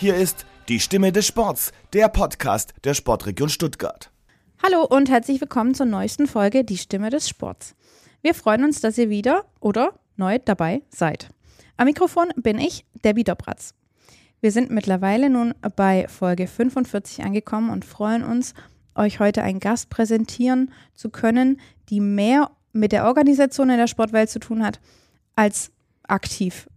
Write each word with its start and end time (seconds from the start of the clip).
Hier 0.00 0.16
ist 0.16 0.46
die 0.70 0.80
Stimme 0.80 1.12
des 1.12 1.26
Sports, 1.26 1.72
der 1.92 2.08
Podcast 2.08 2.72
der 2.84 2.94
Sportregion 2.94 3.50
Stuttgart. 3.50 4.10
Hallo 4.62 4.82
und 4.82 5.10
herzlich 5.10 5.42
willkommen 5.42 5.74
zur 5.74 5.84
neuesten 5.84 6.26
Folge 6.26 6.64
Die 6.64 6.78
Stimme 6.78 7.10
des 7.10 7.28
Sports. 7.28 7.74
Wir 8.22 8.32
freuen 8.32 8.64
uns, 8.64 8.80
dass 8.80 8.96
ihr 8.96 9.10
wieder 9.10 9.44
oder 9.60 9.92
neu 10.16 10.38
dabei 10.42 10.80
seid. 10.88 11.28
Am 11.76 11.84
Mikrofon 11.84 12.28
bin 12.36 12.58
ich, 12.58 12.86
Debbie 13.04 13.24
Dobratz. 13.24 13.74
Wir 14.40 14.52
sind 14.52 14.70
mittlerweile 14.70 15.28
nun 15.28 15.52
bei 15.76 16.08
Folge 16.08 16.46
45 16.46 17.22
angekommen 17.22 17.68
und 17.68 17.84
freuen 17.84 18.24
uns, 18.24 18.54
euch 18.94 19.20
heute 19.20 19.42
einen 19.42 19.60
Gast 19.60 19.90
präsentieren 19.90 20.72
zu 20.94 21.10
können, 21.10 21.60
die 21.90 22.00
mehr 22.00 22.50
mit 22.72 22.92
der 22.92 23.04
Organisation 23.04 23.68
in 23.68 23.76
der 23.76 23.86
Sportwelt 23.86 24.30
zu 24.30 24.38
tun 24.38 24.64
hat, 24.64 24.80
als 25.36 25.70
aktiv 26.04 26.70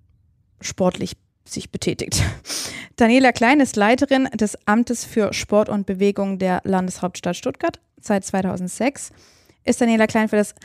sportlich 0.60 1.16
sich 1.46 1.72
betätigt. 1.72 2.22
Daniela 2.96 3.32
Klein 3.32 3.60
ist 3.60 3.76
Leiterin 3.76 4.26
des 4.34 4.58
Amtes 4.66 5.06
für 5.06 5.34
Sport 5.34 5.70
und 5.70 5.86
Bewegung 5.86 6.40
der 6.40 6.62
Landeshauptstadt 6.64 7.36
Stuttgart 7.36 7.80
seit 8.00 8.26
2006. 8.26 9.12
Ist 9.64 9.82
Daniela 9.82 10.08
Klein 10.08 10.30
für 10.30 10.36
das 10.36 10.56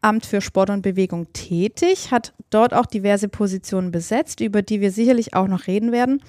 Amt 0.00 0.24
für 0.24 0.40
Sport 0.40 0.70
und 0.70 0.82
Bewegung 0.82 1.32
tätig, 1.32 2.12
hat 2.12 2.32
dort 2.50 2.74
auch 2.74 2.86
diverse 2.86 3.28
Positionen 3.28 3.90
besetzt, 3.90 4.40
über 4.40 4.62
die 4.62 4.80
wir 4.80 4.92
sicherlich 4.92 5.34
auch 5.34 5.48
noch 5.48 5.66
reden 5.66 5.90
werden. 5.90 6.22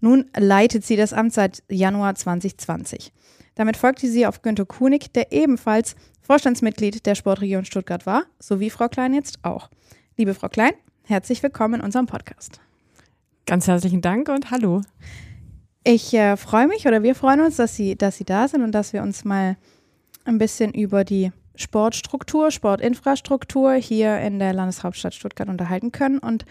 Nun 0.00 0.26
leitet 0.36 0.84
sie 0.84 0.96
das 0.96 1.12
Amt 1.12 1.32
seit 1.32 1.64
Januar 1.68 2.14
2020. 2.14 3.12
Damit 3.56 3.76
folgte 3.76 4.08
sie 4.08 4.26
auf 4.26 4.42
Günter 4.42 4.66
Kunig, 4.66 5.12
der 5.12 5.32
ebenfalls 5.32 5.96
Vorstandsmitglied 6.20 7.06
der 7.06 7.16
Sportregion 7.16 7.64
Stuttgart 7.64 8.06
war, 8.06 8.24
sowie 8.38 8.70
Frau 8.70 8.88
Klein 8.88 9.14
jetzt 9.14 9.38
auch. 9.42 9.68
Liebe 10.16 10.34
Frau 10.34 10.48
Klein, 10.48 10.74
herzlich 11.04 11.42
willkommen 11.42 11.74
in 11.74 11.80
unserem 11.80 12.06
Podcast. 12.06 12.60
Ganz 13.48 13.66
herzlichen 13.66 14.02
Dank 14.02 14.28
und 14.28 14.50
hallo. 14.50 14.82
Ich 15.82 16.12
äh, 16.12 16.36
freue 16.36 16.68
mich 16.68 16.86
oder 16.86 17.02
wir 17.02 17.14
freuen 17.14 17.40
uns, 17.40 17.56
dass 17.56 17.74
Sie, 17.74 17.96
dass 17.96 18.18
Sie 18.18 18.26
da 18.26 18.46
sind 18.46 18.62
und 18.62 18.72
dass 18.72 18.92
wir 18.92 19.00
uns 19.00 19.24
mal 19.24 19.56
ein 20.26 20.36
bisschen 20.36 20.74
über 20.74 21.02
die 21.02 21.32
Sportstruktur, 21.54 22.50
Sportinfrastruktur 22.50 23.72
hier 23.72 24.18
in 24.18 24.38
der 24.38 24.52
Landeshauptstadt 24.52 25.14
Stuttgart 25.14 25.48
unterhalten 25.48 25.92
können. 25.92 26.18
Und 26.18 26.44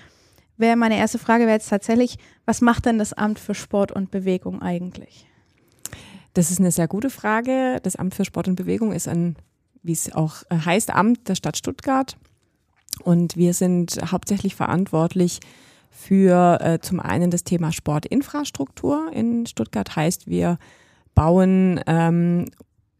wäre 0.57 0.75
meine 0.75 0.97
erste 0.97 1.19
Frage 1.19 1.43
wäre 1.43 1.53
jetzt 1.57 1.69
tatsächlich, 1.69 2.17
was 2.45 2.61
macht 2.61 2.87
denn 2.87 2.97
das 2.97 3.13
Amt 3.13 3.37
für 3.37 3.53
Sport 3.53 3.91
und 3.91 4.09
Bewegung 4.09 4.63
eigentlich? 4.63 5.27
Das 6.33 6.49
ist 6.49 6.59
eine 6.59 6.71
sehr 6.71 6.87
gute 6.87 7.11
Frage. 7.11 7.79
Das 7.83 7.95
Amt 7.95 8.15
für 8.15 8.25
Sport 8.25 8.47
und 8.47 8.55
Bewegung 8.55 8.91
ist 8.91 9.07
ein, 9.07 9.35
wie 9.83 9.93
es 9.93 10.11
auch 10.13 10.37
heißt, 10.51 10.89
Amt 10.89 11.29
der 11.29 11.35
Stadt 11.35 11.57
Stuttgart. 11.57 12.17
Und 13.03 13.37
wir 13.37 13.53
sind 13.53 13.99
hauptsächlich 14.11 14.55
verantwortlich 14.55 15.41
für 15.97 16.59
äh, 16.61 16.79
zum 16.79 16.99
einen 16.99 17.31
das 17.31 17.43
Thema 17.43 17.71
Sportinfrastruktur 17.71 19.09
in 19.11 19.47
Stuttgart. 19.47 19.95
Heißt, 19.95 20.27
wir 20.27 20.59
bauen 21.15 21.81
ähm, 21.87 22.45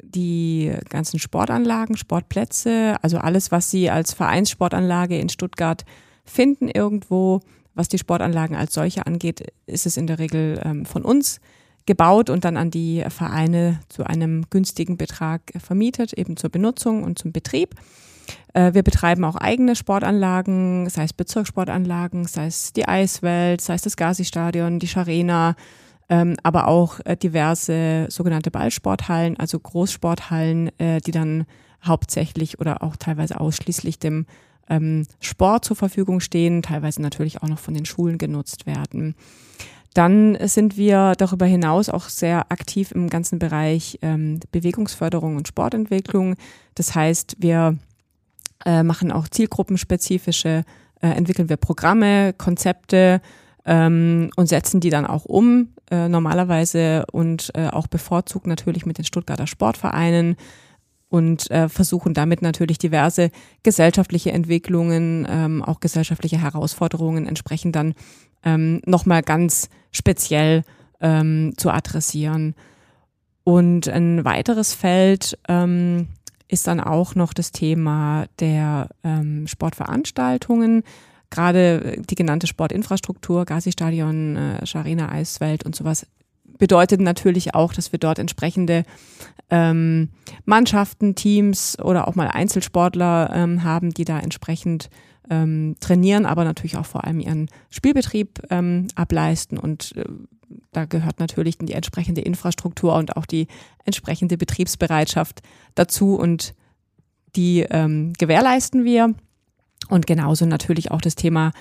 die 0.02 0.74
ganzen 0.90 1.20
Sportanlagen, 1.20 1.96
Sportplätze, 1.96 2.96
also 3.04 3.20
alles, 3.20 3.52
was 3.52 3.70
Sie 3.70 3.92
als 3.92 4.14
Vereinssportanlage 4.14 5.18
in 5.20 5.30
Stuttgart 5.30 5.86
finden 6.26 6.70
irgendwo. 6.70 7.42
Was 7.76 7.88
die 7.88 8.00
Sportanlagen 8.00 8.56
als 8.56 8.74
solche 8.74 9.06
angeht, 9.06 9.54
ist 9.68 9.86
es 9.86 9.96
in 9.98 10.08
der 10.08 10.18
Regel 10.18 10.60
ähm, 10.66 10.86
von 10.88 11.04
uns 11.04 11.40
gebaut 11.86 12.32
und 12.32 12.46
dann 12.46 12.58
an 12.58 12.72
die 12.72 13.06
Vereine 13.10 13.80
zu 13.90 14.06
einem 14.06 14.46
günstigen 14.50 14.98
Betrag 14.98 15.42
vermietet, 15.60 16.14
eben 16.14 16.36
zur 16.36 16.50
Benutzung 16.50 17.04
und 17.04 17.20
zum 17.20 17.32
Betrieb. 17.32 17.76
Äh, 18.54 18.74
wir 18.74 18.84
betreiben 18.84 19.24
auch 19.24 19.36
eigene 19.36 19.76
Sportanlagen, 19.76 20.90
sei 20.90 21.04
es 21.04 21.14
Bezirkssportanlagen, 21.14 22.26
sei 22.26 22.48
es 22.48 22.74
die 22.74 22.88
Eiswelt, 22.88 23.62
sei 23.62 23.76
es 23.76 23.82
das 23.82 23.98
Gazi-Stadion, 23.98 24.80
die 24.80 24.88
Scharena, 24.88 25.56
ähm, 26.10 26.36
aber 26.44 26.68
auch 26.68 27.00
äh, 27.06 27.18
diverse 27.18 28.08
sogenannte 28.10 28.52
Ballsporthallen, 28.52 29.38
also 29.38 29.60
Großsporthallen, 29.60 30.72
äh, 30.80 31.00
die 31.02 31.12
dann 31.12 31.46
hauptsächlich 31.86 32.60
oder 32.60 32.82
auch 32.84 32.96
teilweise 32.96 33.40
ausschließlich 33.40 34.00
dem 34.00 34.26
ähm, 34.70 35.06
Sport 35.20 35.66
zur 35.66 35.76
Verfügung 35.76 36.20
stehen, 36.20 36.62
teilweise 36.62 37.02
natürlich 37.02 37.42
auch 37.42 37.48
noch 37.48 37.60
von 37.60 37.74
den 37.74 37.86
Schulen 37.86 38.18
genutzt 38.18 38.66
werden. 38.66 39.16
Dann 39.94 40.38
sind 40.48 40.78
wir 40.78 41.14
darüber 41.18 41.46
hinaus 41.46 41.90
auch 41.90 42.10
sehr 42.10 42.52
aktiv 42.52 42.92
im 42.92 43.10
ganzen 43.10 43.40
Bereich 43.40 43.98
ähm, 44.04 44.40
Bewegungsförderung 44.52 45.38
und 45.38 45.48
Sportentwicklung. 45.48 46.36
Das 46.76 46.94
heißt, 46.94 47.38
wir 47.40 47.78
äh, 48.66 48.84
machen 48.84 49.12
auch 49.12 49.28
zielgruppenspezifische, 49.28 50.64
äh, 51.02 51.08
entwickeln 51.08 51.50
wir 51.50 51.58
Programme, 51.58 52.34
Konzepte 52.34 53.22
ähm, 53.66 54.30
und 54.36 54.48
setzen 54.48 54.80
die 54.80 54.90
dann 54.90 55.06
auch 55.06 55.26
um, 55.26 55.74
äh, 55.92 56.08
normalerweise 56.08 57.06
und 57.12 57.52
äh, 57.56 57.68
auch 57.68 57.88
bevorzugt 57.88 58.48
natürlich 58.48 58.86
mit 58.86 58.98
den 58.98 59.06
Stuttgarter 59.06 59.48
Sportvereinen 59.48 60.36
und 61.10 61.50
äh, 61.52 61.70
versuchen 61.70 62.14
damit 62.14 62.42
natürlich 62.42 62.78
diverse 62.78 63.32
gesellschaftliche 63.64 64.32
Entwicklungen, 64.32 65.28
ähm, 65.30 65.64
auch 65.64 65.80
gesellschaftliche 65.80 66.42
Herausforderungen 66.42 67.28
entsprechend 67.28 67.76
dann 67.76 67.94
ähm, 68.44 68.82
nochmal 68.86 69.22
ganz 69.22 69.70
speziell 69.92 70.64
ähm, 71.02 71.54
zu 71.58 71.70
adressieren. 71.70 72.56
Und 73.44 73.88
ein 73.88 74.26
weiteres 74.26 74.74
Feld 74.74 75.38
ähm, 75.48 76.10
ist 76.48 76.68
dann 76.68 76.80
auch 76.80 77.16
noch 77.16 77.34
das 77.34 77.52
Thema 77.52 78.26
der 78.40 78.90
ähm, 79.04 79.48
Sportveranstaltungen. 79.48 80.84
Gerade 81.30 82.02
die 82.10 82.16
genannte 82.16 82.48
Sportinfrastruktur, 82.48 83.46
Gazi-Stadion, 83.46 84.36
äh, 84.36 84.66
Scharena, 84.66 85.12
Eiswelt 85.12 85.66
und 85.66 85.76
sowas 85.76 86.08
bedeutet 86.58 87.02
natürlich 87.02 87.54
auch, 87.54 87.74
dass 87.74 87.92
wir 87.92 88.00
dort 88.00 88.20
entsprechende 88.20 88.84
ähm, 89.50 90.10
Mannschaften, 90.46 91.16
Teams 91.16 91.78
oder 91.80 92.08
auch 92.08 92.16
mal 92.16 92.28
Einzelsportler 92.28 93.32
ähm, 93.34 93.64
haben, 93.64 93.92
die 93.92 94.06
da 94.06 94.20
entsprechend 94.20 94.90
ähm, 95.30 95.76
trainieren, 95.80 96.26
aber 96.26 96.44
natürlich 96.44 96.78
auch 96.78 96.86
vor 96.86 97.04
allem 97.04 97.20
ihren 97.20 97.50
Spielbetrieb 97.70 98.42
ähm, 98.50 98.88
ableisten. 98.96 99.58
Und 99.58 99.96
äh, 99.96 100.06
da 100.72 100.86
gehört 100.86 101.20
natürlich 101.20 101.58
die 101.58 101.74
entsprechende 101.74 102.22
Infrastruktur 102.22 102.96
und 102.96 103.18
auch 103.18 103.26
die 103.26 103.48
entsprechende 103.86 104.38
Betriebsbereitschaft 104.38 105.42
dazu 105.76 106.16
und 106.16 106.54
die 107.36 107.66
ähm, 107.70 108.14
gewährleisten 108.18 108.84
wir. 108.84 109.14
Und 109.90 110.08
genauso 110.08 110.46
natürlich 110.46 110.92
auch 110.92 111.02
das 111.02 111.16
Thema 111.16 111.52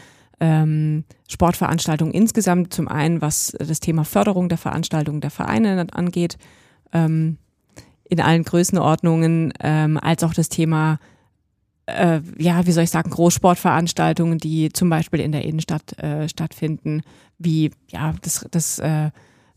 ähm, 0.41 1.05
Sportveranstaltungen 1.29 2.15
insgesamt. 2.15 2.73
Zum 2.73 2.89
einen, 2.89 3.21
was 3.21 3.57
das 3.59 3.81
Thema 3.81 4.05
Förderung 4.05 4.49
der 4.49 4.59
Veranstaltungen 4.59 5.21
der 5.21 5.31
Vereine 5.31 5.87
angeht, 5.93 6.39
ähm, 6.93 7.39
in 8.09 8.21
allen 8.21 8.45
Größenordnungen, 8.45 9.53
ähm, 9.61 9.99
als 9.99 10.23
auch 10.23 10.35
das 10.35 10.49
Thema 10.49 10.99
äh, 11.87 12.21
ja, 12.39 12.67
wie 12.67 12.73
soll 12.73 12.85
ich 12.85 12.91
sagen, 12.91 13.11
Großsportveranstaltungen, 13.11 14.39
die 14.39 14.71
zum 14.73 14.91
Beispiel 14.91 15.21
in 15.21 15.33
der 15.33 15.45
Innenstadt 15.45 15.99
äh, 15.99 16.29
stattfinden, 16.29 17.03
wie 17.39 17.71
ja 17.89 18.15
das, 18.23 18.47
das 18.51 18.79
äh, 18.79 19.07
äh, 19.07 19.11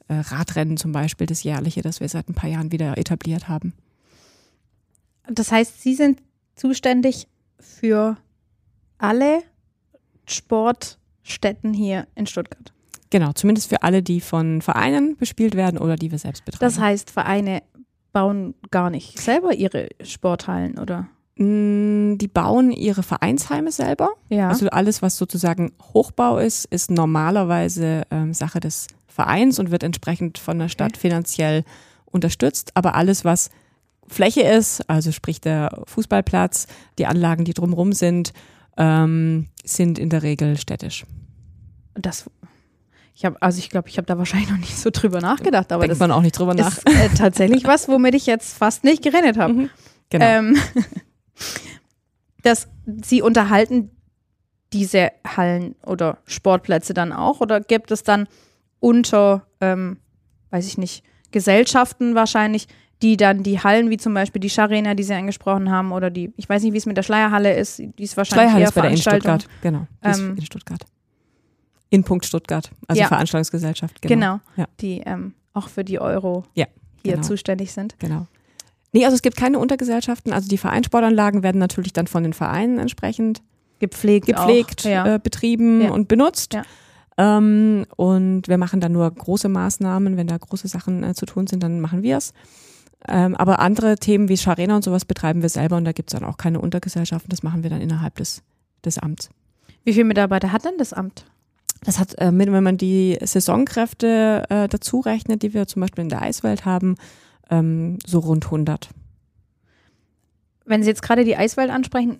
Radrennen 0.09 0.77
zum 0.77 0.91
Beispiel, 0.91 1.27
das 1.27 1.43
jährliche, 1.43 1.81
das 1.81 1.99
wir 1.99 2.09
seit 2.09 2.29
ein 2.29 2.35
paar 2.35 2.49
Jahren 2.49 2.71
wieder 2.71 2.97
etabliert 2.97 3.47
haben. 3.47 3.73
Das 5.27 5.51
heißt, 5.51 5.81
Sie 5.81 5.95
sind 5.95 6.21
zuständig 6.55 7.27
für 7.59 8.17
alle 8.97 9.43
Sportstätten 10.25 11.73
hier 11.73 12.07
in 12.15 12.27
Stuttgart. 12.27 12.73
Genau, 13.11 13.31
zumindest 13.33 13.69
für 13.69 13.81
alle, 13.81 14.03
die 14.03 14.21
von 14.21 14.61
Vereinen 14.61 15.17
bespielt 15.17 15.55
werden 15.55 15.79
oder 15.79 15.95
die 15.95 16.11
wir 16.11 16.19
selbst 16.19 16.45
betreiben. 16.45 16.61
Das 16.61 16.79
heißt, 16.79 17.09
Vereine 17.09 17.63
bauen 18.11 18.53
gar 18.69 18.89
nicht 18.89 19.19
selber 19.19 19.53
ihre 19.53 19.89
Sporthallen, 20.03 20.77
oder? 20.77 21.09
Mm, 21.39 22.17
die 22.17 22.27
bauen 22.27 22.71
ihre 22.71 23.01
Vereinsheime 23.01 23.71
selber. 23.71 24.09
Ja. 24.27 24.49
Also 24.49 24.67
alles, 24.71 25.01
was 25.01 25.15
sozusagen 25.15 25.71
Hochbau 25.93 26.37
ist, 26.37 26.65
ist 26.65 26.91
normalerweise 26.91 28.03
ähm, 28.11 28.33
Sache 28.33 28.59
des 28.59 28.87
Vereins 29.07 29.57
und 29.57 29.71
wird 29.71 29.83
entsprechend 29.83 30.37
von 30.37 30.59
der 30.59 30.67
Stadt 30.67 30.91
okay. 30.95 30.99
finanziell 30.99 31.63
unterstützt. 32.05 32.71
Aber 32.73 32.93
alles, 32.95 33.23
was 33.23 33.51
Fläche 34.05 34.41
ist, 34.41 34.81
also 34.89 35.13
sprich 35.13 35.39
der 35.39 35.81
Fußballplatz, 35.85 36.67
die 36.97 37.05
Anlagen, 37.05 37.45
die 37.45 37.53
drumherum 37.53 37.93
sind, 37.93 38.33
ähm, 38.75 39.47
sind 39.63 39.97
in 39.97 40.09
der 40.09 40.23
Regel 40.23 40.57
städtisch. 40.57 41.05
Das 41.93 42.29
ich 43.15 43.25
habe, 43.25 43.41
also 43.41 43.59
ich 43.59 43.69
glaube, 43.69 43.87
ich 43.89 43.97
habe 43.97 44.05
da 44.07 44.17
wahrscheinlich 44.17 44.49
noch 44.51 44.57
nicht 44.57 44.77
so 44.77 44.89
drüber 44.89 45.21
nachgedacht, 45.21 45.71
aber 45.71 45.83
Denkt 45.83 45.93
das 45.93 45.99
man 45.99 46.11
auch 46.11 46.21
nicht 46.21 46.37
drüber 46.37 46.53
nach. 46.53 46.77
ist 46.77 46.85
äh, 46.85 47.07
tatsächlich 47.17 47.63
was, 47.63 47.87
womit 47.87 48.15
ich 48.15 48.25
jetzt 48.25 48.57
fast 48.57 48.83
nicht 48.83 49.03
geredet 49.03 49.37
habe. 49.37 49.53
Mhm, 49.53 49.69
genau. 50.09 50.25
Ähm, 50.25 50.57
dass 52.43 52.67
sie 53.03 53.21
unterhalten 53.21 53.91
diese 54.73 55.11
Hallen 55.25 55.75
oder 55.85 56.19
Sportplätze 56.25 56.93
dann 56.93 57.11
auch 57.11 57.41
oder 57.41 57.59
gibt 57.59 57.91
es 57.91 58.03
dann 58.03 58.27
unter, 58.79 59.45
ähm, 59.61 59.97
weiß 60.51 60.67
ich 60.67 60.77
nicht, 60.77 61.03
Gesellschaften 61.31 62.15
wahrscheinlich, 62.15 62.67
die 63.01 63.17
dann 63.17 63.43
die 63.43 63.59
Hallen, 63.59 63.89
wie 63.89 63.97
zum 63.97 64.13
Beispiel 64.13 64.39
die 64.41 64.49
Scharena, 64.49 64.93
die 64.93 65.03
Sie 65.03 65.13
angesprochen 65.13 65.71
haben, 65.71 65.91
oder 65.91 66.09
die, 66.09 66.33
ich 66.37 66.49
weiß 66.49 66.63
nicht, 66.63 66.73
wie 66.73 66.77
es 66.77 66.85
mit 66.85 66.97
der 66.97 67.03
Schleierhalle 67.03 67.55
ist, 67.55 67.77
die 67.79 68.03
ist 68.03 68.17
wahrscheinlich 68.17 68.51
Schleierhalle 68.51 68.61
eher 68.61 68.67
ist 68.67 68.75
bei 68.75 68.81
der 68.81 68.91
in 68.91 68.97
Stuttgart, 68.97 69.47
genau, 69.61 69.87
ähm, 70.03 70.35
in 70.37 70.45
Stuttgart. 70.45 70.85
In 71.89 72.03
Punkt 72.03 72.25
Stuttgart, 72.25 72.69
also 72.87 73.01
Ja. 73.01 73.07
Veranstaltungsgesellschaft. 73.07 74.01
Genau. 74.01 74.15
Genau. 74.15 74.39
Ja. 74.57 74.67
die 74.79 75.01
ähm, 75.05 75.33
auch 75.53 75.69
für 75.69 75.83
die 75.83 75.99
Euro 75.99 76.45
Ja, 76.53 76.65
hier 77.03 77.13
genau. 77.13 77.25
zuständig 77.25 77.71
sind. 77.71 77.97
Genau. 77.99 78.27
Nee, 78.91 79.05
also 79.05 79.15
es 79.15 79.21
gibt 79.21 79.37
keine 79.37 79.59
Untergesellschaften. 79.59 80.33
Also 80.33 80.47
die 80.49 80.57
Vereinssportanlagen 80.57 81.43
werden 81.43 81.59
natürlich 81.59 81.93
dann 81.93 82.07
von 82.07 82.23
den 82.23 82.33
Vereinen 82.33 82.79
entsprechend 82.79 83.41
Gepflegt. 83.79 84.25
gepflegt, 84.25 84.81
Auch. 84.85 84.89
Ja. 84.89 85.15
äh, 85.15 85.19
betrieben 85.21 85.81
Ja. 85.81 85.91
und 85.91 86.07
benutzt. 86.07 86.53
Ja. 86.53 86.63
Ähm, 87.17 87.85
und 87.97 88.47
wir 88.47 88.57
machen 88.57 88.79
dann 88.81 88.91
nur 88.91 89.09
große 89.11 89.49
Maßnahmen. 89.49 90.17
Wenn 90.17 90.27
da 90.27 90.37
große 90.37 90.67
Sachen 90.67 91.03
äh, 91.03 91.13
zu 91.13 91.25
tun 91.25 91.47
sind, 91.47 91.61
dann 91.63 91.79
machen 91.81 92.01
wir 92.03 92.17
es. 92.17 92.33
Ähm, 93.07 93.35
aber 93.35 93.59
andere 93.59 93.95
Themen 93.95 94.27
wie 94.27 94.37
Scharena 94.37 94.75
und 94.75 94.83
sowas 94.83 95.05
betreiben 95.05 95.41
wir 95.41 95.49
selber 95.49 95.77
und 95.77 95.85
da 95.85 95.93
gibt 95.93 96.11
es 96.11 96.19
dann 96.19 96.27
auch 96.27 96.37
keine 96.37 96.59
Untergesellschaften. 96.59 97.29
Das 97.29 97.43
machen 97.43 97.63
wir 97.63 97.69
dann 97.69 97.79
innerhalb 97.81 98.15
des, 98.15 98.41
des 98.83 98.97
Amts. 98.97 99.29
Wie 99.85 99.93
viele 99.93 100.05
Mitarbeiter 100.05 100.51
hat 100.51 100.65
denn 100.65 100.77
das 100.77 100.91
Amt? 100.91 101.25
Das 101.85 101.97
hat, 101.97 102.17
äh, 102.19 102.31
wenn 102.33 102.63
man 102.63 102.77
die 102.77 103.17
Saisonkräfte 103.21 104.43
äh, 104.49 104.67
dazu 104.67 104.99
rechnet, 104.99 105.43
die 105.43 105.53
wir 105.53 105.65
zum 105.67 105.79
Beispiel 105.81 106.01
in 106.03 106.09
der 106.09 106.21
Eiswelt 106.21 106.65
haben, 106.65 106.95
ähm, 107.49 107.97
so 108.05 108.19
rund 108.19 108.45
100. 108.45 108.89
Wenn 110.65 110.83
Sie 110.83 110.89
jetzt 110.89 111.01
gerade 111.01 111.23
die 111.25 111.35
Eiswelt 111.35 111.71
ansprechen, 111.71 112.19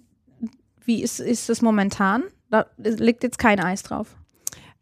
wie 0.83 1.03
ist, 1.03 1.19
ist 1.19 1.49
das 1.49 1.61
momentan? 1.61 2.23
Da 2.49 2.65
liegt 2.77 3.23
jetzt 3.23 3.37
kein 3.37 3.59
Eis 3.59 3.83
drauf. 3.83 4.15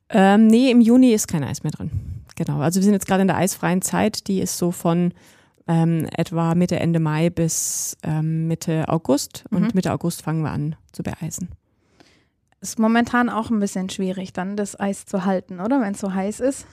Ähm, 0.10 0.48
nee, 0.48 0.72
im 0.72 0.80
Juni 0.80 1.12
ist 1.12 1.28
kein 1.28 1.44
Eis 1.44 1.64
mehr 1.64 1.72
drin. 1.74 1.92
Genau. 2.38 2.60
Also 2.60 2.80
wir 2.80 2.84
sind 2.86 2.94
jetzt 2.94 3.08
gerade 3.08 3.24
in 3.24 3.28
der 3.28 3.36
eisfreien 3.38 3.82
Zeit. 3.82 4.28
Die 4.28 4.40
ist 4.40 4.58
so 4.58 4.72
von 4.72 5.14
ähm, 5.68 6.08
etwa 6.16 6.56
Mitte, 6.56 6.80
Ende 6.80 7.00
Mai 7.00 7.30
bis 7.30 7.98
ähm, 8.04 8.48
Mitte 8.48 8.88
August. 8.88 9.44
Und 9.50 9.64
Mhm. 9.64 9.70
Mitte 9.74 9.92
August 9.92 10.22
fangen 10.22 10.44
wir 10.44 10.52
an 10.52 10.76
zu 10.94 11.04
beeisen. 11.04 11.50
Ist 12.62 12.80
momentan 12.80 13.30
auch 13.30 13.50
ein 13.50 13.60
bisschen 13.60 13.90
schwierig, 13.90 14.34
dann 14.34 14.56
das 14.56 14.80
Eis 14.80 15.06
zu 15.06 15.26
halten, 15.26 15.60
oder? 15.60 15.82
Wenn 15.82 15.94
es 15.94 16.00
so 16.00 16.14
heiß 16.14 16.40
ist. 16.40 16.66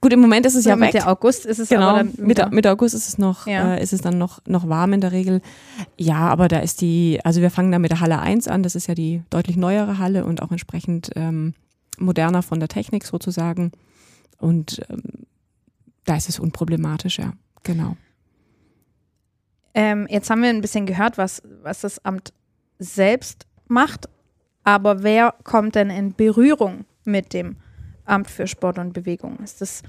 Gut, 0.00 0.12
im 0.12 0.20
Moment 0.20 0.46
ist 0.46 0.54
es 0.54 0.64
ja 0.64 0.78
weg. 0.78 0.94
Mitte 0.94 1.06
August 1.08 1.44
ist 1.44 1.58
es 1.58 1.68
Genau, 1.68 1.96
dann 1.96 2.12
Mitte. 2.16 2.48
Mitte 2.50 2.70
August 2.70 2.94
ist 2.94 3.08
es 3.08 3.18
noch, 3.18 3.46
Ja. 3.46 3.74
äh, 3.74 3.82
ist 3.82 3.92
es 3.92 4.00
dann 4.00 4.16
noch, 4.16 4.38
noch 4.46 4.68
warm 4.68 4.92
in 4.92 5.00
der 5.00 5.12
Regel. 5.12 5.40
Ja, 5.96 6.18
aber 6.28 6.46
da 6.48 6.60
ist 6.60 6.80
die, 6.80 7.20
also 7.24 7.40
wir 7.40 7.50
fangen 7.50 7.72
da 7.72 7.78
mit 7.78 7.90
der 7.90 8.00
Halle 8.00 8.20
1 8.20 8.46
an, 8.48 8.62
das 8.62 8.74
ist 8.76 8.86
ja 8.86 8.94
die 8.94 9.22
deutlich 9.30 9.56
neuere 9.56 9.98
Halle 9.98 10.24
und 10.24 10.42
auch 10.42 10.52
entsprechend 10.52 11.10
ähm, 11.16 11.54
moderner 11.98 12.42
von 12.42 12.60
der 12.60 12.68
Technik 12.68 13.04
sozusagen. 13.04 13.72
Und 14.38 14.80
ähm, 14.88 15.02
da 16.04 16.16
ist 16.16 16.28
es 16.28 16.38
unproblematisch, 16.38 17.18
ja. 17.18 17.32
Genau. 17.64 17.96
Ähm, 19.74 20.06
jetzt 20.08 20.30
haben 20.30 20.42
wir 20.42 20.48
ein 20.50 20.60
bisschen 20.60 20.86
gehört, 20.86 21.18
was, 21.18 21.42
was 21.62 21.80
das 21.82 22.04
Amt 22.04 22.32
selbst 22.78 23.46
macht. 23.66 24.08
Aber 24.64 25.02
wer 25.02 25.34
kommt 25.44 25.74
denn 25.74 25.90
in 25.90 26.14
Berührung 26.14 26.84
mit 27.04 27.32
dem 27.32 27.46
Amt 27.48 27.56
für 28.24 28.46
Sport 28.46 28.78
und 28.78 28.92
Bewegung? 28.92 29.38
Ist 29.42 29.60
das 29.60 29.82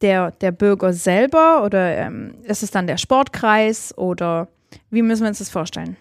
der, 0.00 0.30
der 0.30 0.52
Bürger 0.52 0.92
selber 0.92 1.64
oder 1.64 1.96
ähm, 1.96 2.34
ist 2.44 2.62
es 2.62 2.70
dann 2.70 2.86
der 2.86 2.96
Sportkreis 2.98 3.96
oder 3.96 4.48
wie 4.90 5.02
müssen 5.02 5.22
wir 5.22 5.28
uns 5.28 5.38
das 5.38 5.50
vorstellen? 5.50 5.96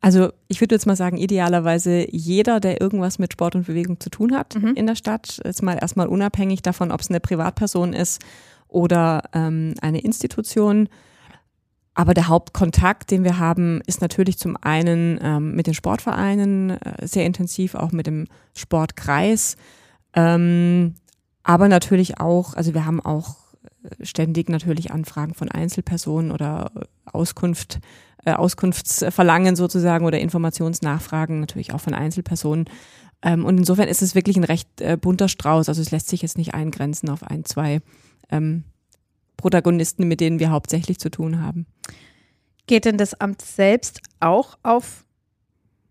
Also 0.00 0.32
ich 0.48 0.60
würde 0.60 0.74
jetzt 0.74 0.86
mal 0.86 0.96
sagen, 0.96 1.16
idealerweise 1.16 2.06
jeder, 2.10 2.60
der 2.60 2.80
irgendwas 2.80 3.18
mit 3.18 3.32
Sport 3.32 3.54
und 3.54 3.66
Bewegung 3.66 4.00
zu 4.00 4.10
tun 4.10 4.36
hat 4.36 4.56
Mhm. 4.56 4.74
in 4.74 4.86
der 4.86 4.96
Stadt, 4.96 5.38
ist 5.38 5.62
mal 5.62 5.78
erstmal 5.80 6.08
unabhängig 6.08 6.60
davon, 6.62 6.90
ob 6.92 7.00
es 7.00 7.08
eine 7.08 7.20
Privatperson 7.20 7.94
ist 7.94 8.20
oder 8.68 9.22
ähm, 9.32 9.74
eine 9.80 10.00
Institution. 10.00 10.88
Aber 11.94 12.14
der 12.14 12.28
Hauptkontakt, 12.28 13.10
den 13.10 13.22
wir 13.22 13.38
haben, 13.38 13.80
ist 13.86 14.00
natürlich 14.00 14.38
zum 14.38 14.56
einen 14.60 15.18
ähm, 15.22 15.54
mit 15.54 15.66
den 15.66 15.74
Sportvereinen, 15.74 16.70
äh, 16.70 17.06
sehr 17.06 17.24
intensiv 17.26 17.74
auch 17.74 17.92
mit 17.92 18.06
dem 18.06 18.26
Sportkreis, 18.56 19.56
ähm, 20.14 20.94
aber 21.42 21.68
natürlich 21.68 22.20
auch, 22.20 22.54
also 22.54 22.74
wir 22.74 22.86
haben 22.86 23.00
auch 23.00 23.36
äh, 23.82 24.04
ständig 24.04 24.48
natürlich 24.48 24.90
Anfragen 24.92 25.34
von 25.34 25.50
Einzelpersonen 25.50 26.30
oder 26.30 26.70
äh, 26.74 26.84
Auskunft, 27.04 27.80
äh, 28.24 28.32
Auskunftsverlangen 28.32 29.56
sozusagen 29.56 30.06
oder 30.06 30.20
Informationsnachfragen 30.20 31.40
natürlich 31.40 31.72
auch 31.72 31.80
von 31.80 31.94
Einzelpersonen. 31.94 32.66
Ähm, 33.22 33.44
und 33.44 33.58
insofern 33.58 33.88
ist 33.88 34.02
es 34.02 34.14
wirklich 34.14 34.36
ein 34.36 34.44
recht 34.44 34.80
äh, 34.80 34.96
bunter 35.00 35.28
Strauß. 35.28 35.68
Also 35.68 35.80
es 35.80 35.90
lässt 35.90 36.08
sich 36.08 36.22
jetzt 36.22 36.38
nicht 36.38 36.54
eingrenzen 36.54 37.08
auf 37.08 37.22
ein, 37.22 37.44
zwei 37.44 37.80
ähm, 38.30 38.64
Protagonisten, 39.36 40.06
mit 40.06 40.20
denen 40.20 40.38
wir 40.38 40.50
hauptsächlich 40.50 40.98
zu 40.98 41.10
tun 41.10 41.40
haben. 41.40 41.66
Geht 42.66 42.84
denn 42.84 42.98
das 42.98 43.14
Amt 43.14 43.42
selbst 43.42 44.00
auch 44.20 44.56
auf 44.62 45.04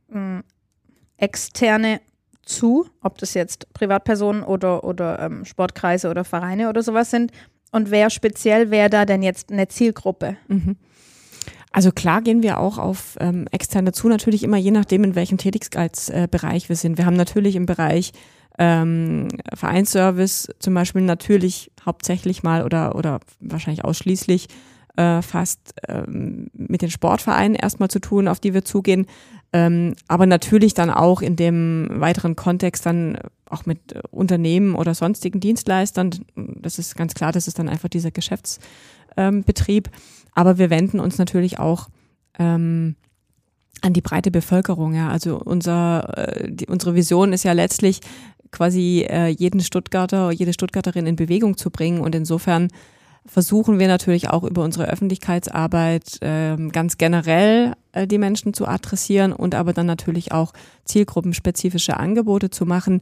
mh, 0.07 0.43
externe 1.17 1.99
zu, 2.43 2.87
ob 3.01 3.17
das 3.17 3.33
jetzt 3.33 3.71
Privatpersonen 3.73 4.43
oder, 4.43 4.83
oder 4.83 5.19
ähm, 5.19 5.45
Sportkreise 5.45 6.09
oder 6.09 6.23
Vereine 6.23 6.69
oder 6.69 6.83
sowas 6.83 7.11
sind? 7.11 7.31
Und 7.71 7.91
wer 7.91 8.09
speziell 8.09 8.71
wäre 8.71 8.89
da 8.89 9.05
denn 9.05 9.23
jetzt 9.23 9.51
eine 9.51 9.67
Zielgruppe? 9.67 10.37
Mhm. 10.47 10.75
Also 11.71 11.91
klar 11.91 12.21
gehen 12.21 12.43
wir 12.43 12.59
auch 12.59 12.77
auf 12.77 13.15
ähm, 13.21 13.47
externe 13.51 13.93
zu, 13.93 14.09
natürlich 14.09 14.43
immer 14.43 14.57
je 14.57 14.71
nachdem, 14.71 15.05
in 15.05 15.15
welchem 15.15 15.37
Tätigkeitsbereich 15.37 16.67
wir 16.67 16.75
sind. 16.75 16.97
Wir 16.97 17.05
haben 17.05 17.15
natürlich 17.15 17.55
im 17.55 17.65
Bereich 17.65 18.11
ähm, 18.59 19.29
Vereinsservice 19.53 20.49
zum 20.59 20.73
Beispiel 20.73 21.01
natürlich 21.01 21.71
hauptsächlich 21.85 22.43
mal 22.43 22.65
oder, 22.65 22.95
oder 22.95 23.21
wahrscheinlich 23.39 23.85
ausschließlich 23.85 24.47
äh, 24.97 25.21
fast 25.21 25.73
ähm, 25.87 26.47
mit 26.53 26.81
den 26.81 26.91
Sportvereinen 26.91 27.55
erstmal 27.55 27.89
zu 27.89 27.99
tun, 27.99 28.27
auf 28.27 28.41
die 28.41 28.53
wir 28.53 28.65
zugehen. 28.65 29.05
Ähm, 29.53 29.95
aber 30.07 30.25
natürlich 30.25 30.73
dann 30.73 30.89
auch 30.89 31.21
in 31.21 31.35
dem 31.35 31.89
weiteren 31.95 32.35
Kontext 32.35 32.85
dann 32.85 33.17
auch 33.49 33.65
mit 33.65 33.79
Unternehmen 34.11 34.75
oder 34.75 34.95
sonstigen 34.95 35.41
Dienstleistern. 35.41 36.11
Das 36.35 36.79
ist 36.79 36.95
ganz 36.95 37.13
klar, 37.13 37.31
das 37.33 37.47
ist 37.47 37.59
dann 37.59 37.67
einfach 37.67 37.89
dieser 37.89 38.11
Geschäftsbetrieb. 38.11 39.87
Ähm, 39.87 39.93
aber 40.33 40.57
wir 40.57 40.69
wenden 40.69 41.01
uns 41.01 41.17
natürlich 41.17 41.59
auch 41.59 41.89
ähm, 42.39 42.95
an 43.81 43.93
die 43.93 44.01
breite 44.01 44.31
Bevölkerung. 44.31 44.93
Ja, 44.93 45.09
also 45.09 45.37
unser, 45.37 46.17
äh, 46.17 46.49
die, 46.49 46.67
unsere 46.67 46.95
Vision 46.95 47.33
ist 47.33 47.43
ja 47.43 47.51
letztlich 47.51 47.99
quasi 48.51 49.05
äh, 49.09 49.27
jeden 49.27 49.61
Stuttgarter, 49.61 50.31
jede 50.31 50.53
Stuttgarterin 50.53 51.07
in 51.07 51.15
Bewegung 51.15 51.57
zu 51.57 51.71
bringen 51.71 51.99
und 51.99 52.15
insofern 52.15 52.69
versuchen 53.25 53.79
wir 53.79 53.87
natürlich 53.87 54.29
auch 54.29 54.43
über 54.43 54.63
unsere 54.63 54.87
Öffentlichkeitsarbeit 54.89 56.17
ähm, 56.21 56.71
ganz 56.71 56.97
generell 56.97 57.73
äh, 57.91 58.07
die 58.07 58.17
Menschen 58.17 58.53
zu 58.53 58.67
adressieren 58.67 59.31
und 59.31 59.55
aber 59.55 59.73
dann 59.73 59.85
natürlich 59.85 60.31
auch 60.31 60.53
zielgruppenspezifische 60.85 61.97
Angebote 61.97 62.49
zu 62.49 62.65
machen, 62.65 63.01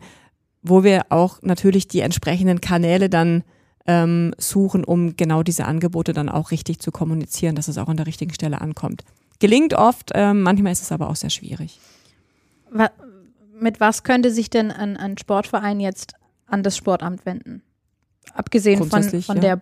wo 0.61 0.83
wir 0.83 1.05
auch 1.09 1.41
natürlich 1.41 1.87
die 1.87 2.01
entsprechenden 2.01 2.59
Kanäle 2.59 3.09
dann 3.09 3.43
ähm, 3.87 4.33
suchen, 4.37 4.83
um 4.83 5.15
genau 5.15 5.41
diese 5.41 5.65
Angebote 5.65 6.13
dann 6.13 6.29
auch 6.29 6.51
richtig 6.51 6.79
zu 6.79 6.91
kommunizieren, 6.91 7.55
dass 7.55 7.67
es 7.67 7.77
auch 7.77 7.87
an 7.87 7.97
der 7.97 8.05
richtigen 8.05 8.33
Stelle 8.33 8.61
ankommt. 8.61 9.03
Gelingt 9.39 9.73
oft, 9.73 10.11
ähm, 10.13 10.41
manchmal 10.41 10.73
ist 10.73 10.81
es 10.81 10.91
aber 10.91 11.09
auch 11.09 11.15
sehr 11.15 11.29
schwierig. 11.29 11.79
Mit 13.59 13.79
was 13.79 14.03
könnte 14.03 14.31
sich 14.31 14.49
denn 14.49 14.71
ein, 14.71 14.97
ein 14.97 15.17
Sportverein 15.17 15.79
jetzt 15.79 16.13
an 16.45 16.61
das 16.61 16.75
Sportamt 16.75 17.25
wenden? 17.25 17.63
Abgesehen 18.33 18.83
von, 18.83 19.03
von 19.03 19.35
ja. 19.37 19.55
der 19.55 19.59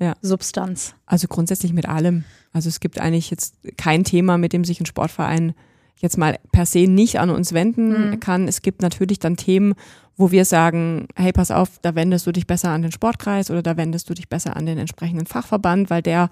Ja. 0.00 0.14
Bausubstanz. 0.22 0.94
Also 1.06 1.28
grundsätzlich 1.28 1.72
mit 1.72 1.88
allem. 1.88 2.24
Also 2.52 2.68
es 2.68 2.80
gibt 2.80 3.00
eigentlich 3.00 3.30
jetzt 3.30 3.54
kein 3.76 4.04
Thema, 4.04 4.38
mit 4.38 4.52
dem 4.52 4.64
sich 4.64 4.80
ein 4.80 4.86
Sportverein 4.86 5.54
jetzt 5.98 6.18
mal 6.18 6.38
per 6.52 6.66
se 6.66 6.86
nicht 6.86 7.18
an 7.20 7.30
uns 7.30 7.52
wenden 7.52 8.10
Mhm. 8.10 8.20
kann. 8.20 8.48
Es 8.48 8.62
gibt 8.62 8.82
natürlich 8.82 9.18
dann 9.18 9.36
Themen, 9.36 9.74
wo 10.16 10.30
wir 10.30 10.44
sagen, 10.44 11.08
hey, 11.16 11.32
pass 11.32 11.50
auf, 11.50 11.78
da 11.82 11.94
wendest 11.94 12.26
du 12.26 12.32
dich 12.32 12.46
besser 12.46 12.70
an 12.70 12.82
den 12.82 12.92
Sportkreis 12.92 13.50
oder 13.50 13.62
da 13.62 13.76
wendest 13.76 14.08
du 14.10 14.14
dich 14.14 14.28
besser 14.28 14.56
an 14.56 14.66
den 14.66 14.78
entsprechenden 14.78 15.26
Fachverband, 15.26 15.90
weil 15.90 16.02
der 16.02 16.30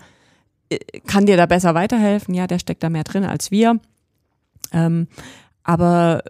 äh, 0.70 0.78
kann 1.06 1.26
dir 1.26 1.36
da 1.36 1.46
besser 1.46 1.74
weiterhelfen. 1.74 2.34
Ja, 2.34 2.46
der 2.46 2.58
steckt 2.58 2.82
da 2.82 2.90
mehr 2.90 3.04
drin 3.04 3.24
als 3.24 3.50
wir. 3.50 3.80
Ähm, 4.72 5.08
aber 5.64 6.22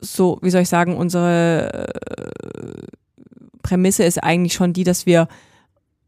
so, 0.00 0.38
wie 0.42 0.50
soll 0.50 0.62
ich 0.62 0.68
sagen, 0.68 0.96
unsere 0.96 1.88
äh, 1.88 2.86
Prämisse 3.68 4.04
ist 4.04 4.22
eigentlich 4.22 4.54
schon 4.54 4.72
die, 4.72 4.84
dass 4.84 5.04
wir 5.04 5.28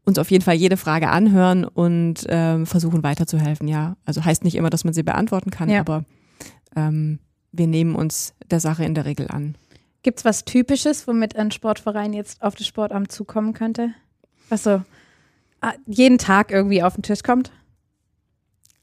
uns 0.03 0.17
auf 0.17 0.31
jeden 0.31 0.43
Fall 0.43 0.55
jede 0.55 0.77
Frage 0.77 1.09
anhören 1.09 1.63
und 1.63 2.25
ähm, 2.27 2.65
versuchen 2.65 3.03
weiterzuhelfen. 3.03 3.67
Ja, 3.67 3.97
also 4.03 4.25
heißt 4.25 4.43
nicht 4.43 4.55
immer, 4.55 4.71
dass 4.71 4.83
man 4.83 4.95
sie 4.95 5.03
beantworten 5.03 5.51
kann, 5.51 5.69
Ja. 5.69 5.81
aber 5.81 6.05
ähm, 6.75 7.19
wir 7.51 7.67
nehmen 7.67 7.93
uns 7.93 8.33
der 8.49 8.59
Sache 8.59 8.83
in 8.83 8.95
der 8.95 9.05
Regel 9.05 9.27
an. 9.27 9.53
Gibt 10.01 10.17
es 10.19 10.25
was 10.25 10.43
Typisches, 10.43 11.07
womit 11.07 11.35
ein 11.35 11.51
Sportverein 11.51 12.13
jetzt 12.13 12.41
auf 12.41 12.55
das 12.55 12.65
Sportamt 12.65 13.11
zukommen 13.11 13.53
könnte? 13.53 13.91
Was 14.49 14.63
so 14.63 14.81
ah, 15.61 15.73
jeden 15.85 16.17
Tag 16.17 16.49
irgendwie 16.51 16.81
auf 16.81 16.95
den 16.95 17.03
Tisch 17.03 17.21
kommt? 17.21 17.51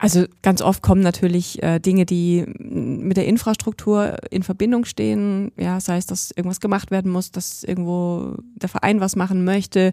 Also 0.00 0.26
ganz 0.42 0.62
oft 0.62 0.80
kommen 0.80 1.02
natürlich 1.02 1.60
äh, 1.60 1.80
Dinge, 1.80 2.06
die 2.06 2.44
mit 2.46 3.16
der 3.16 3.26
Infrastruktur 3.26 4.16
in 4.30 4.44
Verbindung 4.44 4.84
stehen. 4.84 5.50
Ja, 5.58 5.80
sei 5.80 5.96
es, 5.96 6.06
dass 6.06 6.30
irgendwas 6.30 6.60
gemacht 6.60 6.92
werden 6.92 7.10
muss, 7.10 7.32
dass 7.32 7.64
irgendwo 7.64 8.36
der 8.54 8.68
Verein 8.68 9.00
was 9.00 9.16
machen 9.16 9.44
möchte, 9.44 9.92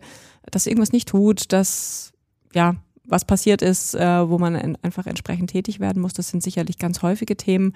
dass 0.52 0.68
irgendwas 0.68 0.92
nicht 0.92 1.08
tut, 1.08 1.52
dass 1.52 2.14
ja 2.54 2.76
was 3.08 3.26
passiert 3.26 3.62
ist, 3.62 3.96
äh, 3.96 4.30
wo 4.30 4.38
man 4.38 4.78
einfach 4.82 5.08
entsprechend 5.08 5.50
tätig 5.50 5.80
werden 5.80 6.02
muss. 6.02 6.14
Das 6.14 6.30
sind 6.30 6.44
sicherlich 6.44 6.78
ganz 6.78 7.02
häufige 7.02 7.36
Themen. 7.36 7.74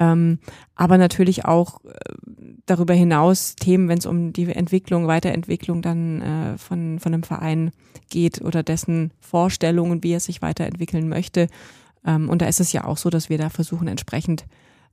Ähm, 0.00 0.38
aber 0.74 0.96
natürlich 0.96 1.44
auch 1.44 1.84
äh, 1.84 1.90
darüber 2.64 2.94
hinaus 2.94 3.54
Themen, 3.54 3.88
wenn 3.88 3.98
es 3.98 4.06
um 4.06 4.32
die 4.32 4.46
Entwicklung, 4.46 5.06
Weiterentwicklung 5.06 5.82
dann 5.82 6.22
äh, 6.22 6.58
von, 6.58 6.98
von 6.98 7.12
einem 7.12 7.22
Verein 7.22 7.70
geht 8.08 8.40
oder 8.40 8.62
dessen 8.62 9.12
Vorstellungen, 9.20 10.02
wie 10.02 10.14
er 10.14 10.20
sich 10.20 10.40
weiterentwickeln 10.40 11.06
möchte. 11.08 11.48
Ähm, 12.06 12.30
und 12.30 12.40
da 12.40 12.46
ist 12.46 12.60
es 12.60 12.72
ja 12.72 12.84
auch 12.84 12.96
so, 12.96 13.10
dass 13.10 13.28
wir 13.28 13.36
da 13.36 13.50
versuchen, 13.50 13.88
entsprechend, 13.88 14.46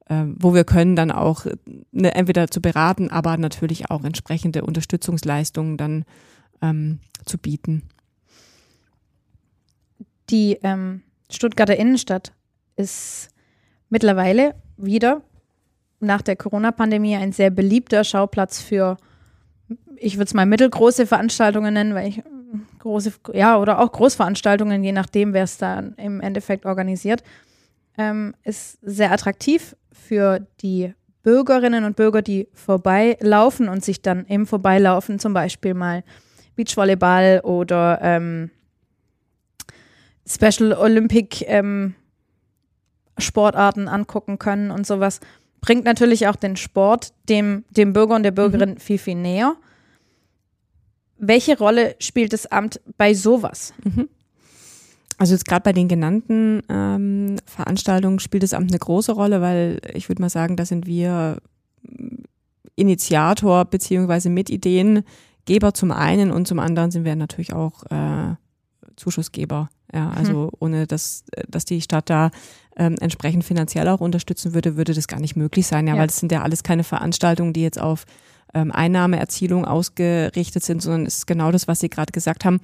äh, 0.07 0.25
wo 0.35 0.53
wir 0.53 0.65
können, 0.65 0.97
dann 0.97 1.11
auch 1.11 1.45
ne, 1.93 2.13
entweder 2.13 2.49
zu 2.49 2.61
beraten, 2.61 3.09
aber 3.09 3.37
natürlich 3.37 3.89
auch 3.89 4.03
entsprechende 4.03 4.65
Unterstützungsleistungen 4.65 5.77
dann 5.77 6.03
ähm, 6.61 6.99
zu 7.25 7.37
bieten. 7.37 7.83
Die 10.29 10.57
ähm, 10.63 11.03
Stuttgarter 11.29 11.77
Innenstadt 11.77 12.33
ist 12.75 13.29
mittlerweile 13.89 14.55
wieder 14.77 15.21
nach 15.99 16.21
der 16.21 16.35
Corona-Pandemie 16.35 17.15
ein 17.15 17.31
sehr 17.31 17.49
beliebter 17.49 18.03
Schauplatz 18.03 18.61
für, 18.61 18.97
ich 19.95 20.17
würde 20.17 20.25
es 20.25 20.33
mal 20.33 20.45
mittelgroße 20.45 21.07
Veranstaltungen 21.07 21.73
nennen, 21.73 21.95
weil 21.95 22.09
ich 22.09 22.23
große, 22.79 23.13
ja, 23.33 23.57
oder 23.57 23.79
auch 23.79 23.91
Großveranstaltungen, 23.91 24.83
je 24.83 24.91
nachdem, 24.91 25.33
wer 25.33 25.43
es 25.43 25.57
da 25.57 25.79
im 25.97 26.21
Endeffekt 26.21 26.65
organisiert, 26.65 27.23
ähm, 27.97 28.35
ist 28.43 28.77
sehr 28.81 29.11
attraktiv 29.11 29.75
für 29.91 30.45
die 30.61 30.93
Bürgerinnen 31.23 31.83
und 31.83 31.95
Bürger, 31.95 32.21
die 32.21 32.47
vorbeilaufen 32.53 33.67
und 33.67 33.83
sich 33.83 34.01
dann 34.01 34.25
im 34.25 34.47
Vorbeilaufen 34.47 35.19
zum 35.19 35.33
Beispiel 35.33 35.73
mal 35.73 36.03
Beachvolleyball 36.55 37.41
oder 37.43 37.99
ähm, 38.01 38.49
Special 40.25 40.73
Olympic 40.73 41.43
ähm, 41.47 41.95
Sportarten 43.17 43.87
angucken 43.87 44.39
können 44.39 44.71
und 44.71 44.85
sowas. 44.85 45.19
Bringt 45.61 45.85
natürlich 45.85 46.27
auch 46.27 46.35
den 46.35 46.55
Sport 46.55 47.13
dem, 47.29 47.65
dem 47.71 47.93
Bürger 47.93 48.15
und 48.15 48.23
der 48.23 48.31
Bürgerin 48.31 48.71
mhm. 48.71 48.77
viel, 48.77 48.97
viel 48.97 49.15
näher. 49.15 49.55
Welche 51.17 51.57
Rolle 51.57 51.95
spielt 51.99 52.31
das 52.33 52.45
Amt 52.45 52.79
bei 52.97 53.13
sowas? 53.13 53.73
Mhm. 53.83 54.07
Also 55.17 55.33
jetzt 55.33 55.47
gerade 55.47 55.63
bei 55.63 55.73
den 55.73 55.87
genannten 55.87 56.61
ähm, 56.69 57.37
Veranstaltungen 57.45 58.19
spielt 58.19 58.43
das 58.43 58.53
Amt 58.53 58.71
eine 58.71 58.79
große 58.79 59.11
Rolle, 59.11 59.41
weil 59.41 59.79
ich 59.93 60.09
würde 60.09 60.21
mal 60.21 60.29
sagen, 60.29 60.55
da 60.55 60.65
sind 60.65 60.85
wir 60.85 61.37
Initiator 62.75 63.65
beziehungsweise 63.65 64.29
Mitideengeber 64.29 65.73
zum 65.73 65.91
einen 65.91 66.31
und 66.31 66.47
zum 66.47 66.59
anderen 66.59 66.91
sind 66.91 67.03
wir 67.03 67.15
natürlich 67.15 67.53
auch 67.53 67.83
äh, 67.89 68.35
Zuschussgeber. 68.95 69.69
Ja, 69.93 70.11
also 70.11 70.43
hm. 70.43 70.49
ohne 70.59 70.87
dass, 70.87 71.23
dass 71.47 71.65
die 71.65 71.81
Stadt 71.81 72.09
da 72.09 72.29
ähm, 72.77 72.95
entsprechend 72.99 73.43
finanziell 73.43 73.87
auch 73.87 73.99
unterstützen 73.99 74.53
würde, 74.53 74.77
würde 74.77 74.93
das 74.93 75.07
gar 75.07 75.19
nicht 75.19 75.35
möglich 75.35 75.67
sein. 75.67 75.87
Ja, 75.87 75.95
ja. 75.95 75.99
weil 75.99 76.07
das 76.07 76.17
sind 76.17 76.31
ja 76.31 76.43
alles 76.43 76.63
keine 76.63 76.83
Veranstaltungen, 76.83 77.53
die 77.53 77.61
jetzt 77.63 77.79
auf 77.79 78.05
ähm, 78.53 78.71
Einnahmeerzielung 78.71 79.65
ausgerichtet 79.65 80.63
sind, 80.63 80.81
sondern 80.81 81.05
es 81.05 81.17
ist 81.17 81.27
genau 81.27 81.51
das, 81.51 81.67
was 81.67 81.79
Sie 81.79 81.89
gerade 81.89 82.11
gesagt 82.11 82.45
haben. 82.45 82.59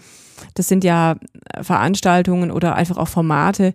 Das 0.53 0.67
sind 0.67 0.83
ja 0.83 1.15
Veranstaltungen 1.61 2.51
oder 2.51 2.75
einfach 2.75 2.97
auch 2.97 3.07
Formate, 3.07 3.73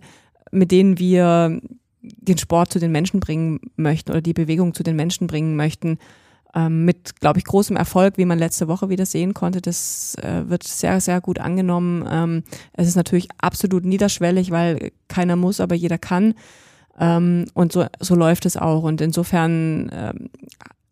mit 0.51 0.71
denen 0.71 0.97
wir 0.97 1.61
den 2.01 2.37
Sport 2.37 2.71
zu 2.71 2.79
den 2.79 2.91
Menschen 2.91 3.19
bringen 3.19 3.59
möchten 3.75 4.11
oder 4.11 4.21
die 4.21 4.33
Bewegung 4.33 4.73
zu 4.73 4.83
den 4.83 4.95
Menschen 4.95 5.27
bringen 5.27 5.55
möchten 5.55 5.99
ähm, 6.55 6.85
mit, 6.85 7.19
glaube 7.19 7.39
ich, 7.39 7.45
großem 7.45 7.75
Erfolg, 7.75 8.17
wie 8.17 8.25
man 8.25 8.39
letzte 8.39 8.67
Woche 8.67 8.89
wieder 8.89 9.05
sehen 9.05 9.33
konnte. 9.33 9.61
Das 9.61 10.15
äh, 10.15 10.49
wird 10.49 10.63
sehr, 10.63 10.99
sehr 10.99 11.21
gut 11.21 11.39
angenommen. 11.39 12.07
Ähm, 12.09 12.43
es 12.73 12.87
ist 12.87 12.95
natürlich 12.95 13.27
absolut 13.37 13.85
niederschwellig, 13.85 14.51
weil 14.51 14.91
keiner 15.07 15.35
muss, 15.35 15.59
aber 15.59 15.75
jeder 15.75 15.97
kann. 15.97 16.33
Ähm, 16.99 17.45
und 17.53 17.71
so, 17.71 17.85
so 17.99 18.15
läuft 18.15 18.45
es 18.45 18.57
auch. 18.57 18.83
Und 18.83 18.99
insofern 19.01 19.91
ähm, 19.93 20.29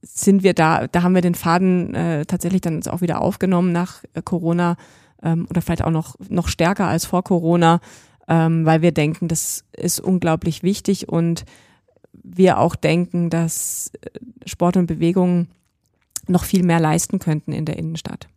sind 0.01 0.43
wir 0.43 0.53
da, 0.53 0.87
da 0.87 1.03
haben 1.03 1.15
wir 1.15 1.21
den 1.21 1.35
Faden 1.35 1.93
äh, 1.95 2.25
tatsächlich 2.25 2.61
dann 2.61 2.85
auch 2.87 3.01
wieder 3.01 3.21
aufgenommen 3.21 3.71
nach 3.71 4.03
äh, 4.13 4.21
Corona 4.21 4.77
ähm, 5.23 5.47
oder 5.49 5.61
vielleicht 5.61 5.83
auch 5.83 5.91
noch, 5.91 6.15
noch 6.29 6.47
stärker 6.47 6.87
als 6.87 7.05
vor 7.05 7.23
Corona, 7.23 7.79
ähm, 8.27 8.65
weil 8.65 8.81
wir 8.81 8.91
denken, 8.91 9.27
das 9.27 9.65
ist 9.73 9.99
unglaublich 9.99 10.63
wichtig 10.63 11.09
und 11.09 11.45
wir 12.35 12.59
auch 12.59 12.75
denken, 12.75 13.29
dass 13.29 13.91
äh, 14.01 14.19
Sport 14.45 14.77
und 14.77 14.87
Bewegung 14.87 15.47
noch 16.27 16.43
viel 16.43 16.63
mehr 16.63 16.79
leisten 16.79 17.19
könnten 17.19 17.53
in 17.53 17.65
der 17.65 17.77
Innenstadt. 17.77 18.27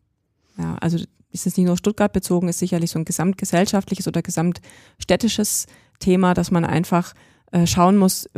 Ja, 0.58 0.76
also 0.80 0.98
ist 1.32 1.46
es 1.46 1.56
nicht 1.56 1.66
nur 1.66 1.76
Stuttgart 1.76 2.12
bezogen, 2.12 2.48
ist 2.48 2.58
sicherlich 2.58 2.90
so 2.90 2.98
ein 2.98 3.04
gesamtgesellschaftliches 3.04 4.08
oder 4.08 4.22
gesamtstädtisches 4.22 5.66
Thema, 5.98 6.34
dass 6.34 6.50
man 6.50 6.64
einfach 6.64 7.14
äh, 7.52 7.66
schauen 7.66 7.96
muss, 7.96 8.28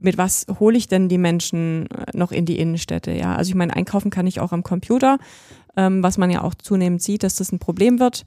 mit 0.00 0.18
was 0.18 0.46
hole 0.58 0.76
ich 0.76 0.88
denn 0.88 1.08
die 1.08 1.18
Menschen 1.18 1.88
äh, 1.90 2.16
noch 2.16 2.32
in 2.32 2.46
die 2.46 2.58
Innenstädte. 2.58 3.12
Ja, 3.12 3.34
also 3.34 3.48
ich 3.48 3.54
meine, 3.54 3.74
einkaufen 3.74 4.10
kann 4.10 4.26
ich 4.26 4.40
auch 4.40 4.52
am 4.52 4.62
Computer, 4.62 5.18
ähm, 5.76 6.02
was 6.02 6.18
man 6.18 6.30
ja 6.30 6.42
auch 6.42 6.54
zunehmend 6.54 7.02
sieht, 7.02 7.22
dass 7.22 7.36
das 7.36 7.52
ein 7.52 7.58
Problem 7.58 8.00
wird. 8.00 8.24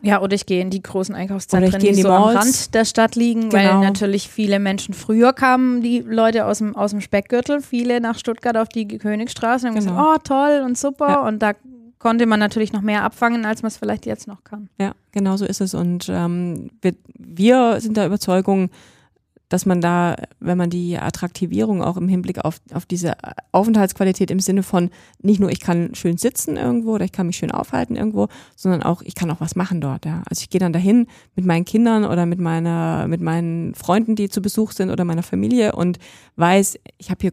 Ja, 0.00 0.20
oder 0.20 0.34
ich 0.34 0.46
gehe 0.46 0.60
in 0.60 0.70
die 0.70 0.82
großen 0.82 1.14
Einkaufszentren, 1.14 1.80
die, 1.80 1.92
die, 1.92 2.02
so 2.02 2.08
Malls. 2.08 2.36
am 2.36 2.36
Rand 2.36 2.74
der 2.74 2.84
Stadt 2.84 3.16
liegen, 3.16 3.50
genau. 3.50 3.54
weil 3.54 3.80
natürlich 3.80 4.28
viele 4.28 4.58
Menschen 4.60 4.94
früher 4.94 5.32
kamen, 5.32 5.82
die 5.82 6.00
Leute 6.00 6.46
aus 6.46 6.58
dem, 6.58 6.76
aus 6.76 6.92
dem 6.92 7.00
Speckgürtel, 7.00 7.60
viele 7.60 8.00
nach 8.00 8.18
Stuttgart 8.18 8.56
auf 8.56 8.68
die 8.68 8.86
Königstraße 8.86 9.66
und 9.66 9.74
haben 9.74 9.84
genau. 9.84 10.12
gesagt, 10.12 10.30
oh 10.30 10.34
toll 10.34 10.62
und 10.64 10.78
super 10.78 11.08
ja. 11.08 11.26
und 11.26 11.40
da 11.40 11.52
konnte 11.98 12.26
man 12.26 12.38
natürlich 12.38 12.72
noch 12.72 12.82
mehr 12.82 13.02
abfangen, 13.02 13.44
als 13.44 13.62
man 13.62 13.68
es 13.68 13.76
vielleicht 13.76 14.06
jetzt 14.06 14.28
noch 14.28 14.44
kann. 14.44 14.68
Ja, 14.78 14.92
genau 15.10 15.36
so 15.36 15.44
ist 15.44 15.60
es 15.60 15.74
und 15.74 16.08
ähm, 16.08 16.70
wir, 16.80 16.94
wir 17.18 17.80
sind 17.80 17.96
der 17.96 18.06
Überzeugung, 18.06 18.70
dass 19.48 19.64
man 19.64 19.80
da, 19.80 20.16
wenn 20.40 20.58
man 20.58 20.70
die 20.70 20.98
Attraktivierung 20.98 21.82
auch 21.82 21.96
im 21.96 22.08
Hinblick 22.08 22.44
auf, 22.44 22.60
auf 22.72 22.84
diese 22.84 23.14
Aufenthaltsqualität 23.52 24.30
im 24.30 24.40
Sinne 24.40 24.62
von 24.62 24.90
nicht 25.22 25.40
nur 25.40 25.50
ich 25.50 25.60
kann 25.60 25.94
schön 25.94 26.18
sitzen 26.18 26.56
irgendwo 26.56 26.94
oder 26.94 27.04
ich 27.04 27.12
kann 27.12 27.26
mich 27.26 27.36
schön 27.36 27.50
aufhalten 27.50 27.96
irgendwo, 27.96 28.28
sondern 28.56 28.82
auch 28.82 29.02
ich 29.02 29.14
kann 29.14 29.30
auch 29.30 29.40
was 29.40 29.56
machen 29.56 29.80
dort. 29.80 30.04
Ja. 30.04 30.22
Also 30.28 30.42
ich 30.42 30.50
gehe 30.50 30.60
dann 30.60 30.72
dahin 30.72 31.06
mit 31.34 31.46
meinen 31.46 31.64
Kindern 31.64 32.04
oder 32.04 32.26
mit 32.26 32.40
meiner, 32.40 33.08
mit 33.08 33.20
meinen 33.20 33.74
Freunden, 33.74 34.16
die 34.16 34.28
zu 34.28 34.42
Besuch 34.42 34.72
sind 34.72 34.90
oder 34.90 35.04
meiner 35.04 35.22
Familie 35.22 35.72
und 35.72 35.98
weiß, 36.36 36.78
ich 36.98 37.10
habe 37.10 37.20
hier 37.22 37.32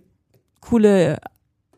coole 0.61 1.19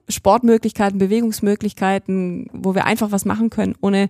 Sportmöglichkeiten, 0.10 1.00
Bewegungsmöglichkeiten, 1.00 2.50
wo 2.54 2.76
wir 2.76 2.86
einfach 2.86 3.12
was 3.12 3.26
machen 3.26 3.50
können, 3.50 3.76
ohne 3.82 4.10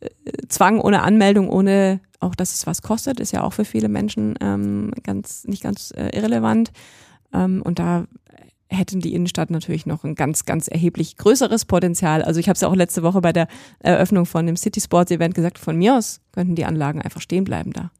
äh, 0.00 0.08
Zwang, 0.48 0.80
ohne 0.80 1.02
Anmeldung, 1.02 1.50
ohne 1.50 2.00
auch, 2.20 2.34
dass 2.34 2.54
es 2.54 2.66
was 2.66 2.82
kostet, 2.82 3.20
ist 3.20 3.32
ja 3.32 3.42
auch 3.42 3.52
für 3.52 3.64
viele 3.64 3.88
Menschen 3.88 4.34
ähm, 4.40 4.92
ganz 5.02 5.44
nicht 5.44 5.62
ganz 5.62 5.92
äh, 5.96 6.16
irrelevant. 6.16 6.72
Ähm, 7.32 7.62
und 7.62 7.78
da 7.78 8.06
hätten 8.68 9.00
die 9.00 9.14
Innenstadt 9.14 9.50
natürlich 9.50 9.86
noch 9.86 10.04
ein 10.04 10.14
ganz, 10.14 10.44
ganz 10.44 10.68
erheblich 10.68 11.16
größeres 11.16 11.64
Potenzial. 11.66 12.22
Also 12.22 12.40
ich 12.40 12.48
habe 12.48 12.54
es 12.54 12.60
ja 12.62 12.68
auch 12.68 12.74
letzte 12.74 13.02
Woche 13.02 13.20
bei 13.20 13.32
der 13.32 13.46
Eröffnung 13.78 14.26
von 14.26 14.46
dem 14.46 14.56
City 14.56 14.80
Sports 14.80 15.10
Event 15.10 15.34
gesagt, 15.34 15.58
von 15.58 15.76
mir 15.76 15.96
aus 15.96 16.20
könnten 16.32 16.54
die 16.54 16.64
Anlagen 16.64 17.00
einfach 17.00 17.20
stehen 17.20 17.44
bleiben 17.44 17.72
da. 17.72 17.90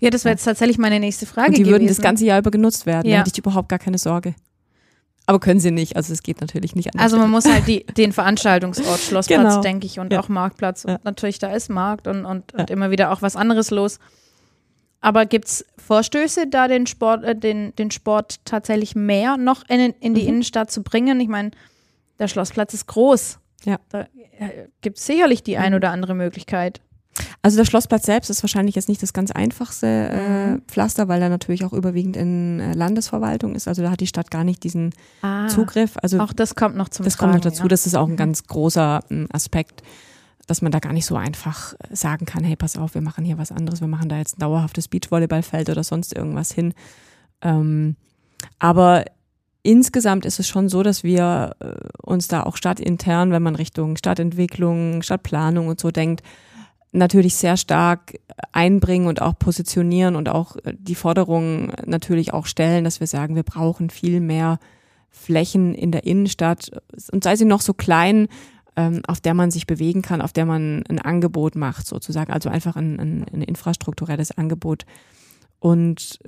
Ja, 0.00 0.10
das 0.10 0.24
wäre 0.24 0.32
jetzt 0.32 0.44
tatsächlich 0.44 0.78
meine 0.78 0.98
nächste 0.98 1.26
Frage. 1.26 1.48
Und 1.48 1.56
die 1.56 1.62
gewesen. 1.62 1.72
würden 1.72 1.88
das 1.88 2.00
ganze 2.00 2.24
Jahr 2.24 2.38
über 2.38 2.50
genutzt 2.50 2.86
werden. 2.86 3.08
Ja. 3.08 3.16
Da 3.16 3.20
hätte 3.20 3.30
ich 3.32 3.38
überhaupt 3.38 3.68
gar 3.68 3.78
keine 3.78 3.98
Sorge. 3.98 4.34
Aber 5.26 5.40
können 5.40 5.60
sie 5.60 5.70
nicht, 5.70 5.96
also 5.96 6.12
es 6.12 6.22
geht 6.22 6.40
natürlich 6.40 6.76
nicht 6.76 6.88
anders. 6.88 7.04
Also 7.04 7.18
man 7.18 7.30
muss 7.30 7.50
halt 7.50 7.66
die, 7.66 7.84
den 7.84 8.12
Veranstaltungsort, 8.12 9.00
Schlossplatz, 9.08 9.40
genau. 9.40 9.60
denke 9.62 9.86
ich, 9.86 9.98
und 9.98 10.12
ja. 10.12 10.20
auch 10.20 10.28
Marktplatz. 10.28 10.84
Und 10.84 10.92
ja. 10.92 10.98
natürlich, 11.02 11.38
da 11.38 11.52
ist 11.52 11.70
Markt 11.70 12.06
und, 12.06 12.26
und, 12.26 12.52
ja. 12.52 12.60
und 12.60 12.70
immer 12.70 12.90
wieder 12.90 13.10
auch 13.10 13.22
was 13.22 13.34
anderes 13.34 13.70
los. 13.70 13.98
Aber 15.00 15.26
gibt 15.26 15.46
es 15.46 15.66
Vorstöße, 15.78 16.46
da 16.46 16.68
den 16.68 16.86
Sport, 16.86 17.24
äh, 17.24 17.36
den, 17.36 17.74
den 17.76 17.90
Sport 17.90 18.40
tatsächlich 18.44 18.94
mehr 18.94 19.36
noch 19.36 19.62
in, 19.68 19.94
in 20.00 20.14
die 20.14 20.22
mhm. 20.22 20.28
Innenstadt 20.28 20.70
zu 20.70 20.82
bringen? 20.82 21.20
Ich 21.20 21.28
meine, 21.28 21.50
der 22.18 22.28
Schlossplatz 22.28 22.74
ist 22.74 22.86
groß. 22.86 23.38
Ja. 23.64 23.78
Da 23.88 24.06
äh, 24.38 24.68
gibt 24.82 24.98
es 24.98 25.06
sicherlich 25.06 25.42
die 25.42 25.56
ein 25.56 25.72
mhm. 25.72 25.76
oder 25.76 25.90
andere 25.90 26.14
Möglichkeit. 26.14 26.80
Also 27.42 27.56
der 27.56 27.64
Schlossplatz 27.64 28.06
selbst 28.06 28.30
ist 28.30 28.42
wahrscheinlich 28.42 28.74
jetzt 28.74 28.88
nicht 28.88 29.02
das 29.02 29.12
ganz 29.12 29.30
einfachste 29.30 29.86
äh, 29.86 30.46
mhm. 30.52 30.62
Pflaster, 30.66 31.08
weil 31.08 31.22
er 31.22 31.28
natürlich 31.28 31.64
auch 31.64 31.72
überwiegend 31.72 32.16
in 32.16 32.60
äh, 32.60 32.72
Landesverwaltung 32.74 33.54
ist. 33.54 33.68
Also 33.68 33.82
da 33.82 33.90
hat 33.90 34.00
die 34.00 34.06
Stadt 34.06 34.30
gar 34.30 34.44
nicht 34.44 34.64
diesen 34.64 34.92
ah, 35.22 35.46
Zugriff. 35.48 35.92
Also 36.02 36.18
auch 36.20 36.32
das 36.32 36.54
kommt 36.54 36.76
noch 36.76 36.88
zum 36.88 37.04
Das 37.04 37.16
Tragen, 37.16 37.32
kommt 37.32 37.44
noch 37.44 37.50
dazu. 37.50 37.64
Ja. 37.64 37.68
Das 37.68 37.86
ist 37.86 37.94
auch 37.94 38.06
ein 38.06 38.12
mhm. 38.12 38.16
ganz 38.16 38.44
großer 38.44 39.04
äh, 39.10 39.26
Aspekt, 39.32 39.82
dass 40.46 40.62
man 40.62 40.72
da 40.72 40.80
gar 40.80 40.92
nicht 40.92 41.06
so 41.06 41.16
einfach 41.16 41.74
äh, 41.74 41.94
sagen 41.94 42.26
kann, 42.26 42.44
hey, 42.44 42.56
pass 42.56 42.76
auf, 42.76 42.94
wir 42.94 43.02
machen 43.02 43.24
hier 43.24 43.38
was 43.38 43.52
anderes, 43.52 43.80
wir 43.80 43.88
machen 43.88 44.08
da 44.08 44.16
jetzt 44.16 44.38
ein 44.38 44.40
dauerhaftes 44.40 44.88
Beachvolleyballfeld 44.88 45.70
oder 45.70 45.84
sonst 45.84 46.16
irgendwas 46.16 46.50
hin. 46.50 46.74
Ähm, 47.42 47.96
aber 48.58 49.04
insgesamt 49.62 50.26
ist 50.26 50.38
es 50.40 50.48
schon 50.48 50.68
so, 50.68 50.82
dass 50.82 51.04
wir 51.04 51.56
äh, 51.60 51.74
uns 52.02 52.28
da 52.28 52.42
auch 52.42 52.56
stadtintern, 52.56 53.30
wenn 53.30 53.42
man 53.42 53.54
Richtung 53.54 53.96
Stadtentwicklung, 53.96 55.02
Stadtplanung 55.02 55.68
und 55.68 55.80
so 55.80 55.90
denkt, 55.90 56.22
natürlich 56.94 57.34
sehr 57.36 57.56
stark 57.56 58.18
einbringen 58.52 59.06
und 59.06 59.20
auch 59.20 59.38
positionieren 59.38 60.16
und 60.16 60.28
auch 60.28 60.56
äh, 60.64 60.74
die 60.78 60.94
Forderungen 60.94 61.72
natürlich 61.86 62.32
auch 62.32 62.46
stellen, 62.46 62.84
dass 62.84 63.00
wir 63.00 63.06
sagen, 63.06 63.36
wir 63.36 63.42
brauchen 63.42 63.90
viel 63.90 64.20
mehr 64.20 64.58
Flächen 65.10 65.74
in 65.74 65.92
der 65.92 66.04
Innenstadt 66.04 66.70
und 67.12 67.22
sei 67.24 67.36
sie 67.36 67.44
noch 67.44 67.60
so 67.60 67.72
klein, 67.74 68.28
ähm, 68.76 69.02
auf 69.06 69.20
der 69.20 69.34
man 69.34 69.50
sich 69.52 69.66
bewegen 69.66 70.02
kann, 70.02 70.20
auf 70.20 70.32
der 70.32 70.46
man 70.46 70.82
ein 70.88 70.98
Angebot 70.98 71.54
macht 71.54 71.86
sozusagen, 71.86 72.32
also 72.32 72.48
einfach 72.48 72.74
ein, 72.76 72.98
ein, 72.98 73.26
ein 73.32 73.42
infrastrukturelles 73.42 74.36
Angebot. 74.36 74.84
Und 75.60 76.18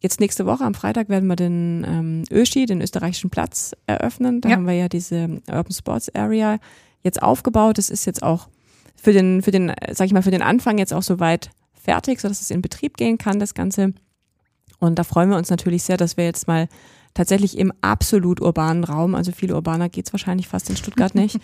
jetzt 0.00 0.20
nächste 0.20 0.46
Woche 0.46 0.64
am 0.64 0.74
Freitag 0.74 1.08
werden 1.10 1.26
wir 1.28 1.36
den 1.36 1.84
ähm, 1.86 2.24
Öschi, 2.30 2.64
den 2.66 2.80
österreichischen 2.80 3.30
Platz, 3.30 3.72
eröffnen. 3.86 4.40
Da 4.40 4.48
Ja. 4.48 4.56
haben 4.56 4.66
wir 4.66 4.74
ja 4.74 4.88
diese 4.88 5.40
Urban 5.50 5.72
Sports 5.72 6.14
Area 6.14 6.58
jetzt 7.02 7.22
aufgebaut. 7.22 7.76
Das 7.78 7.90
ist 7.90 8.06
jetzt 8.06 8.22
auch 8.22 8.48
für 8.96 9.12
den, 9.12 9.42
für 9.42 9.50
den, 9.50 9.72
sag 9.92 10.06
ich 10.06 10.12
mal, 10.12 10.22
für 10.22 10.30
den 10.30 10.42
Anfang 10.42 10.78
jetzt 10.78 10.92
auch 10.92 11.02
soweit 11.02 11.50
fertig, 11.74 12.20
sodass 12.20 12.40
es 12.40 12.50
in 12.50 12.62
Betrieb 12.62 12.96
gehen 12.96 13.18
kann, 13.18 13.38
das 13.38 13.54
Ganze. 13.54 13.92
Und 14.78 14.98
da 14.98 15.04
freuen 15.04 15.30
wir 15.30 15.36
uns 15.36 15.50
natürlich 15.50 15.84
sehr, 15.84 15.96
dass 15.96 16.16
wir 16.16 16.24
jetzt 16.24 16.48
mal 16.48 16.68
tatsächlich 17.14 17.58
im 17.58 17.72
absolut 17.80 18.40
urbanen 18.40 18.84
Raum, 18.84 19.14
also 19.14 19.32
viel 19.32 19.52
urbaner 19.52 19.88
geht's 19.88 20.12
wahrscheinlich 20.12 20.48
fast 20.48 20.68
in 20.68 20.76
Stuttgart 20.76 21.14
nicht, 21.14 21.38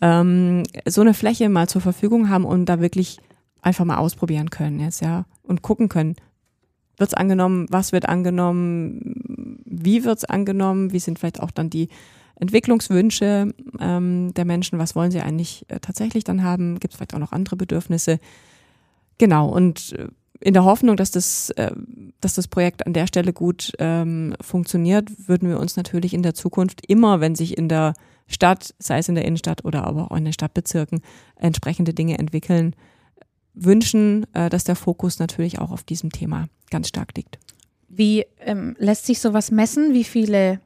ähm, 0.00 0.64
so 0.86 1.00
eine 1.00 1.14
Fläche 1.14 1.48
mal 1.48 1.68
zur 1.68 1.80
Verfügung 1.80 2.28
haben 2.28 2.44
und 2.44 2.66
da 2.66 2.80
wirklich 2.80 3.18
einfach 3.62 3.84
mal 3.84 3.96
ausprobieren 3.96 4.50
können 4.50 4.80
jetzt, 4.80 5.00
ja, 5.00 5.24
und 5.42 5.62
gucken 5.62 5.88
können, 5.88 6.16
wird's 6.98 7.14
angenommen, 7.14 7.66
was 7.70 7.92
wird 7.92 8.08
angenommen, 8.08 9.62
wie 9.64 10.04
wird's 10.04 10.24
angenommen, 10.24 10.92
wie 10.92 10.98
sind 10.98 11.18
vielleicht 11.18 11.40
auch 11.40 11.50
dann 11.50 11.70
die 11.70 11.88
Entwicklungswünsche 12.36 13.54
ähm, 13.80 14.34
der 14.34 14.44
Menschen, 14.44 14.78
was 14.78 14.96
wollen 14.96 15.10
sie 15.10 15.20
eigentlich 15.20 15.64
äh, 15.68 15.80
tatsächlich 15.80 16.24
dann 16.24 16.42
haben, 16.42 16.80
gibt 16.80 16.94
es 16.94 16.98
vielleicht 16.98 17.14
auch 17.14 17.20
noch 17.20 17.32
andere 17.32 17.56
Bedürfnisse. 17.56 18.18
Genau, 19.18 19.48
und 19.48 19.92
äh, 19.92 20.08
in 20.40 20.52
der 20.52 20.64
Hoffnung, 20.64 20.96
dass 20.96 21.10
das, 21.10 21.50
äh, 21.50 21.72
dass 22.20 22.34
das 22.34 22.48
Projekt 22.48 22.86
an 22.86 22.92
der 22.92 23.06
Stelle 23.06 23.32
gut 23.32 23.72
ähm, 23.78 24.34
funktioniert, 24.40 25.28
würden 25.28 25.48
wir 25.48 25.60
uns 25.60 25.76
natürlich 25.76 26.12
in 26.12 26.22
der 26.22 26.34
Zukunft 26.34 26.84
immer, 26.86 27.20
wenn 27.20 27.34
sich 27.34 27.56
in 27.56 27.68
der 27.68 27.94
Stadt, 28.26 28.74
sei 28.78 28.98
es 28.98 29.08
in 29.08 29.14
der 29.14 29.24
Innenstadt 29.24 29.64
oder 29.64 29.84
aber 29.84 30.10
auch 30.10 30.16
in 30.16 30.24
den 30.24 30.32
Stadtbezirken, 30.32 31.00
entsprechende 31.36 31.94
Dinge 31.94 32.18
entwickeln, 32.18 32.74
wünschen, 33.54 34.26
äh, 34.34 34.50
dass 34.50 34.64
der 34.64 34.76
Fokus 34.76 35.18
natürlich 35.18 35.60
auch 35.60 35.70
auf 35.70 35.84
diesem 35.84 36.10
Thema 36.10 36.46
ganz 36.70 36.88
stark 36.88 37.16
liegt. 37.16 37.38
Wie 37.88 38.26
ähm, 38.40 38.74
lässt 38.78 39.06
sich 39.06 39.20
sowas 39.20 39.50
messen? 39.50 39.94
Wie 39.94 40.04
viele 40.04 40.60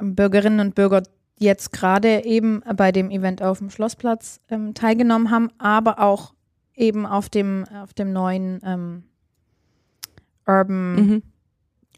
Bürgerinnen 0.00 0.60
und 0.60 0.74
Bürger 0.74 1.02
jetzt 1.38 1.72
gerade 1.72 2.24
eben 2.24 2.62
bei 2.76 2.92
dem 2.92 3.10
Event 3.10 3.42
auf 3.42 3.58
dem 3.58 3.70
Schlossplatz 3.70 4.40
ähm, 4.50 4.74
teilgenommen 4.74 5.30
haben, 5.30 5.50
aber 5.58 5.98
auch 6.00 6.32
eben 6.74 7.06
auf 7.06 7.28
dem, 7.28 7.64
auf 7.82 7.94
dem 7.94 8.12
neuen 8.12 8.60
ähm, 8.64 9.02
Urban. 10.46 10.94
Mhm. 10.94 11.22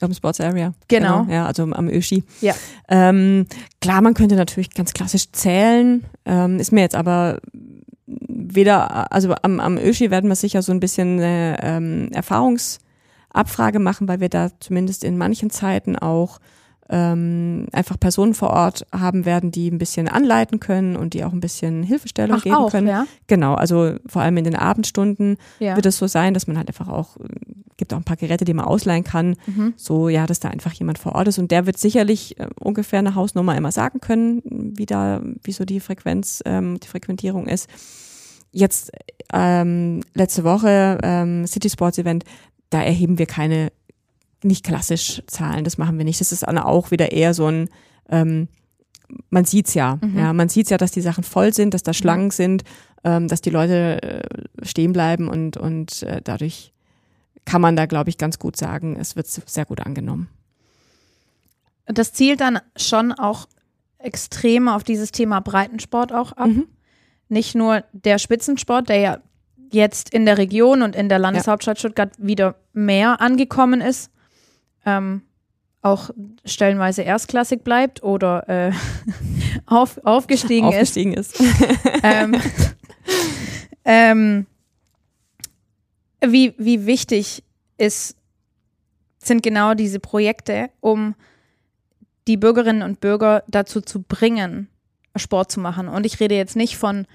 Am 0.01 0.13
Sports 0.13 0.41
Area. 0.41 0.75
Genau. 0.89 1.27
Ja, 1.31 1.47
also 1.47 1.63
am 1.63 1.89
Öschi. 1.89 2.25
Ja. 2.43 2.55
Ähm, 2.89 3.47
klar, 3.81 4.03
man 4.03 4.13
könnte 4.13 4.37
natürlich 4.37 4.75
ganz 4.75 4.93
klassisch 4.93 5.33
zählen, 5.33 6.05
ähm, 6.27 6.59
ist 6.59 6.71
mir 6.71 6.83
jetzt 6.83 6.95
aber 6.95 7.41
weder, 8.07 9.11
also 9.11 9.35
am, 9.43 9.59
am 9.59 9.79
Öschi 9.79 10.11
werden 10.11 10.29
wir 10.29 10.37
sicher 10.37 10.61
so 10.63 10.71
ein 10.73 10.81
bisschen 10.81 11.19
eine 11.19 11.57
ähm, 11.63 12.11
Erfahrungsabfrage 12.13 13.79
machen, 13.79 14.07
weil 14.07 14.21
wir 14.21 14.29
da 14.29 14.51
zumindest 14.61 15.03
in 15.03 15.17
manchen 15.17 15.49
Zeiten 15.49 15.97
auch 15.97 16.41
ähm, 16.89 17.67
einfach 17.73 17.99
Personen 17.99 18.35
vor 18.35 18.51
Ort 18.51 18.87
haben 18.93 19.25
werden, 19.25 19.51
die 19.51 19.69
ein 19.71 19.79
bisschen 19.79 20.09
anleiten 20.09 20.61
können 20.61 20.97
und 20.97 21.15
die 21.15 21.25
auch 21.25 21.33
ein 21.33 21.41
bisschen 21.41 21.83
Hilfestellung 21.83 22.39
Ach, 22.39 22.45
geben 22.45 22.55
auch, 22.57 22.71
können. 22.71 22.87
ja? 22.87 23.07
Genau, 23.27 23.55
also 23.55 23.95
vor 24.07 24.23
allem 24.23 24.37
in 24.37 24.45
den 24.45 24.55
Abendstunden 24.57 25.37
Ja. 25.59 25.75
wird 25.77 25.87
es 25.87 25.99
so 25.99 26.07
sein, 26.07 26.33
dass 26.35 26.47
man 26.47 26.57
halt 26.57 26.69
einfach 26.69 26.89
auch, 26.89 27.17
äh, 27.17 27.25
gibt 27.77 27.93
auch 27.93 27.99
ein 27.99 28.05
paar 28.05 28.17
Geräte, 28.17 28.45
die 28.45 28.55
man 28.55 28.65
ausleihen 28.65 29.05
kann, 29.05 29.37
Mhm. 29.47 29.75
so 29.77 30.09
ja, 30.09 30.27
dass 30.27 30.41
da 30.41 30.49
einfach 30.49 30.73
jemand 30.73 30.99
vor 30.99 31.15
Ort 31.17 31.29
ist 31.29 31.39
und 31.39 31.51
der 31.51 31.67
wird 31.67 31.79
sicherlich 31.79 32.39
äh, 32.39 32.47
ungefähr 32.61 33.01
eine 33.01 33.15
Hausnummer 33.17 33.57
immer 33.57 33.73
sagen 33.73 34.01
können, 34.01 34.43
wie 34.45 34.87
da, 34.87 35.21
wie 35.43 35.53
so 35.53 35.65
die 35.65 35.81
Frequenz, 35.81 36.43
ähm, 36.47 36.79
die 36.81 36.89
Frequentierung 36.89 37.47
ist. 37.49 37.69
Jetzt 38.53 38.93
ähm, 39.33 40.03
letzte 40.15 40.45
Woche 40.45 40.99
ähm, 41.03 41.47
City 41.47 41.69
Sports 41.69 41.99
Event, 41.99 42.25
da 42.71 42.81
erheben 42.83 43.19
wir 43.19 43.27
keine 43.27 43.71
nicht 44.43 44.65
klassisch 44.65 45.23
Zahlen, 45.27 45.65
das 45.65 45.79
machen 45.79 45.99
wir 45.99 46.05
nicht. 46.05 46.21
Das 46.21 46.33
ist 46.33 46.43
dann 46.43 46.59
auch 46.59 46.91
wieder 46.91 47.13
eher 47.13 47.35
so 47.35 47.47
ein 47.47 47.69
ähm, 48.09 48.49
man 49.31 49.45
sieht's 49.45 49.75
ja, 49.75 49.99
Mhm. 50.01 50.19
ja, 50.19 50.33
man 50.33 50.49
sieht's 50.49 50.71
ja, 50.71 50.79
dass 50.79 50.91
die 50.91 51.01
Sachen 51.01 51.25
voll 51.25 51.53
sind, 51.53 51.75
dass 51.75 51.83
da 51.83 51.93
Schlangen 51.93 52.31
sind, 52.31 52.65
ähm, 53.05 53.29
dass 53.29 53.41
die 53.41 53.51
Leute 53.51 54.03
äh, 54.03 54.67
stehen 54.67 54.93
bleiben 54.93 55.29
und 55.29 55.57
und 55.57 56.03
äh, 56.03 56.21
dadurch 56.23 56.73
kann 57.45 57.61
man 57.61 57.77
da, 57.77 57.87
glaube 57.87 58.11
ich, 58.11 58.19
ganz 58.19 58.39
gut 58.39 58.57
sagen, 58.57 58.97
es 58.99 59.15
wird 59.15 59.29
sehr 59.29 59.65
gut 59.65 59.81
angenommen. 59.81 60.29
Das 61.87 62.13
zielt 62.13 62.41
dann 62.41 62.59
schon 62.77 63.13
auch 63.13 63.47
extrem 63.99 64.67
auf 64.69 64.83
dieses 64.83 65.13
Thema 65.13 65.41
Breitensport 65.41 66.13
auch 66.13 66.33
ab. 66.33 66.49
Mhm. 66.49 66.67
Nicht 67.29 67.55
nur 67.55 67.85
der 67.93 68.19
Spitzensport, 68.19 68.89
der 68.89 68.99
ja 68.99 69.19
jetzt 69.71 70.11
in 70.11 70.27
der 70.27 70.39
Region 70.39 70.83
und 70.83 70.97
in 70.97 71.09
der 71.09 71.21
Landeshauptstadt 71.21 71.79
Stuttgart 71.79 72.11
wieder 72.19 72.57
mehr 72.73 73.21
angekommen 73.21 73.81
ist, 73.81 74.11
ähm, 74.87 75.23
auch 75.83 76.11
stellenweise 76.45 77.03
erstklassig 77.03 77.63
bleibt 77.63 78.03
oder 78.03 78.49
äh, 78.49 78.73
auf, 79.67 79.99
aufgestiegen, 80.05 80.67
Aufgestiegen 80.67 81.13
ist. 81.13 81.41
ist. 81.41 81.53
Ähm, 82.03 82.41
ähm, 83.85 84.47
wie, 86.25 86.55
wie 86.59 86.87
wichtig 86.87 87.43
ist, 87.79 88.17
sind 89.19 89.43
genau 89.43 89.75
diese 89.75 90.01
Projekte, 90.01 90.71
um 90.81 91.15
die 92.29 92.37
Bürgerinnen 92.37 92.83
und 92.83 93.01
Bürger 93.01 93.45
dazu 93.49 93.81
zu 93.81 94.03
bringen, 94.03 94.69
Sport 95.17 95.51
zu 95.51 95.61
machen. 95.61 95.89
Und 95.89 96.07
ich 96.07 96.21
rede 96.21 96.37
jetzt 96.37 96.57
nicht 96.57 96.77
von 96.77 97.07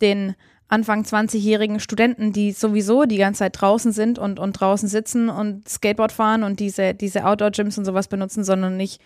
den 0.00 0.34
Anfang 0.68 1.02
20-jährigen 1.02 1.80
Studenten, 1.80 2.32
die 2.32 2.52
sowieso 2.52 3.04
die 3.04 3.16
ganze 3.16 3.38
Zeit 3.40 3.60
draußen 3.60 3.92
sind 3.92 4.18
und, 4.18 4.38
und 4.38 4.52
draußen 4.52 4.88
sitzen 4.88 5.30
und 5.30 5.66
Skateboard 5.68 6.12
fahren 6.12 6.42
und 6.42 6.60
diese, 6.60 6.94
diese 6.94 7.24
Outdoor-Gyms 7.24 7.78
und 7.78 7.84
sowas 7.86 8.08
benutzen, 8.08 8.44
sondern 8.44 8.78
ich 8.78 8.98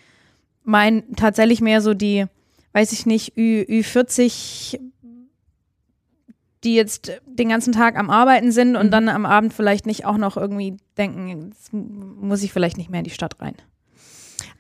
meine 0.64 1.04
tatsächlich 1.14 1.60
mehr 1.60 1.80
so 1.80 1.94
die, 1.94 2.26
weiß 2.72 2.92
ich 2.92 3.06
nicht, 3.06 3.36
Ü, 3.36 3.62
Ü40, 3.68 4.80
die 6.64 6.74
jetzt 6.74 7.12
den 7.26 7.48
ganzen 7.48 7.72
Tag 7.72 7.96
am 7.96 8.10
Arbeiten 8.10 8.52
sind 8.52 8.76
und 8.76 8.86
Mhm. 8.86 8.90
dann 8.90 9.08
am 9.08 9.26
Abend 9.26 9.52
vielleicht 9.52 9.86
nicht 9.86 10.04
auch 10.04 10.16
noch 10.16 10.36
irgendwie 10.36 10.76
denken, 10.98 11.48
jetzt 11.48 11.72
muss 11.72 12.42
ich 12.42 12.52
vielleicht 12.52 12.76
nicht 12.76 12.90
mehr 12.90 13.00
in 13.00 13.04
die 13.04 13.10
Stadt 13.10 13.40
rein. 13.40 13.54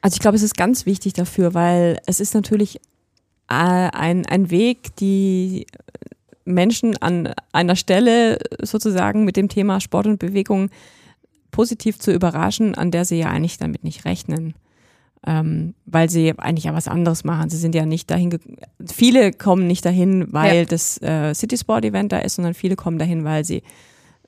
Also 0.00 0.14
ich 0.14 0.20
glaube, 0.20 0.36
es 0.36 0.42
ist 0.42 0.56
ganz 0.56 0.86
wichtig 0.86 1.12
dafür, 1.12 1.54
weil 1.54 2.00
es 2.06 2.18
ist 2.20 2.34
natürlich 2.34 2.76
äh, 3.48 3.54
ein, 3.92 4.26
ein 4.26 4.50
Weg, 4.50 4.96
die 4.96 5.66
Menschen 6.44 6.96
an 6.98 7.32
einer 7.52 7.76
Stelle 7.76 8.38
sozusagen 8.62 9.24
mit 9.24 9.36
dem 9.36 9.48
Thema 9.48 9.80
Sport 9.80 10.06
und 10.06 10.18
Bewegung 10.18 10.70
positiv 11.50 11.98
zu 11.98 12.12
überraschen, 12.12 12.74
an 12.74 12.90
der 12.90 13.04
sie 13.04 13.18
ja 13.18 13.30
eigentlich 13.30 13.58
damit 13.58 13.84
nicht 13.84 14.04
rechnen. 14.04 14.54
Ähm, 15.24 15.74
weil 15.86 16.10
sie 16.10 16.36
eigentlich 16.36 16.64
ja 16.64 16.74
was 16.74 16.88
anderes 16.88 17.22
machen. 17.22 17.48
Sie 17.48 17.56
sind 17.56 17.76
ja 17.76 17.86
nicht 17.86 18.10
dahin, 18.10 18.36
viele 18.92 19.30
kommen 19.32 19.68
nicht 19.68 19.84
dahin, 19.84 20.32
weil 20.32 20.56
Ja. 20.56 20.64
das 20.64 21.00
äh, 21.00 21.32
City 21.34 21.56
Sport 21.56 21.84
Event 21.84 22.10
da 22.10 22.18
ist, 22.18 22.34
sondern 22.34 22.54
viele 22.54 22.74
kommen 22.74 22.98
dahin, 22.98 23.22
weil 23.22 23.44
sie 23.44 23.62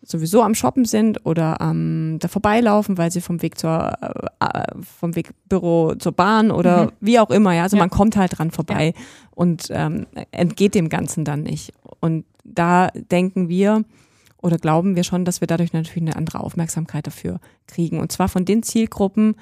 sowieso 0.06 0.42
am 0.42 0.54
Shoppen 0.54 0.84
sind 0.84 1.24
oder 1.26 1.60
am 1.60 2.18
da 2.20 2.28
vorbeilaufen, 2.28 2.98
weil 2.98 3.10
sie 3.10 3.20
vom 3.20 3.40
Weg 3.42 3.58
zur 3.58 3.92
äh, 4.40 4.44
äh, 4.46 4.64
vom 4.98 5.16
Weg 5.16 5.30
Büro 5.48 5.94
zur 5.94 6.12
Bahn 6.12 6.50
oder 6.50 6.84
Mhm. 6.86 6.90
wie 7.00 7.18
auch 7.18 7.30
immer, 7.30 7.52
ja. 7.54 7.62
Also 7.62 7.76
Ja. 7.76 7.82
man 7.82 7.90
kommt 7.90 8.16
halt 8.16 8.38
dran 8.38 8.50
vorbei 8.50 8.92
und 9.30 9.68
ähm, 9.70 10.06
entgeht 10.30 10.74
dem 10.74 10.88
Ganzen 10.88 11.24
dann 11.24 11.42
nicht. 11.42 11.72
Und 12.00 12.24
da 12.44 12.88
denken 12.94 13.48
wir 13.48 13.84
oder 14.42 14.58
glauben 14.58 14.94
wir 14.96 15.04
schon, 15.04 15.24
dass 15.24 15.40
wir 15.40 15.46
dadurch 15.48 15.72
natürlich 15.72 16.02
eine 16.02 16.16
andere 16.16 16.40
Aufmerksamkeit 16.40 17.06
dafür 17.06 17.40
kriegen. 17.66 17.98
Und 17.98 18.12
zwar 18.12 18.28
von 18.28 18.44
den 18.44 18.62
Zielgruppen, 18.62 19.36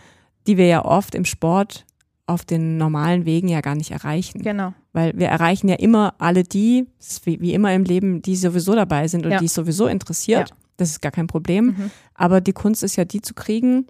die 0.46 0.57
wir 0.57 0.66
ja 0.66 0.85
oft 0.85 1.14
im 1.16 1.25
Sport 1.25 1.85
auf 2.32 2.44
den 2.44 2.78
normalen 2.78 3.24
Wegen 3.24 3.48
ja 3.48 3.60
gar 3.60 3.74
nicht 3.74 3.90
erreichen. 3.90 4.42
Genau. 4.42 4.72
Weil 4.92 5.12
wir 5.16 5.28
erreichen 5.28 5.68
ja 5.68 5.76
immer 5.76 6.14
alle 6.18 6.42
die, 6.42 6.86
wie 7.24 7.52
immer 7.54 7.72
im 7.74 7.84
Leben, 7.84 8.22
die 8.22 8.36
sowieso 8.36 8.74
dabei 8.74 9.06
sind 9.08 9.24
und 9.26 9.32
Ja. 9.32 9.38
die 9.38 9.44
es 9.46 9.54
sowieso 9.54 9.86
interessiert. 9.86 10.50
Ja. 10.50 10.56
Das 10.78 10.90
ist 10.90 11.02
gar 11.02 11.12
kein 11.12 11.26
Problem. 11.26 11.66
Mhm. 11.66 11.90
Aber 12.14 12.40
die 12.40 12.52
Kunst 12.52 12.82
ist 12.82 12.96
ja 12.96 13.04
die 13.04 13.20
zu 13.20 13.34
kriegen, 13.34 13.86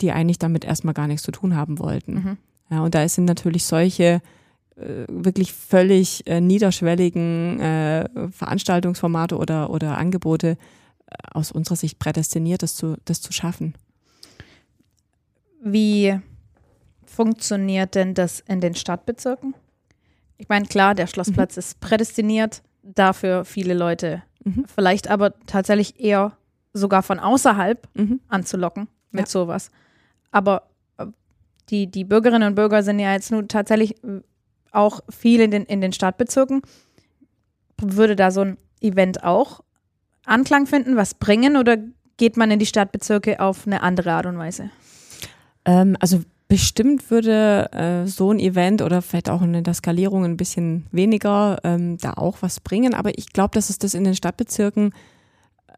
die 0.00 0.12
eigentlich 0.12 0.38
damit 0.38 0.64
erstmal 0.64 0.94
gar 0.94 1.06
nichts 1.06 1.22
zu 1.22 1.32
tun 1.32 1.56
haben 1.56 1.78
wollten. 1.78 2.14
Mhm. 2.14 2.36
Ja, 2.70 2.82
und 2.82 2.94
da 2.94 3.08
sind 3.08 3.24
natürlich 3.24 3.64
solche 3.64 4.20
äh, 4.76 5.04
wirklich 5.08 5.52
völlig 5.52 6.26
äh, 6.26 6.40
niederschwelligen 6.40 7.60
äh, 7.60 8.08
Veranstaltungsformate 8.30 9.36
oder, 9.36 9.70
oder 9.70 9.98
Angebote 9.98 10.50
äh, 11.06 11.14
aus 11.32 11.52
unserer 11.52 11.76
Sicht 11.76 11.98
prädestiniert, 11.98 12.62
das 12.62 12.74
zu, 12.76 12.96
das 13.04 13.20
zu 13.20 13.32
schaffen. 13.32 13.74
Wie 15.64 16.18
funktioniert 17.14 17.94
denn 17.94 18.14
das 18.14 18.40
in 18.40 18.60
den 18.60 18.74
Stadtbezirken? 18.74 19.54
Ich 20.38 20.48
meine, 20.48 20.66
klar, 20.66 20.94
der 20.94 21.06
Schlossplatz 21.06 21.56
ist 21.56 21.80
prädestiniert 21.80 22.62
dafür 22.82 23.44
viele 23.44 23.74
Leute, 23.74 24.22
Mhm. 24.44 24.64
vielleicht 24.74 25.08
aber 25.08 25.34
tatsächlich 25.46 26.00
eher 26.00 26.36
sogar 26.72 27.02
von 27.02 27.20
außerhalb 27.20 27.86
Mhm. 27.94 28.20
anzulocken 28.28 28.88
mit 29.12 29.26
Ja. 29.26 29.30
sowas. 29.30 29.70
Aber 30.32 30.68
äh, 30.98 31.06
die, 31.68 31.86
die 31.86 32.02
Bürgerinnen 32.04 32.48
und 32.48 32.54
Bürger 32.56 32.82
sind 32.82 32.98
ja 32.98 33.12
jetzt 33.12 33.30
nun 33.30 33.46
tatsächlich 33.46 34.02
äh, 34.02 34.20
auch 34.72 35.00
viel 35.10 35.40
in 35.40 35.50
den, 35.52 35.64
in 35.64 35.80
den 35.80 35.92
Stadtbezirken. 35.92 36.62
Würde 37.80 38.16
da 38.16 38.30
so 38.30 38.40
ein 38.40 38.58
Event 38.80 39.22
auch 39.22 39.60
Anklang 40.24 40.66
finden, 40.66 40.96
was 40.96 41.14
bringen 41.14 41.56
oder 41.56 41.76
geht 42.16 42.36
man 42.36 42.50
in 42.50 42.58
die 42.58 42.66
Stadtbezirke 42.66 43.38
auf 43.40 43.66
eine 43.66 43.82
andere 43.82 44.12
Art 44.12 44.26
und 44.26 44.38
Weise? 44.38 44.70
Ähm, 45.64 45.96
also 46.00 46.22
bestimmt 46.52 47.10
würde 47.10 47.72
äh, 47.72 48.06
so 48.06 48.30
ein 48.30 48.38
Event 48.38 48.82
oder 48.82 49.00
vielleicht 49.00 49.30
auch 49.30 49.40
in 49.40 49.64
der 49.64 49.72
Skalierung 49.72 50.26
ein 50.26 50.36
bisschen 50.36 50.84
weniger 50.92 51.58
ähm, 51.64 51.96
da 51.96 52.12
auch 52.12 52.42
was 52.42 52.60
bringen. 52.60 52.92
Aber 52.92 53.16
ich 53.16 53.32
glaube, 53.32 53.54
dass 53.54 53.70
es 53.70 53.78
das 53.78 53.94
in 53.94 54.04
den 54.04 54.14
Stadtbezirken 54.14 54.92
äh, 55.66 55.72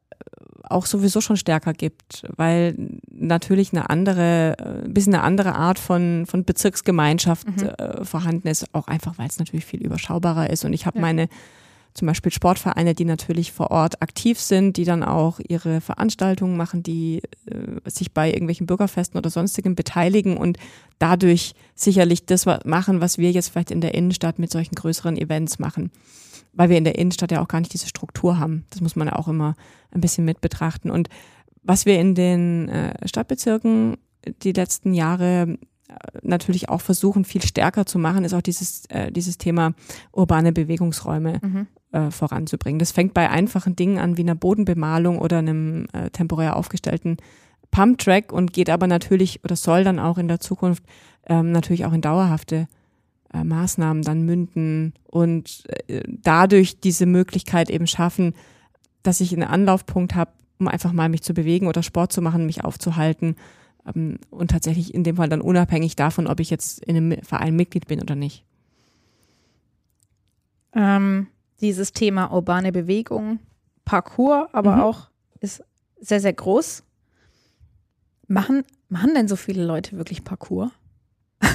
auch 0.64 0.86
sowieso 0.86 1.20
schon 1.20 1.36
stärker 1.36 1.74
gibt, 1.74 2.24
weil 2.34 2.74
natürlich 3.08 3.72
eine 3.72 3.88
andere, 3.88 4.56
äh, 4.58 4.84
ein 4.86 4.92
bisschen 4.92 5.14
eine 5.14 5.22
andere 5.22 5.54
Art 5.54 5.78
von, 5.78 6.26
von 6.26 6.44
Bezirksgemeinschaft 6.44 7.46
mhm. 7.46 7.68
äh, 7.68 8.04
vorhanden 8.04 8.48
ist, 8.48 8.66
auch 8.74 8.88
einfach, 8.88 9.16
weil 9.16 9.28
es 9.28 9.38
natürlich 9.38 9.66
viel 9.66 9.80
überschaubarer 9.80 10.50
ist. 10.50 10.64
Und 10.64 10.72
ich 10.72 10.86
habe 10.86 10.98
ja. 10.98 11.02
meine 11.02 11.28
zum 11.94 12.06
Beispiel 12.06 12.32
Sportvereine, 12.32 12.94
die 12.94 13.04
natürlich 13.04 13.52
vor 13.52 13.70
Ort 13.70 14.02
aktiv 14.02 14.40
sind, 14.40 14.76
die 14.76 14.84
dann 14.84 15.04
auch 15.04 15.38
ihre 15.46 15.80
Veranstaltungen 15.80 16.56
machen, 16.56 16.82
die 16.82 17.22
äh, 17.46 17.88
sich 17.88 18.12
bei 18.12 18.28
irgendwelchen 18.28 18.66
Bürgerfesten 18.66 19.16
oder 19.16 19.30
sonstigen 19.30 19.76
beteiligen 19.76 20.36
und 20.36 20.58
dadurch 20.98 21.54
sicherlich 21.74 22.26
das 22.26 22.46
machen, 22.64 23.00
was 23.00 23.18
wir 23.18 23.30
jetzt 23.30 23.50
vielleicht 23.50 23.70
in 23.70 23.80
der 23.80 23.94
Innenstadt 23.94 24.40
mit 24.40 24.50
solchen 24.50 24.74
größeren 24.74 25.16
Events 25.16 25.60
machen. 25.60 25.92
Weil 26.52 26.68
wir 26.68 26.78
in 26.78 26.84
der 26.84 26.98
Innenstadt 26.98 27.30
ja 27.30 27.40
auch 27.40 27.48
gar 27.48 27.60
nicht 27.60 27.72
diese 27.72 27.88
Struktur 27.88 28.38
haben. 28.38 28.64
Das 28.70 28.80
muss 28.80 28.96
man 28.96 29.08
ja 29.08 29.16
auch 29.16 29.28
immer 29.28 29.54
ein 29.92 30.00
bisschen 30.00 30.24
mit 30.24 30.40
betrachten. 30.40 30.90
Und 30.90 31.08
was 31.62 31.86
wir 31.86 32.00
in 32.00 32.14
den 32.14 32.68
äh, 32.68 33.08
Stadtbezirken 33.08 33.96
die 34.42 34.52
letzten 34.52 34.94
Jahre 34.94 35.58
natürlich 36.22 36.68
auch 36.68 36.80
versuchen, 36.80 37.24
viel 37.24 37.42
stärker 37.42 37.86
zu 37.86 37.98
machen, 37.98 38.24
ist 38.24 38.34
auch 38.34 38.42
dieses, 38.42 38.86
äh, 38.86 39.12
dieses 39.12 39.38
Thema 39.38 39.74
urbane 40.12 40.52
Bewegungsräume 40.52 41.40
mhm. 41.42 41.66
Äh, 41.94 42.10
voranzubringen. 42.10 42.80
Das 42.80 42.90
fängt 42.90 43.14
bei 43.14 43.30
einfachen 43.30 43.76
Dingen 43.76 43.98
an 43.98 44.16
wie 44.16 44.22
einer 44.22 44.34
Bodenbemalung 44.34 45.18
oder 45.18 45.38
einem 45.38 45.86
äh, 45.92 46.10
temporär 46.10 46.56
aufgestellten 46.56 47.18
Pumptrack 47.70 48.32
und 48.32 48.52
geht 48.52 48.68
aber 48.68 48.86
natürlich 48.86 49.42
oder 49.44 49.54
soll 49.56 49.84
dann 49.84 50.00
auch 50.00 50.18
in 50.18 50.28
der 50.28 50.40
Zukunft 50.40 50.82
ähm, 51.26 51.52
natürlich 51.52 51.84
auch 51.84 51.92
in 51.92 52.00
dauerhafte 52.00 52.66
äh, 53.32 53.44
Maßnahmen 53.44 54.02
dann 54.02 54.22
münden 54.22 54.92
und 55.06 55.64
äh, 55.86 56.02
dadurch 56.06 56.80
diese 56.80 57.06
Möglichkeit 57.06 57.70
eben 57.70 57.86
schaffen, 57.86 58.34
dass 59.02 59.20
ich 59.20 59.32
einen 59.32 59.44
Anlaufpunkt 59.44 60.14
habe, 60.14 60.32
um 60.58 60.68
einfach 60.68 60.92
mal 60.92 61.08
mich 61.08 61.22
zu 61.22 61.32
bewegen 61.32 61.66
oder 61.68 61.82
Sport 61.82 62.12
zu 62.12 62.22
machen, 62.22 62.46
mich 62.46 62.64
aufzuhalten 62.64 63.36
ähm, 63.94 64.18
und 64.30 64.50
tatsächlich 64.50 64.94
in 64.94 65.04
dem 65.04 65.16
Fall 65.16 65.28
dann 65.28 65.40
unabhängig 65.40 65.94
davon, 65.96 66.26
ob 66.26 66.40
ich 66.40 66.50
jetzt 66.50 66.82
in 66.84 66.96
einem 66.96 67.22
Verein 67.22 67.54
Mitglied 67.56 67.86
bin 67.86 68.02
oder 68.02 68.16
nicht. 68.16 68.44
Ähm, 70.74 71.28
dieses 71.64 71.92
Thema 71.92 72.30
urbane 72.30 72.72
Bewegung, 72.72 73.38
Parcours, 73.84 74.48
aber 74.52 74.76
mhm. 74.76 74.80
auch 74.82 75.08
ist 75.40 75.64
sehr, 76.00 76.20
sehr 76.20 76.32
groß. 76.32 76.82
Machen, 78.28 78.64
machen 78.88 79.14
denn 79.14 79.28
so 79.28 79.36
viele 79.36 79.64
Leute 79.64 79.96
wirklich 79.96 80.24
Parcours? 80.24 80.70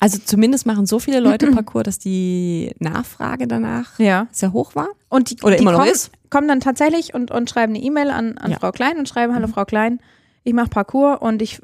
Also 0.00 0.18
zumindest 0.18 0.66
machen 0.66 0.86
so 0.86 0.98
viele 0.98 1.20
Leute 1.20 1.48
Parcours, 1.52 1.84
dass 1.84 1.98
die 1.98 2.74
Nachfrage 2.80 3.46
danach 3.46 3.98
ja. 4.00 4.26
sehr 4.32 4.52
hoch 4.52 4.74
war. 4.74 4.88
Und 5.08 5.30
die, 5.30 5.36
Oder 5.42 5.56
die 5.56 5.62
immer 5.62 5.74
kommen, 5.74 5.86
noch 5.86 5.92
ist. 5.92 6.10
kommen 6.28 6.48
dann 6.48 6.58
tatsächlich 6.58 7.14
und, 7.14 7.30
und 7.30 7.48
schreiben 7.48 7.74
eine 7.74 7.84
E-Mail 7.84 8.10
an, 8.10 8.36
an 8.38 8.50
ja. 8.50 8.58
Frau 8.58 8.72
Klein 8.72 8.98
und 8.98 9.08
schreiben, 9.08 9.32
hallo 9.32 9.46
mhm. 9.46 9.52
Frau 9.52 9.64
Klein, 9.66 10.00
ich 10.42 10.54
mache 10.54 10.70
Parcours 10.70 11.20
und 11.20 11.40
ich 11.40 11.60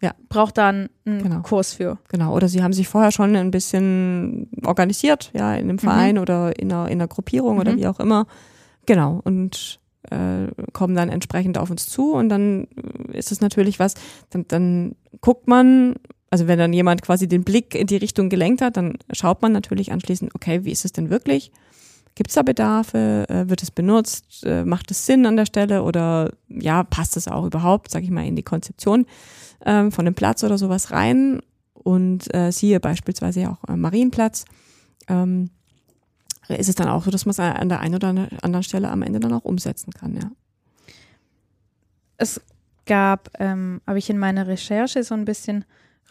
ja. 0.00 0.14
brauche 0.28 0.52
da 0.52 0.68
einen 0.68 0.88
genau. 1.04 1.42
Kurs 1.42 1.74
für. 1.74 1.98
Genau, 2.08 2.34
oder 2.34 2.48
sie 2.48 2.62
haben 2.62 2.72
sich 2.72 2.88
vorher 2.88 3.12
schon 3.12 3.36
ein 3.36 3.50
bisschen 3.50 4.48
organisiert, 4.64 5.30
ja, 5.34 5.54
in 5.54 5.64
einem 5.64 5.76
mhm. 5.76 5.80
Verein 5.80 6.14
mhm. 6.16 6.22
oder 6.22 6.58
in 6.58 6.72
einer, 6.72 6.88
in 6.88 6.98
einer 6.98 7.08
Gruppierung 7.08 7.54
mhm. 7.54 7.60
oder 7.60 7.76
wie 7.76 7.86
auch 7.86 8.00
immer. 8.00 8.26
Genau, 8.86 9.20
und 9.24 9.80
äh, 10.10 10.46
kommen 10.72 10.94
dann 10.94 11.10
entsprechend 11.10 11.58
auf 11.58 11.70
uns 11.70 11.86
zu 11.86 12.14
und 12.14 12.28
dann 12.28 12.66
ist 13.12 13.32
es 13.32 13.40
natürlich 13.40 13.78
was, 13.78 13.94
dann, 14.30 14.46
dann 14.48 14.96
guckt 15.20 15.46
man, 15.46 15.96
also 16.30 16.46
wenn 16.46 16.58
dann 16.58 16.72
jemand 16.72 17.02
quasi 17.02 17.28
den 17.28 17.44
Blick 17.44 17.74
in 17.74 17.86
die 17.86 17.96
Richtung 17.96 18.30
gelenkt 18.30 18.62
hat, 18.62 18.76
dann 18.76 18.94
schaut 19.12 19.42
man 19.42 19.52
natürlich 19.52 19.92
anschließend, 19.92 20.34
okay, 20.34 20.64
wie 20.64 20.70
ist 20.70 20.84
es 20.84 20.92
denn 20.92 21.10
wirklich? 21.10 21.52
Gibt 22.14 22.30
es 22.30 22.34
da 22.34 22.42
Bedarfe? 22.42 23.24
Äh, 23.28 23.48
wird 23.48 23.62
es 23.62 23.70
benutzt? 23.70 24.44
Äh, 24.44 24.64
macht 24.64 24.90
es 24.90 25.06
Sinn 25.06 25.26
an 25.26 25.36
der 25.36 25.46
Stelle? 25.46 25.82
Oder 25.84 26.32
ja, 26.48 26.82
passt 26.82 27.16
es 27.16 27.28
auch 27.28 27.46
überhaupt, 27.46 27.90
sage 27.90 28.04
ich 28.04 28.10
mal, 28.10 28.26
in 28.26 28.36
die 28.36 28.42
Konzeption 28.42 29.06
ähm, 29.64 29.92
von 29.92 30.04
dem 30.04 30.14
Platz 30.14 30.44
oder 30.44 30.58
sowas 30.58 30.90
rein? 30.90 31.40
Und 31.74 32.32
äh, 32.34 32.50
siehe 32.52 32.78
beispielsweise 32.80 33.48
auch 33.48 33.68
äh, 33.68 33.76
Marienplatz. 33.76 34.44
Ähm, 35.08 35.50
ist 36.48 36.68
es 36.68 36.74
dann 36.74 36.88
auch 36.88 37.04
so, 37.04 37.10
dass 37.10 37.26
man 37.26 37.30
es 37.30 37.38
an 37.38 37.68
der 37.68 37.80
einen 37.80 37.94
oder 37.94 38.08
anderen 38.08 38.62
Stelle 38.62 38.90
am 38.90 39.02
Ende 39.02 39.20
dann 39.20 39.32
auch 39.32 39.44
umsetzen 39.44 39.92
kann, 39.92 40.16
ja. 40.16 40.30
Es 42.16 42.40
gab, 42.86 43.30
ähm, 43.38 43.80
habe 43.86 43.98
ich 43.98 44.10
in 44.10 44.18
meiner 44.18 44.46
Recherche 44.46 45.02
so 45.04 45.14
ein 45.14 45.24
bisschen 45.24 45.64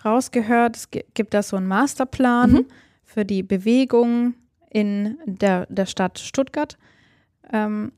rausgehört, 0.03 0.77
es 0.77 0.89
gibt 0.89 1.33
da 1.33 1.43
so 1.43 1.57
einen 1.57 1.67
Masterplan 1.67 2.51
mhm. 2.51 2.65
für 3.03 3.25
die 3.25 3.43
Bewegung 3.43 4.33
in 4.71 5.17
der, 5.25 5.65
der 5.67 5.85
Stadt 5.85 6.19
Stuttgart. 6.19 6.77
Ähm, 7.51 7.91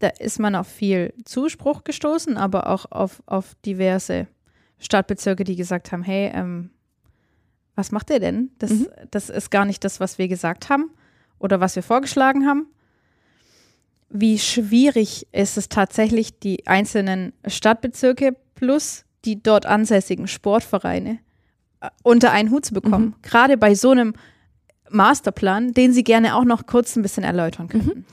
da 0.00 0.08
ist 0.08 0.40
man 0.40 0.56
auf 0.56 0.66
viel 0.66 1.14
Zuspruch 1.24 1.84
gestoßen, 1.84 2.36
aber 2.36 2.68
auch 2.68 2.90
auf, 2.90 3.22
auf 3.26 3.54
diverse 3.64 4.26
Stadtbezirke, 4.82 5.44
die 5.44 5.56
gesagt 5.56 5.92
haben, 5.92 6.02
hey, 6.02 6.30
ähm, 6.34 6.70
was 7.74 7.90
macht 7.90 8.10
ihr 8.10 8.20
denn? 8.20 8.50
Das, 8.58 8.70
mhm. 8.70 8.88
das 9.10 9.30
ist 9.30 9.50
gar 9.50 9.64
nicht 9.64 9.84
das, 9.84 10.00
was 10.00 10.18
wir 10.18 10.28
gesagt 10.28 10.68
haben 10.68 10.90
oder 11.38 11.60
was 11.60 11.76
wir 11.76 11.82
vorgeschlagen 11.82 12.46
haben. 12.46 12.66
Wie 14.10 14.38
schwierig 14.38 15.26
ist 15.32 15.56
es 15.56 15.68
tatsächlich, 15.68 16.38
die 16.38 16.66
einzelnen 16.66 17.32
Stadtbezirke 17.46 18.36
plus 18.54 19.04
die 19.24 19.42
dort 19.42 19.66
ansässigen 19.66 20.28
Sportvereine 20.28 21.18
äh, 21.80 21.88
unter 22.02 22.32
einen 22.32 22.50
Hut 22.50 22.66
zu 22.66 22.74
bekommen. 22.74 23.06
Mhm. 23.06 23.22
Gerade 23.22 23.56
bei 23.56 23.74
so 23.74 23.90
einem 23.90 24.14
Masterplan, 24.90 25.72
den 25.72 25.92
Sie 25.92 26.04
gerne 26.04 26.36
auch 26.36 26.44
noch 26.44 26.66
kurz 26.66 26.96
ein 26.96 27.02
bisschen 27.02 27.24
erläutern 27.24 27.68
könnten. 27.68 28.00
Mhm. 28.00 28.04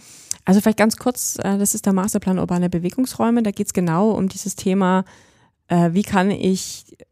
Also 0.46 0.62
vielleicht 0.62 0.78
ganz 0.78 0.98
kurz, 0.98 1.38
äh, 1.44 1.58
das 1.58 1.76
ist 1.76 1.86
der 1.86 1.94
Masterplan 1.94 2.40
urbane 2.40 2.70
Bewegungsräume. 2.70 3.44
Da 3.44 3.52
geht 3.52 3.68
es 3.68 3.74
genau 3.74 4.12
um 4.12 4.30
dieses 4.30 4.56
Thema, 4.56 5.04
äh, 5.70 5.94
wie 5.94 6.04
kann 6.04 6.30
ich 6.32 6.98
äh, 7.00 7.06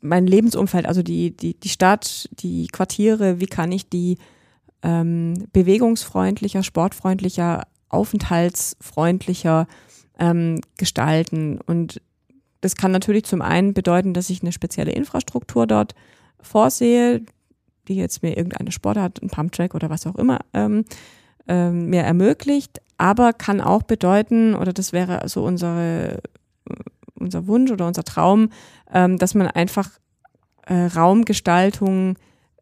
mein 0.00 0.26
Lebensumfeld, 0.26 0.86
also 0.86 1.02
die, 1.02 1.36
die, 1.36 1.58
die 1.58 1.68
Stadt, 1.68 2.28
die 2.32 2.68
Quartiere, 2.68 3.40
wie 3.40 3.46
kann 3.46 3.72
ich 3.72 3.88
die 3.88 4.18
ähm, 4.82 5.46
bewegungsfreundlicher, 5.52 6.62
sportfreundlicher, 6.62 7.62
aufenthaltsfreundlicher 7.88 9.66
ähm, 10.18 10.60
gestalten. 10.76 11.58
Und 11.66 12.00
das 12.60 12.76
kann 12.76 12.92
natürlich 12.92 13.24
zum 13.24 13.42
einen 13.42 13.74
bedeuten, 13.74 14.14
dass 14.14 14.30
ich 14.30 14.42
eine 14.42 14.52
spezielle 14.52 14.92
Infrastruktur 14.92 15.66
dort 15.66 15.94
vorsehe, 16.40 17.22
die 17.88 17.96
jetzt 17.96 18.22
mir 18.22 18.36
irgendeine 18.36 18.72
Sportart, 18.72 19.22
ein 19.22 19.30
Pumptrack 19.30 19.74
oder 19.74 19.90
was 19.90 20.06
auch 20.06 20.16
immer 20.16 20.40
ähm, 20.52 20.84
ähm, 21.48 21.86
mir 21.86 22.02
ermöglicht, 22.02 22.80
aber 22.98 23.32
kann 23.32 23.60
auch 23.60 23.82
bedeuten, 23.82 24.54
oder 24.54 24.72
das 24.72 24.92
wäre 24.92 25.28
so 25.28 25.44
unsere, 25.44 26.20
unser 27.18 27.46
Wunsch 27.46 27.70
oder 27.70 27.86
unser 27.86 28.04
Traum, 28.04 28.50
ähm, 28.92 29.18
dass 29.18 29.34
man 29.34 29.46
einfach 29.48 29.90
äh, 30.66 30.74
Raumgestaltung 30.74 32.16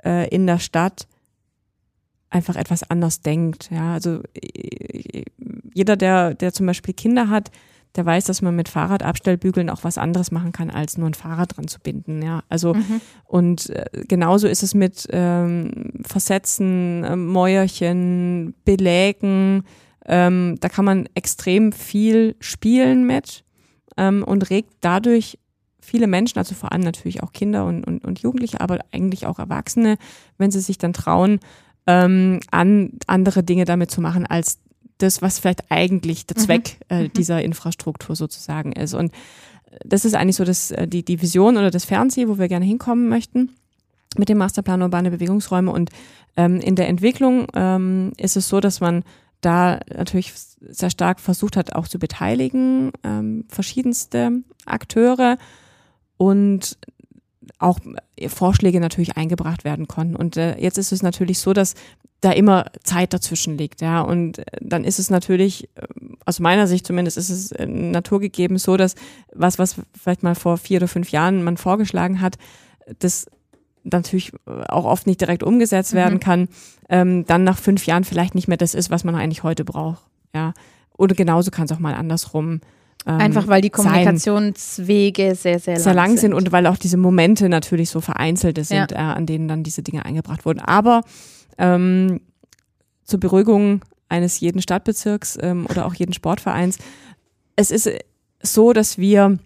äh, 0.04 0.28
in 0.28 0.46
der 0.46 0.58
Stadt 0.58 1.06
einfach 2.30 2.56
etwas 2.56 2.88
anders 2.88 3.20
denkt. 3.20 3.70
Ja, 3.70 3.94
also 3.94 4.22
äh, 4.34 5.24
jeder, 5.74 5.96
der, 5.96 6.34
der 6.34 6.52
zum 6.52 6.66
Beispiel 6.66 6.94
Kinder 6.94 7.28
hat, 7.28 7.50
der 7.96 8.04
weiß, 8.04 8.24
dass 8.24 8.42
man 8.42 8.54
mit 8.54 8.68
Fahrradabstellbügeln 8.68 9.70
auch 9.70 9.84
was 9.84 9.98
anderes 9.98 10.30
machen 10.30 10.52
kann, 10.52 10.70
als 10.70 10.98
nur 10.98 11.08
ein 11.08 11.14
Fahrrad 11.14 11.56
dran 11.56 11.66
zu 11.66 11.80
binden. 11.80 12.22
Ja, 12.22 12.42
also 12.48 12.74
mhm. 12.74 13.00
und 13.24 13.70
äh, 13.70 13.86
genauso 14.06 14.48
ist 14.48 14.62
es 14.62 14.74
mit 14.74 15.06
ähm, 15.10 15.92
Versetzen, 16.02 17.04
äh, 17.04 17.16
Mäuerchen, 17.16 18.54
Belägen. 18.64 19.64
Ähm, 20.04 20.56
da 20.60 20.68
kann 20.68 20.84
man 20.84 21.08
extrem 21.14 21.72
viel 21.72 22.36
spielen 22.40 23.06
mit 23.06 23.44
ähm, 23.96 24.22
und 24.24 24.50
regt 24.50 24.70
dadurch 24.80 25.38
viele 25.80 26.06
Menschen, 26.06 26.38
also 26.38 26.54
vor 26.54 26.72
allem 26.72 26.82
natürlich 26.82 27.22
auch 27.22 27.32
Kinder 27.32 27.64
und, 27.64 27.84
und, 27.84 28.04
und 28.04 28.18
Jugendliche, 28.20 28.60
aber 28.60 28.80
eigentlich 28.92 29.26
auch 29.26 29.38
Erwachsene, 29.38 29.98
wenn 30.38 30.50
sie 30.50 30.60
sich 30.60 30.78
dann 30.78 30.92
trauen, 30.92 31.38
ähm, 31.86 32.40
an 32.50 32.92
andere 33.06 33.42
Dinge 33.42 33.64
damit 33.64 33.90
zu 33.90 34.00
machen, 34.00 34.26
als 34.26 34.58
das, 34.98 35.22
was 35.22 35.38
vielleicht 35.38 35.70
eigentlich 35.70 36.26
der 36.26 36.38
mhm. 36.38 36.44
Zweck 36.44 36.76
äh, 36.88 37.04
mhm. 37.04 37.12
dieser 37.12 37.42
Infrastruktur 37.42 38.16
sozusagen 38.16 38.72
ist. 38.72 38.94
Und 38.94 39.12
das 39.84 40.04
ist 40.04 40.14
eigentlich 40.14 40.36
so 40.36 40.44
das, 40.44 40.70
äh, 40.70 40.88
die, 40.88 41.04
die 41.04 41.20
Vision 41.20 41.56
oder 41.56 41.70
das 41.70 41.84
Fernziel, 41.84 42.28
wo 42.28 42.38
wir 42.38 42.48
gerne 42.48 42.64
hinkommen 42.64 43.08
möchten 43.08 43.50
mit 44.18 44.28
dem 44.28 44.38
Masterplan 44.38 44.82
urbane 44.82 45.10
Bewegungsräume. 45.10 45.70
Und 45.70 45.90
ähm, 46.36 46.60
in 46.60 46.74
der 46.74 46.88
Entwicklung 46.88 47.46
ähm, 47.54 48.12
ist 48.16 48.36
es 48.36 48.48
so, 48.48 48.60
dass 48.60 48.80
man 48.80 49.04
da 49.40 49.80
natürlich 49.94 50.32
sehr 50.34 50.90
stark 50.90 51.20
versucht 51.20 51.56
hat, 51.56 51.74
auch 51.74 51.88
zu 51.88 51.98
beteiligen, 51.98 52.92
ähm, 53.04 53.44
verschiedenste 53.48 54.42
Akteure 54.64 55.38
und 56.16 56.78
auch 57.58 57.78
Vorschläge 58.28 58.80
natürlich 58.80 59.16
eingebracht 59.16 59.64
werden 59.64 59.88
konnten. 59.88 60.16
Und 60.16 60.36
äh, 60.36 60.58
jetzt 60.58 60.78
ist 60.78 60.92
es 60.92 61.02
natürlich 61.02 61.38
so, 61.38 61.52
dass 61.52 61.74
da 62.20 62.32
immer 62.32 62.66
Zeit 62.82 63.12
dazwischen 63.12 63.58
liegt, 63.58 63.80
ja. 63.80 64.00
Und 64.00 64.38
äh, 64.38 64.44
dann 64.60 64.84
ist 64.84 64.98
es 64.98 65.10
natürlich 65.10 65.68
äh, 65.76 65.86
aus 66.24 66.40
meiner 66.40 66.66
Sicht 66.66 66.86
zumindest 66.86 67.16
ist 67.18 67.30
es 67.30 67.52
äh, 67.52 67.66
naturgegeben 67.66 68.58
so, 68.58 68.76
dass 68.76 68.94
was, 69.32 69.58
was 69.58 69.76
vielleicht 69.98 70.22
mal 70.22 70.34
vor 70.34 70.58
vier 70.58 70.78
oder 70.78 70.88
fünf 70.88 71.10
Jahren 71.10 71.44
man 71.44 71.56
vorgeschlagen 71.56 72.20
hat, 72.20 72.36
das 72.98 73.26
natürlich 73.90 74.32
auch 74.68 74.84
oft 74.84 75.06
nicht 75.06 75.20
direkt 75.20 75.42
umgesetzt 75.42 75.92
werden 75.94 76.14
Mhm. 76.14 76.20
kann, 76.20 76.48
ähm, 76.88 77.24
dann 77.26 77.44
nach 77.44 77.58
fünf 77.58 77.86
Jahren 77.86 78.04
vielleicht 78.04 78.34
nicht 78.34 78.48
mehr 78.48 78.56
das 78.56 78.74
ist, 78.74 78.90
was 78.90 79.04
man 79.04 79.14
eigentlich 79.14 79.42
heute 79.42 79.64
braucht. 79.64 80.02
Ja. 80.34 80.52
Oder 80.98 81.14
genauso 81.14 81.50
kann 81.50 81.66
es 81.66 81.72
auch 81.72 81.78
mal 81.78 81.94
andersrum. 81.94 82.60
Ähm, 83.06 83.18
Einfach 83.18 83.46
weil 83.46 83.60
die. 83.62 83.70
Kommunikationswege 83.70 85.34
sehr, 85.34 85.58
sehr 85.58 85.74
lang, 85.74 85.82
sehr 85.82 85.94
lang 85.94 86.16
sind 86.16 86.34
und 86.34 86.52
weil 86.52 86.66
auch 86.66 86.76
diese 86.76 86.96
Momente 86.96 87.48
natürlich 87.48 87.90
so 87.90 88.00
vereinzelte 88.00 88.64
sind, 88.64 88.90
Ja. 88.92 89.12
äh, 89.12 89.14
an 89.16 89.26
denen 89.26 89.48
dann 89.48 89.62
diese 89.62 89.82
Dinge 89.82 90.04
eingebracht 90.04 90.44
wurden. 90.44 90.60
Aber 90.60 91.02
ähm, 91.58 92.20
zur 93.04 93.20
Beruhigung 93.20 93.82
eines 94.08 94.40
jeden 94.40 94.60
Stadtbezirks 94.62 95.38
ähm, 95.40 95.66
oder 95.68 95.86
auch 95.86 95.94
jeden 95.94 96.12
Sportvereins, 96.12 96.78
es 97.56 97.70
ist 97.70 97.88
so, 98.42 98.72
dass 98.72 98.98
wir 98.98 99.38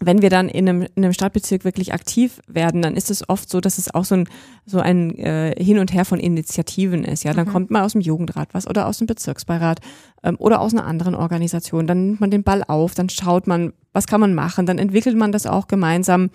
wenn 0.00 0.20
wir 0.20 0.28
dann 0.30 0.48
in 0.48 0.68
einem, 0.68 0.82
in 0.94 1.04
einem 1.04 1.12
Stadtbezirk 1.12 1.64
wirklich 1.64 1.94
aktiv 1.94 2.40
werden, 2.46 2.82
dann 2.82 2.96
ist 2.96 3.10
es 3.10 3.28
oft 3.28 3.48
so, 3.48 3.60
dass 3.60 3.78
es 3.78 3.94
auch 3.94 4.04
so 4.04 4.14
ein, 4.16 4.28
so 4.66 4.78
ein 4.78 5.16
äh, 5.18 5.54
Hin 5.62 5.78
und 5.78 5.92
Her 5.92 6.04
von 6.04 6.20
Initiativen 6.20 7.02
ist. 7.04 7.24
Ja, 7.24 7.32
dann 7.32 7.46
Mhm. 7.46 7.52
kommt 7.52 7.70
mal 7.70 7.82
aus 7.82 7.92
dem 7.92 8.00
Jugendrat 8.02 8.52
was 8.52 8.66
oder 8.66 8.86
aus 8.86 8.98
dem 8.98 9.06
Bezirksbeirat 9.06 9.80
ähm, 10.22 10.36
oder 10.38 10.60
aus 10.60 10.72
einer 10.74 10.84
anderen 10.86 11.14
Organisation. 11.14 11.86
Dann 11.86 12.06
nimmt 12.08 12.20
man 12.20 12.30
den 12.30 12.42
Ball 12.42 12.62
auf, 12.64 12.94
dann 12.94 13.08
schaut 13.08 13.46
man, 13.46 13.72
was 13.92 14.06
kann 14.06 14.20
man 14.20 14.34
machen, 14.34 14.66
dann 14.66 14.78
entwickelt 14.78 15.16
man 15.16 15.32
das 15.32 15.46
auch 15.46 15.66
gemeinsam 15.66 16.30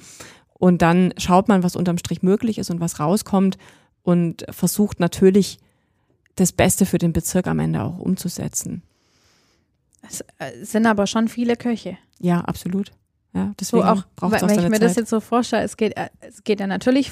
und 0.53 0.81
dann 0.81 1.13
schaut 1.17 1.47
man, 1.47 1.61
was 1.63 1.75
unterm 1.75 1.97
Strich 1.99 2.23
möglich 2.23 2.57
ist 2.57 2.71
und 2.71 2.79
was 2.79 2.99
rauskommt 2.99 3.57
und 4.03 4.45
versucht 4.49 4.99
natürlich 4.99 5.59
das 6.35 6.51
Beste 6.51 6.85
für 6.87 6.97
den 6.97 7.13
Bezirk 7.13 7.45
am 7.47 7.59
Ende 7.59 7.83
auch 7.83 7.99
umzusetzen. 7.99 8.81
Es 10.07 10.21
äh, 10.39 10.63
sind 10.63 10.87
aber 10.87 11.05
schon 11.05 11.27
viele 11.27 11.55
Köche. 11.55 11.97
Ja, 12.19 12.41
absolut. 12.41 12.91
Ja, 13.33 13.45
So 13.47 13.53
deswegen 13.59 13.83
auch, 13.83 14.03
braucht 14.15 14.33
wenn 14.33 14.49
ich 14.49 14.63
mir 14.65 14.71
Zeit. 14.71 14.81
das 14.81 14.95
jetzt 14.95 15.09
so 15.09 15.19
vorstelle, 15.21 15.63
es 15.63 15.77
geht, 15.77 15.95
äh, 15.95 16.09
es 16.19 16.43
geht 16.43 16.59
ja 16.59 16.67
natürlich 16.67 17.11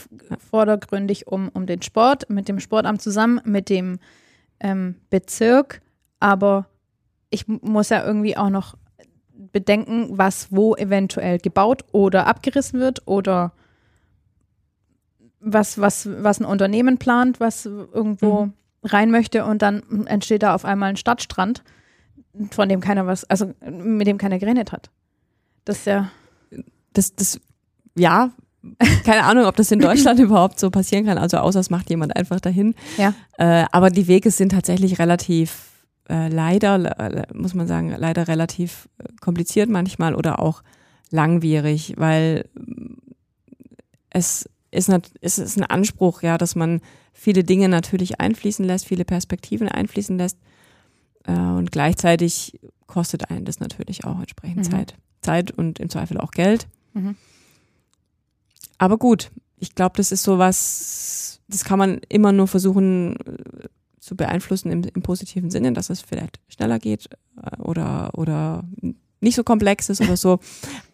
vordergründig 0.50 1.28
um, 1.28 1.50
um 1.54 1.66
den 1.66 1.82
Sport, 1.82 2.30
mit 2.30 2.48
dem 2.50 2.60
Sportamt 2.60 3.02
zusammen, 3.02 3.40
mit 3.46 3.70
dem 3.70 4.00
ähm, 4.60 4.96
Bezirk, 5.10 5.82
aber 6.20 6.66
ich 7.30 7.48
muss 7.48 7.90
ja 7.90 8.04
irgendwie 8.06 8.36
auch 8.36 8.50
noch 8.50 8.76
bedenken, 9.34 10.10
was 10.18 10.52
wo 10.52 10.76
eventuell 10.76 11.38
gebaut 11.38 11.86
oder 11.94 12.28
abgerissen 12.28 12.82
wird 12.82 13.08
oder 13.08 13.54
was, 15.40 15.80
was, 15.80 16.10
was 16.22 16.42
ein 16.42 16.46
Unternehmen 16.46 16.98
plant, 16.98 17.40
was 17.40 17.66
irgendwo 17.66 18.48
Mhm. 18.48 18.54
rein 18.84 19.12
möchte 19.12 19.46
und 19.46 19.62
dann 19.62 20.06
entsteht 20.08 20.44
da 20.44 20.54
auf 20.54 20.66
einmal 20.66 20.90
ein 20.90 20.98
Stadtstrand, 20.98 21.64
von 22.52 22.68
dem 22.68 22.82
keiner 22.82 23.08
was, 23.08 23.24
also 23.26 23.54
mit 23.62 24.08
dem 24.08 24.18
keiner 24.18 24.40
geredet 24.40 24.74
hat. 24.74 24.90
Das 25.66 25.80
ist 25.80 25.86
ja. 25.86 26.10
das, 26.94 27.16
das, 27.16 27.40
ja, 27.96 28.32
keine 29.06 29.24
Ahnung, 29.24 29.46
ob 29.46 29.56
das 29.56 29.72
in 29.72 29.80
Deutschland 29.80 30.20
überhaupt 30.28 30.60
so 30.60 30.70
passieren 30.70 31.06
kann. 31.06 31.18
Also 31.18 31.38
außer 31.38 31.60
es 31.60 31.70
macht 31.70 31.90
jemand 31.90 32.16
einfach 32.16 32.40
dahin. 32.40 32.76
Ja. 32.98 33.14
Äh, 33.38 33.66
aber 33.72 33.90
die 33.90 34.08
Wege 34.08 34.32
sind 34.32 34.50
tatsächlich 34.52 35.00
relativ, 35.00 35.70
äh, 36.10 36.28
leider, 36.28 36.78
le- 36.78 37.28
muss 37.34 37.54
man 37.54 37.68
sagen, 37.68 37.94
leider 37.98 38.28
relativ 38.28 38.90
äh, 38.98 39.04
kompliziert 39.22 39.70
manchmal 39.70 40.16
oder 40.16 40.40
auch 40.40 40.62
langwierig, 41.12 41.94
weil 41.98 42.50
mm, 42.56 42.94
es 44.10 44.50
ist, 44.72 44.90
nat- 44.90 45.12
es 45.22 45.38
ist 45.40 45.58
ein 45.58 45.64
Anspruch, 45.66 46.22
ja, 46.22 46.38
dass 46.38 46.56
man 46.56 46.82
viele 47.14 47.44
Dinge 47.44 47.70
natürlich 47.70 48.20
einfließen 48.20 48.66
lässt, 48.66 48.86
viele 48.88 49.06
Perspektiven 49.06 49.68
einfließen 49.70 50.18
lässt. 50.18 50.38
Äh, 51.26 51.32
und 51.34 51.72
gleichzeitig 51.72 52.60
kostet 52.88 53.30
einen 53.30 53.46
das 53.46 53.60
natürlich 53.60 54.04
auch 54.06 54.20
entsprechend 54.20 54.58
Mhm. 54.66 54.72
Zeit. 54.72 54.96
Zeit 55.22 55.52
und 55.52 55.80
im 55.80 55.90
Zweifel 55.90 56.18
auch 56.18 56.32
Geld. 56.32 56.68
Mhm. 56.94 57.16
Aber 58.78 58.98
gut, 58.98 59.32
ich 59.58 59.76
glaube, 59.76 59.98
das 59.98 60.12
ist 60.12 60.24
sowas, 60.24 61.42
das 61.48 61.64
kann 61.66 61.80
man 61.80 62.00
immer 62.10 62.32
nur 62.32 62.48
versuchen 62.48 63.18
äh, 63.18 63.68
zu 64.00 64.16
beeinflussen 64.16 64.72
im, 64.72 64.84
im 64.84 65.02
positiven 65.02 65.52
Sinne, 65.52 65.74
dass 65.74 65.90
es 65.90 66.02
vielleicht 66.02 66.40
schneller 66.48 66.80
geht 66.80 67.10
äh, 67.42 67.62
oder, 67.62 68.12
oder 68.14 68.64
nicht 69.22 69.36
so 69.36 69.44
komplex 69.44 69.90
ist 69.90 70.02
oder 70.02 70.18
so. 70.18 70.40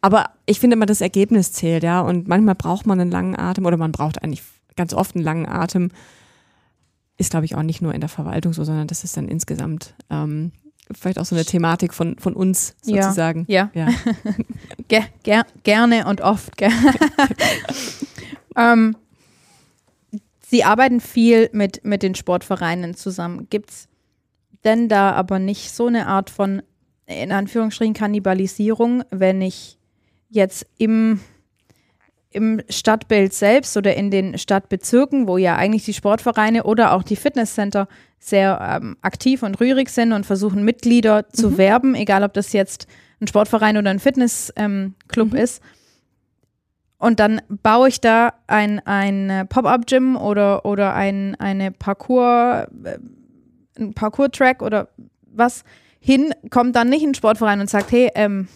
Aber 0.02 0.32
ich 0.46 0.60
finde 0.60 0.76
immer, 0.76 0.88
das 0.88 1.02
Ergebnis 1.02 1.54
zählt, 1.54 1.84
ja. 1.84 2.02
Und 2.02 2.28
manchmal 2.28 2.56
braucht 2.56 2.86
man 2.86 3.00
einen 3.00 3.12
langen 3.12 3.38
Atem 3.38 3.66
oder 3.66 3.78
man 3.78 3.92
braucht 3.92 4.24
eigentlich 4.24 4.42
ganz 4.76 4.94
oft 4.94 5.16
einen 5.16 5.24
langen 5.24 5.48
Atem. 5.48 5.92
Ist, 7.18 7.32
glaube 7.32 7.46
ich, 7.46 7.56
auch 7.56 7.64
nicht 7.64 7.82
nur 7.82 7.94
in 7.94 8.02
der 8.02 8.10
Verwaltung 8.10 8.52
so, 8.52 8.64
sondern 8.64 8.88
das 8.88 9.04
ist 9.04 9.16
dann 9.16 9.28
insgesamt 9.28 9.94
ähm, 10.10 10.52
vielleicht 10.94 11.20
auch 11.20 11.26
so 11.26 11.36
eine 11.36 11.46
Thematik 11.46 11.94
von, 11.94 12.18
von 12.20 12.34
uns 12.34 12.76
Ja. 12.86 13.04
sozusagen. 13.04 13.46
Ja, 13.48 13.72
Ja. 13.74 13.88
Ge 14.88 15.02
ger 15.24 15.46
gerne 15.64 16.06
und 16.08 16.22
oft. 16.22 16.58
Ge 16.58 16.70
ähm, 18.56 18.96
Sie 20.48 20.64
arbeiten 20.64 21.02
viel 21.02 21.50
mit, 21.54 21.84
mit 21.84 22.04
den 22.04 22.14
Sportvereinen 22.14 22.94
zusammen. 22.94 23.48
Gibt 23.50 23.72
es 23.72 23.88
denn 24.64 24.88
da 24.90 25.12
aber 25.14 25.40
nicht 25.40 25.72
so 25.72 25.88
eine 25.88 26.06
Art 26.08 26.30
von, 26.30 26.62
in 27.08 27.32
Anführungsstrichen, 27.32 27.96
Kannibalisierung, 27.96 29.04
wenn 29.10 29.42
ich 29.42 29.78
jetzt 30.30 30.68
im, 30.78 31.20
im 32.30 32.62
Stadtbild 32.70 33.34
selbst 33.34 33.76
oder 33.76 33.96
in 33.96 34.12
den 34.12 34.38
Stadtbezirken, 34.38 35.28
wo 35.28 35.38
ja 35.38 35.56
eigentlich 35.56 35.86
die 35.86 35.94
Sportvereine 35.94 36.64
oder 36.64 36.94
auch 36.94 37.04
die 37.04 37.16
Fitnesscenter 37.16 37.88
sehr 38.30 38.60
ähm, 38.62 38.98
aktiv 39.02 39.44
und 39.44 39.60
rührig 39.60 39.90
sind 39.90 40.14
und 40.14 40.26
versuchen, 40.26 40.64
Mitglieder 40.64 41.30
zu 41.30 41.58
werben, 41.58 41.96
egal 41.96 42.24
ob 42.24 42.34
das 42.34 42.54
jetzt 42.54 42.88
ein 43.22 43.28
Sportverein 43.28 43.78
oder 43.78 43.90
ein 43.90 44.00
Fitnessclub 44.00 44.58
ähm, 44.58 44.96
Club 45.08 45.34
ist. 45.34 45.62
Und 46.98 47.20
dann 47.20 47.42
baue 47.50 47.90
ich 47.90 48.02
da 48.02 48.34
ein, 48.48 48.80
ein 48.86 49.48
Pop-Up-Gym 49.50 50.16
oder, 50.16 50.66
oder 50.66 50.94
ein, 50.94 51.36
eine 51.36 51.72
Parkour, 51.72 52.68
äh, 52.84 52.98
ein 53.78 53.94
Parkour-Track 53.94 54.62
oder 54.62 54.90
was 55.22 55.64
hin, 56.00 56.34
kommt 56.50 56.76
dann 56.76 56.90
nicht 56.90 57.06
ein 57.06 57.14
Sportverein 57.14 57.60
und 57.60 57.70
sagt, 57.70 57.92
hey, 57.92 58.10
ähm, 58.16 58.48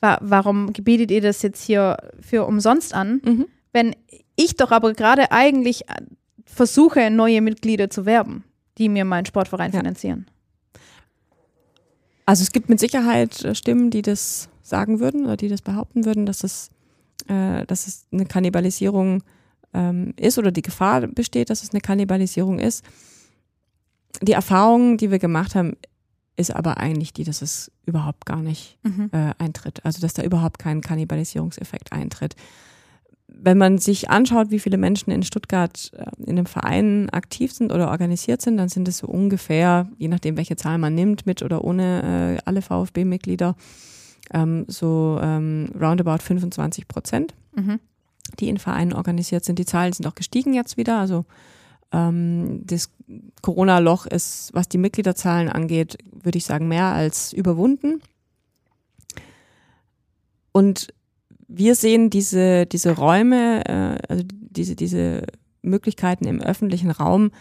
wa 0.00 0.18
warum 0.20 0.72
bietet 0.72 1.10
ihr 1.10 1.20
das 1.20 1.42
jetzt 1.42 1.62
hier 1.62 1.96
für 2.20 2.46
umsonst 2.46 2.94
an? 2.94 3.20
Mhm. 3.24 3.46
Wenn 3.72 3.94
ich 4.36 4.56
doch 4.56 4.70
aber 4.70 4.92
gerade 4.94 5.30
eigentlich 5.32 5.84
versuche, 6.54 7.10
neue 7.10 7.40
Mitglieder 7.40 7.90
zu 7.90 8.04
werben, 8.06 8.44
die 8.78 8.88
mir 8.88 9.04
meinen 9.04 9.26
Sportverein 9.26 9.72
Ja. 9.72 9.78
finanzieren. 9.80 10.26
Also 12.26 12.42
es 12.42 12.52
gibt 12.52 12.68
mit 12.68 12.78
Sicherheit 12.80 13.44
äh, 13.44 13.54
Stimmen, 13.54 13.90
die 13.90 14.02
das 14.02 14.48
sagen 14.62 15.00
würden 15.00 15.24
oder 15.24 15.36
die 15.36 15.48
das 15.48 15.62
behaupten 15.62 16.04
würden, 16.04 16.26
dass 16.26 16.44
es, 16.44 16.70
äh, 17.28 17.66
dass 17.66 17.86
es 17.86 18.06
eine 18.12 18.26
Kannibalisierung 18.26 19.22
ähm, 19.74 20.14
ist 20.16 20.38
oder 20.38 20.52
die 20.52 20.62
Gefahr 20.62 21.06
besteht, 21.08 21.50
dass 21.50 21.62
es 21.62 21.70
eine 21.70 21.80
Kannibalisierung 21.80 22.58
ist. 22.58 22.84
Die 24.22 24.32
Erfahrung, 24.32 24.96
die 24.96 25.10
wir 25.10 25.18
gemacht 25.18 25.54
haben, 25.54 25.76
ist 26.36 26.54
aber 26.54 26.78
eigentlich 26.78 27.12
die, 27.12 27.24
dass 27.24 27.42
es 27.42 27.70
überhaupt 27.84 28.26
gar 28.26 28.40
nicht 28.42 28.78
Mhm. 28.82 29.10
äh, 29.12 29.32
eintritt. 29.38 29.84
Also 29.84 30.00
dass 30.00 30.14
da 30.14 30.22
überhaupt 30.22 30.58
kein 30.58 30.80
Kannibalisierungseffekt 30.80 31.92
eintritt. 31.92 32.34
Wenn 33.42 33.56
man 33.58 33.78
sich 33.78 34.10
anschaut, 34.10 34.50
wie 34.50 34.58
viele 34.58 34.76
Menschen 34.76 35.10
in 35.10 35.22
Stuttgart 35.22 35.90
äh, 35.94 36.04
in 36.22 36.36
einem 36.36 36.46
Verein 36.46 37.08
aktiv 37.10 37.52
sind 37.52 37.72
oder 37.72 37.90
organisiert 37.90 38.42
sind, 38.42 38.56
dann 38.58 38.68
sind 38.68 38.86
es 38.88 38.98
so 38.98 39.06
ungefähr, 39.06 39.88
je 39.98 40.08
nachdem, 40.08 40.36
welche 40.36 40.56
Zahl 40.56 40.78
man 40.78 40.94
nimmt, 40.94 41.26
mit 41.26 41.42
oder 41.42 41.64
ohne 41.64 42.36
äh, 42.36 42.42
alle 42.44 42.60
VfB-Mitglieder, 42.62 43.56
ähm, 44.32 44.64
so 44.68 45.18
ähm, 45.22 45.70
roundabout 45.80 46.22
25 46.22 46.86
Prozent, 46.86 47.34
Mhm. 47.56 47.80
die 48.38 48.48
in 48.48 48.58
Vereinen 48.58 48.92
organisiert 48.92 49.44
sind. 49.44 49.58
Die 49.58 49.64
Zahlen 49.64 49.92
sind 49.92 50.06
auch 50.06 50.14
gestiegen 50.14 50.54
jetzt 50.54 50.76
wieder. 50.76 50.98
Also 50.98 51.24
ähm, 51.92 52.60
das 52.64 52.90
Corona-Loch 53.42 54.06
ist, 54.06 54.50
was 54.52 54.68
die 54.68 54.78
Mitgliederzahlen 54.78 55.48
angeht, 55.48 55.98
würde 56.12 56.38
ich 56.38 56.44
sagen, 56.44 56.68
mehr 56.68 56.86
als 56.86 57.32
überwunden. 57.32 58.00
Und 60.52 60.92
wir 61.52 61.74
sehen 61.74 62.10
diese, 62.10 62.64
diese 62.66 62.92
Räume, 62.92 63.64
äh, 63.66 63.98
also 64.08 64.24
diese, 64.28 64.76
diese 64.76 65.24
Möglichkeiten 65.62 66.26
im 66.26 66.40
öffentlichen 66.40 66.90
Raum 66.90 67.32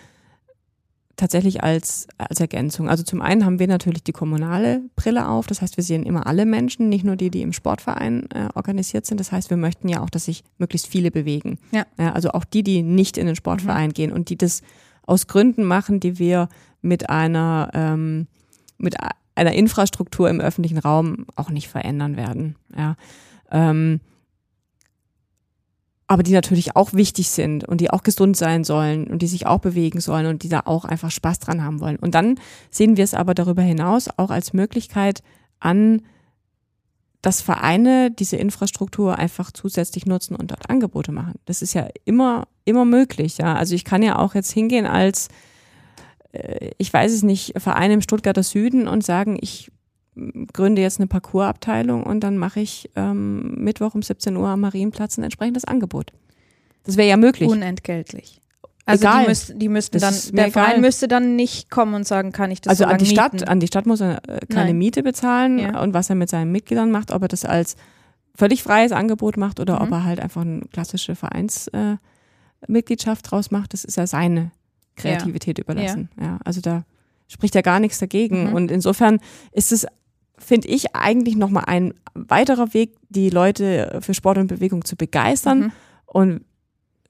tatsächlich 1.15 1.63
als, 1.63 2.07
als 2.17 2.39
Ergänzung. 2.39 2.89
Also 2.89 3.03
zum 3.03 3.21
einen 3.21 3.45
haben 3.45 3.59
wir 3.59 3.67
natürlich 3.67 4.03
die 4.03 4.13
kommunale 4.13 4.81
Brille 4.95 5.27
auf, 5.27 5.47
das 5.47 5.61
heißt, 5.61 5.77
wir 5.77 5.83
sehen 5.83 6.03
immer 6.03 6.25
alle 6.25 6.45
Menschen, 6.45 6.89
nicht 6.89 7.03
nur 7.03 7.17
die, 7.17 7.29
die 7.29 7.41
im 7.41 7.53
Sportverein 7.53 8.29
äh, 8.31 8.47
organisiert 8.55 9.05
sind. 9.05 9.19
Das 9.19 9.31
heißt, 9.31 9.49
wir 9.49 9.57
möchten 9.57 9.89
ja 9.89 10.01
auch, 10.01 10.09
dass 10.09 10.25
sich 10.25 10.43
möglichst 10.57 10.87
viele 10.87 11.11
bewegen. 11.11 11.59
Ja. 11.71 11.85
also 11.97 12.31
auch 12.31 12.45
die, 12.45 12.63
die 12.63 12.81
nicht 12.81 13.17
in 13.17 13.27
den 13.27 13.35
Sportverein 13.35 13.91
gehen 13.91 14.11
und 14.11 14.29
die 14.29 14.37
das 14.37 14.61
aus 15.05 15.27
Gründen 15.27 15.65
machen, 15.65 15.99
die 15.99 16.19
wir 16.19 16.49
mit 16.81 17.09
einer, 17.09 17.69
ähm, 17.73 18.27
mit 18.77 18.95
einer 19.35 19.53
Infrastruktur 19.53 20.29
im 20.29 20.39
öffentlichen 20.39 20.77
Raum 20.77 21.25
auch 21.35 21.49
nicht 21.49 21.67
verändern 21.67 22.15
werden. 22.15 22.55
Ja. 22.75 22.95
Ähm, 23.51 23.99
aber 26.09 26.23
die 26.23 26.33
natürlich 26.33 26.75
auch 26.75 26.93
wichtig 26.93 27.29
sind 27.29 27.65
und 27.65 27.81
die 27.81 27.91
auch 27.91 28.01
gesund 28.01 28.35
sein 28.35 28.63
sollen 28.63 29.05
und 29.05 29.21
die 29.21 29.27
sich 29.27 29.45
auch 29.45 29.59
bewegen 29.59 30.01
sollen 30.01 30.25
und 30.25 30.41
die 30.41 30.49
da 30.49 30.61
auch 30.65 30.83
einfach 30.83 31.11
Spaß 31.11 31.37
dran 31.37 31.63
haben 31.63 31.81
wollen. 31.81 31.97
Und 31.97 32.15
dann 32.15 32.39
sehen 32.71 32.97
wir 32.97 33.03
es 33.03 33.13
aber 33.13 33.35
darüber 33.35 33.61
hinaus 33.61 34.09
auch 34.17 34.31
als 34.31 34.51
Möglichkeit 34.51 35.21
an, 35.59 36.01
dass 37.21 37.41
Vereine 37.41 38.09
diese 38.09 38.37
Infrastruktur 38.37 39.19
einfach 39.19 39.51
zusätzlich 39.51 40.07
nutzen 40.07 40.35
und 40.35 40.49
dort 40.49 40.67
Angebote 40.69 41.11
machen. 41.11 41.35
Das 41.45 41.61
ist 41.61 41.73
ja 41.73 41.87
immer, 42.05 42.47
immer 42.65 42.85
möglich. 42.85 43.37
Ja. 43.37 43.55
Also 43.55 43.75
ich 43.75 43.85
kann 43.85 44.01
ja 44.01 44.17
auch 44.17 44.33
jetzt 44.33 44.51
hingehen 44.51 44.87
als, 44.87 45.27
äh, 46.31 46.71
ich 46.79 46.91
weiß 46.91 47.11
es 47.11 47.21
nicht, 47.21 47.53
Verein 47.57 47.91
im 47.91 48.01
Stuttgarter 48.01 48.41
Süden 48.41 48.87
und 48.87 49.03
sagen, 49.03 49.37
ich 49.39 49.69
gründe 50.53 50.81
jetzt 50.81 50.99
eine 50.99 51.07
Parcoursabteilung 51.07 52.03
und 52.03 52.21
dann 52.21 52.37
mache 52.37 52.59
ich 52.59 52.89
ähm, 52.95 53.55
Mittwoch 53.63 53.95
um 53.95 54.01
17 54.01 54.35
Uhr 54.35 54.47
am 54.47 54.61
Marienplatz 54.61 55.17
ein 55.17 55.23
entsprechendes 55.23 55.65
Angebot. 55.65 56.11
Das 56.83 56.97
wäre 56.97 57.09
ja 57.09 57.17
möglich. 57.17 57.49
Unentgeltlich. 57.49 58.41
Also 58.85 59.03
Egal. 59.05 59.21
die, 59.23 59.27
müssten, 59.29 59.59
die 59.59 59.69
müssten 59.69 59.99
dann, 59.99 60.15
der 60.33 60.51
Verein 60.51 60.69
egal. 60.71 60.81
müsste 60.81 61.07
dann 61.07 61.35
nicht 61.35 61.69
kommen 61.69 61.93
und 61.93 62.07
sagen, 62.07 62.31
kann 62.31 62.49
ich 62.49 62.61
das 62.61 62.71
also 62.71 62.85
so 62.85 62.89
an 62.89 62.97
die 62.97 63.05
Stadt, 63.05 63.33
mieten? 63.33 63.47
an 63.47 63.59
die 63.59 63.67
Stadt 63.67 63.85
muss 63.85 64.01
er 64.01 64.27
äh, 64.27 64.39
keine 64.47 64.69
Nein. 64.69 64.77
Miete 64.79 65.03
bezahlen 65.03 65.59
Ja. 65.59 65.79
und 65.81 65.93
was 65.93 66.09
er 66.09 66.15
mit 66.15 66.29
seinen 66.29 66.51
Mitgliedern 66.51 66.89
macht, 66.89 67.11
ob 67.11 67.21
er 67.21 67.27
das 67.27 67.45
als 67.45 67.75
völlig 68.33 68.63
freies 68.63 68.91
Angebot 68.91 69.37
macht 69.37 69.59
oder 69.59 69.75
Mhm. 69.75 69.81
ob 69.81 69.91
er 69.91 70.03
halt 70.05 70.19
einfach 70.19 70.41
eine 70.41 70.61
klassische 70.71 71.15
Vereinsmitgliedschaft 71.15 73.25
äh, 73.25 73.29
draus 73.29 73.51
macht, 73.51 73.73
das 73.73 73.83
ist 73.83 73.97
ja 73.97 74.07
seine 74.07 74.51
Kreativität 74.95 75.59
überlassen. 75.59 76.09
Ja. 76.19 76.39
also 76.43 76.61
da 76.61 76.83
spricht 77.27 77.55
ja 77.55 77.61
gar 77.61 77.79
nichts 77.79 77.99
dagegen. 77.99 78.49
Mhm. 78.49 78.53
Und 78.55 78.71
insofern 78.71 79.19
ist 79.51 79.71
es, 79.71 79.85
finde 80.39 80.67
ich, 80.67 80.95
eigentlich 80.95 81.35
nochmal 81.35 81.65
ein 81.67 81.93
weiterer 82.13 82.73
Weg, 82.73 82.95
die 83.09 83.29
Leute 83.29 83.99
für 84.01 84.13
Sport 84.13 84.37
und 84.37 84.47
Bewegung 84.47 84.83
zu 84.85 84.95
begeistern 84.95 85.59
Mhm. 85.59 85.71
und 86.05 86.41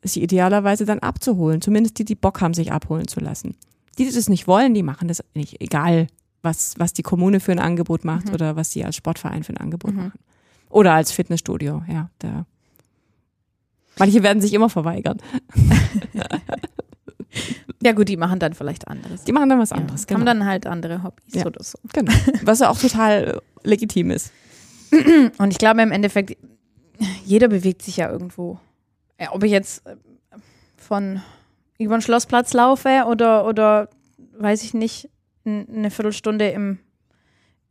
sie 0.03 0.21
idealerweise 0.23 0.85
dann 0.85 0.99
abzuholen. 0.99 1.61
Zumindest 1.61 1.99
die, 1.99 2.05
die 2.05 2.15
Bock 2.15 2.41
haben, 2.41 2.53
sich 2.53 2.71
abholen 2.71 3.07
zu 3.07 3.19
lassen. 3.19 3.55
Die, 3.97 4.05
die 4.05 4.11
das 4.13 4.29
nicht 4.29 4.47
wollen, 4.47 4.73
die 4.73 4.83
machen 4.83 5.07
das 5.07 5.23
nicht. 5.33 5.61
Egal, 5.61 6.07
was, 6.41 6.75
was 6.77 6.93
die 6.93 7.03
Kommune 7.03 7.39
für 7.41 7.51
ein 7.51 7.59
Angebot 7.59 8.05
macht 8.05 8.27
Mhm. 8.29 8.33
oder 8.33 8.55
was 8.55 8.71
sie 8.71 8.85
als 8.85 8.95
Sportverein 8.95 9.43
für 9.43 9.53
ein 9.53 9.57
Angebot 9.57 9.91
Mhm. 9.93 9.97
machen. 9.97 10.19
Oder 10.69 10.93
als 10.93 11.11
Fitnessstudio, 11.11 11.83
ja. 11.91 12.09
Da. 12.19 12.45
Manche 13.97 14.23
werden 14.23 14.41
sich 14.41 14.53
immer 14.53 14.69
verweigern. 14.69 15.17
Ja 17.81 17.93
gut, 17.93 18.09
die 18.09 18.17
machen 18.17 18.39
dann 18.39 18.53
vielleicht 18.53 18.87
anderes. 18.87 19.23
Die 19.23 19.31
machen 19.31 19.49
dann 19.49 19.59
was 19.59 19.69
ja. 19.69 19.77
anderes. 19.77 20.01
Haben 20.03 20.07
Genau. 20.07 20.25
dann 20.25 20.45
halt 20.45 20.67
andere 20.67 21.01
Hobbys 21.03 21.33
Ja. 21.33 21.45
oder 21.45 21.63
so. 21.63 21.77
genau. 21.93 22.11
Was 22.43 22.59
ja 22.59 22.69
auch 22.69 22.77
total 22.79 23.41
äh, 23.63 23.67
legitim 23.67 24.11
ist. 24.11 24.31
Und 25.37 25.51
ich 25.51 25.57
glaube 25.59 25.81
im 25.81 25.91
Endeffekt, 25.91 26.35
jeder 27.23 27.47
bewegt 27.47 27.81
sich 27.83 27.97
ja 27.97 28.11
irgendwo. 28.11 28.59
Ja, 29.19 29.31
ob 29.33 29.43
ich 29.43 29.51
jetzt 29.51 29.85
äh, 29.87 29.95
von 30.77 31.21
über 31.77 31.95
den 31.97 32.01
Schlossplatz 32.01 32.51
laufe 32.53 33.05
oder, 33.07 33.45
oder 33.47 33.89
weiß 34.37 34.63
ich 34.63 34.73
nicht, 34.73 35.09
eine 35.45 35.89
Viertelstunde 35.91 36.49
im, 36.49 36.79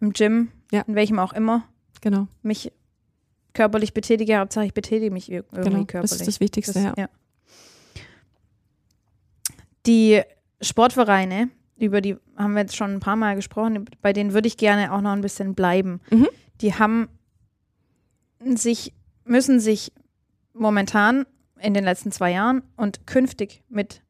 im 0.00 0.12
Gym, 0.14 0.48
Ja. 0.72 0.82
in 0.86 0.94
welchem 0.94 1.18
auch 1.18 1.32
immer, 1.34 1.64
Genau. 2.00 2.28
mich 2.42 2.72
körperlich 3.52 3.92
betätige, 3.92 4.38
Hauptsache 4.38 4.64
ich 4.64 4.72
betätige 4.74 5.10
mich 5.10 5.28
ir- 5.30 5.44
irgendwie 5.52 5.70
genau. 5.70 5.84
körperlich. 5.84 6.10
Das 6.10 6.12
ist 6.20 6.26
das 6.28 6.40
Wichtigste, 6.40 6.72
Das- 6.74 6.82
ja. 6.84 6.94
ja. 6.96 7.08
Die 9.88 10.20
Sportvereine, 10.60 11.48
über 11.78 12.02
die 12.02 12.16
haben 12.36 12.52
wir 12.52 12.60
jetzt 12.60 12.76
schon 12.76 12.92
ein 12.92 13.00
paar 13.00 13.16
Mal 13.16 13.36
gesprochen, 13.36 13.86
bei 14.02 14.12
denen 14.12 14.34
würde 14.34 14.46
ich 14.46 14.58
gerne 14.58 14.92
auch 14.92 15.00
noch 15.00 15.12
ein 15.12 15.22
bisschen 15.22 15.54
bleiben. 15.54 16.00
Mhm. 16.10 16.28
Die 16.60 16.74
haben 16.74 17.08
sich, 18.54 18.92
müssen 19.24 19.60
sich 19.60 19.92
momentan 20.52 21.24
in 21.58 21.72
den 21.72 21.84
letzten 21.84 22.12
zwei 22.12 22.32
Jahren 22.32 22.62
und 22.76 23.06
künftig 23.06 23.62
mit 23.70 24.02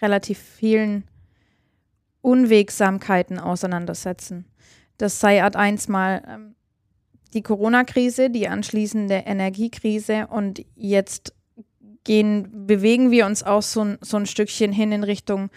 relativ 0.00 0.38
vielen 0.38 1.04
Unwegsamkeiten 2.20 3.38
auseinandersetzen. 3.38 4.46
Das 4.98 5.20
sei 5.20 5.42
Art 5.44 5.54
1 5.54 5.86
mal 5.86 6.22
ähm, 6.28 6.54
die 7.32 7.42
Corona-Krise, 7.42 8.28
die 8.28 8.48
anschließende 8.48 9.14
Energiekrise 9.14 10.26
und 10.26 10.64
jetzt 10.74 11.32
gehen, 12.04 12.66
bewegen 12.66 13.10
wir 13.10 13.26
uns 13.26 13.42
auch 13.42 13.62
so, 13.62 13.82
ein- 13.84 13.98
so 14.00 14.16
ein 14.16 14.26
Stückchen 14.26 14.72
hin 14.72 14.92
in 14.92 15.04
Richtung 15.04 15.50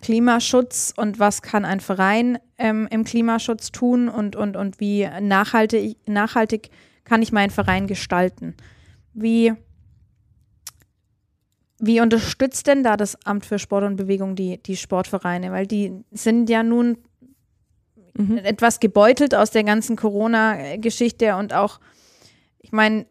Klimaschutz 0.00 0.94
und 0.96 1.18
was 1.18 1.42
kann 1.42 1.64
ein 1.64 1.80
Verein 1.80 2.38
ähm, 2.58 2.86
im 2.90 3.04
Klimaschutz 3.04 3.72
tun 3.72 4.08
und, 4.08 4.36
und, 4.36 4.56
und 4.56 4.78
wie 4.80 5.08
nachhaltig, 5.20 5.96
nachhaltig 6.06 6.70
kann 7.04 7.20
ich 7.22 7.32
meinen 7.32 7.50
Verein 7.50 7.86
gestalten. 7.88 8.54
Wie, 9.12 9.52
wie 11.78 12.00
unterstützt 12.00 12.66
denn 12.68 12.84
da 12.84 12.96
das 12.96 13.18
Amt 13.26 13.44
für 13.44 13.58
Sport 13.58 13.84
und 13.84 13.96
Bewegung 13.96 14.36
die, 14.36 14.62
die 14.62 14.76
Sportvereine? 14.76 15.50
Weil 15.50 15.66
die 15.66 15.92
sind 16.12 16.48
ja 16.48 16.62
nun 16.62 16.98
Mhm. 18.14 18.36
etwas 18.36 18.78
gebeutelt 18.78 19.34
aus 19.34 19.52
der 19.52 19.64
ganzen 19.64 19.96
Corona-Geschichte 19.96 21.34
und 21.36 21.54
auch, 21.54 21.80
ich 22.58 22.70
meine, 22.70 23.06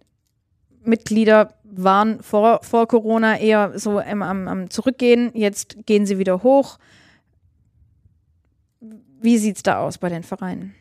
Mitglieder 0.84 1.56
waren 1.72 2.22
vor, 2.22 2.60
vor 2.64 2.88
Corona 2.88 3.38
eher 3.38 3.78
so 3.80 4.00
am, 4.00 4.22
am, 4.22 4.48
am 4.48 4.70
Zurückgehen, 4.70 5.32
jetzt 5.34 5.78
gehen 5.86 6.06
sie 6.06 6.18
wieder 6.18 6.44
hoch. 6.44 6.78
Wie 9.22 9.38
sieht 9.38 9.58
es 9.58 9.64
da 9.64 9.80
aus 9.80 9.98
bei 9.98 10.10
den 10.10 10.24
Vereinen? 10.24 10.74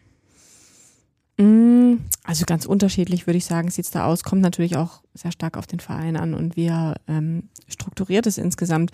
Mm, 1.37 1.99
Also 2.25 2.45
ganz 2.47 2.67
unterschiedlich 2.67 3.27
würde 3.27 3.39
ich 3.39 3.45
sagen, 3.45 3.71
sieht 3.71 3.85
es 3.87 3.91
da 3.91 4.07
aus. 4.07 4.25
Kommt 4.25 4.43
natürlich 4.43 4.77
auch 4.77 5.03
sehr 5.15 5.33
stark 5.33 5.57
auf 5.57 5.67
den 5.67 5.81
Verein 5.81 6.17
an 6.17 6.35
und 6.35 6.57
wie 6.57 6.67
er 6.67 6.97
ähm, 7.09 7.49
strukturiert 7.69 8.27
ist 8.27 8.39
insgesamt. 8.39 8.91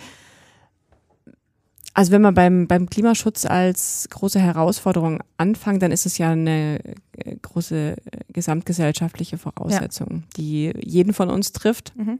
Also 1.97 2.13
wenn 2.13 2.21
man 2.21 2.35
beim, 2.35 2.67
beim 2.67 2.91
Klimaschutz 2.91 3.47
als 3.47 4.07
große 4.11 4.39
Herausforderung 4.39 5.23
anfangen, 5.39 5.81
dann 5.81 5.93
ist 5.93 6.05
es 6.05 6.19
ja 6.19 6.31
eine 6.31 6.79
äh, 7.13 7.37
große 7.41 7.93
äh, 7.93 7.97
gesamtgesellschaftliche 8.35 9.39
Voraussetzung, 9.39 10.25
die 10.37 10.75
jeden 10.79 11.15
von 11.15 11.31
uns 11.31 11.53
trifft 11.53 11.95
Mhm. 11.97 12.19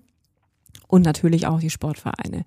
und 0.89 1.05
natürlich 1.05 1.47
auch 1.47 1.61
die 1.61 1.69
Sportvereine. 1.69 2.47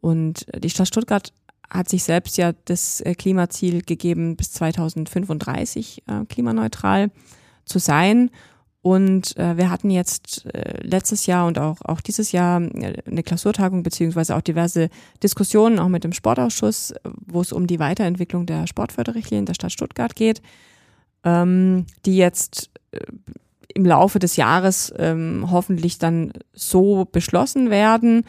Und 0.00 0.46
die 0.58 0.70
Stadt 0.70 0.88
Stuttgart 0.88 1.34
hat 1.68 1.90
sich 1.90 2.02
selbst 2.02 2.38
ja 2.38 2.52
das 2.64 3.02
äh, 3.02 3.14
Klimaziel 3.14 3.82
gegeben, 3.82 4.34
bis 4.34 4.52
2035 4.52 6.02
äh, 6.06 6.24
klimaneutral 6.24 7.10
zu 7.66 7.78
sein. 7.78 8.30
Und 8.84 9.34
äh, 9.38 9.56
wir 9.56 9.70
hatten 9.70 9.88
jetzt 9.88 10.44
äh, 10.44 10.78
letztes 10.82 11.24
Jahr 11.24 11.46
und 11.46 11.58
auch, 11.58 11.80
auch 11.80 12.02
dieses 12.02 12.32
Jahr 12.32 12.60
äh, 12.60 13.02
eine 13.06 13.22
Klausurtagung 13.22 13.82
beziehungsweise 13.82 14.36
auch 14.36 14.42
diverse 14.42 14.90
Diskussionen, 15.22 15.78
auch 15.78 15.88
mit 15.88 16.04
dem 16.04 16.12
Sportausschuss, 16.12 16.92
wo 17.02 17.40
es 17.40 17.50
um 17.50 17.66
die 17.66 17.78
Weiterentwicklung 17.78 18.44
der 18.44 18.66
Sportförderrichtlinien 18.66 19.46
der 19.46 19.54
Stadt 19.54 19.72
Stuttgart 19.72 20.14
geht, 20.14 20.42
ähm, 21.24 21.86
die 22.04 22.18
jetzt 22.18 22.68
äh, 22.90 22.98
im 23.74 23.86
Laufe 23.86 24.18
des 24.18 24.36
Jahres 24.36 24.92
ähm, 24.98 25.46
hoffentlich 25.50 25.96
dann 25.96 26.34
so 26.52 27.06
beschlossen 27.10 27.70
werden. 27.70 28.26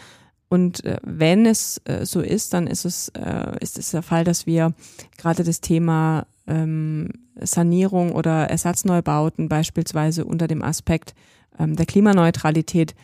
Und 0.48 0.86
äh, 0.86 1.00
wenn 1.04 1.46
es 1.46 1.82
äh, 1.84 2.06
so 2.06 2.22
ist, 2.22 2.54
dann 2.54 2.68
ist 2.68 2.86
es, 2.86 3.10
äh, 3.10 3.58
ist 3.60 3.78
es 3.78 3.91
der 3.91 4.04
Fall, 4.04 4.24
dass 4.24 4.46
wir 4.46 4.74
gerade 5.18 5.44
das 5.44 5.60
Thema 5.60 6.28
ähm, 6.47 7.10
Sanierung 7.39 8.12
oder 8.12 8.49
Ersatzneubauten 8.49 9.49
beispielsweise 9.49 10.25
unter 10.25 10.47
dem 10.47 10.62
Aspekt 10.62 11.13
ähm, 11.60 11.75
der 11.75 11.86
Klimaneutralität 11.86 12.95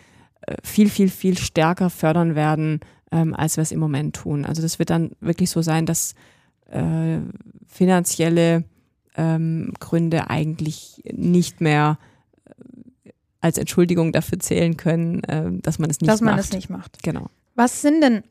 äh, 0.41 0.55
viel, 0.63 0.89
viel, 0.89 1.09
viel 1.09 1.37
stärker 1.37 1.89
fördern 1.89 2.35
werden, 2.35 2.79
ähm, 3.11 3.33
als 3.35 3.57
wir 3.57 3.61
es 3.61 3.71
im 3.71 3.79
Moment 3.79 4.15
tun. 4.15 4.45
Also 4.45 4.61
das 4.61 4.79
wird 4.79 4.89
dann 4.89 5.11
wirklich 5.19 5.49
so 5.49 5.61
sein, 5.61 5.85
dass 5.85 6.15
äh, 6.69 7.19
finanzielle 7.67 8.63
ähm, 9.15 9.73
Gründe 9.79 10.29
eigentlich 10.29 11.01
nicht 11.11 11.61
mehr 11.61 11.97
äh, 12.45 13.11
als 13.41 13.57
Entschuldigung 13.57 14.11
dafür 14.11 14.39
zählen 14.39 14.77
können, 14.77 15.23
äh, 15.25 15.51
dass 15.61 15.79
man 15.79 15.89
es 15.89 15.99
nicht 15.99 16.09
Dass 16.09 16.21
man 16.21 16.35
macht. 16.35 16.45
das 16.45 16.53
nicht 16.53 16.69
macht. 16.69 17.03
Genau. 17.03 17.27
Was 17.55 17.81
sind 17.81 18.01
denn 18.01 18.23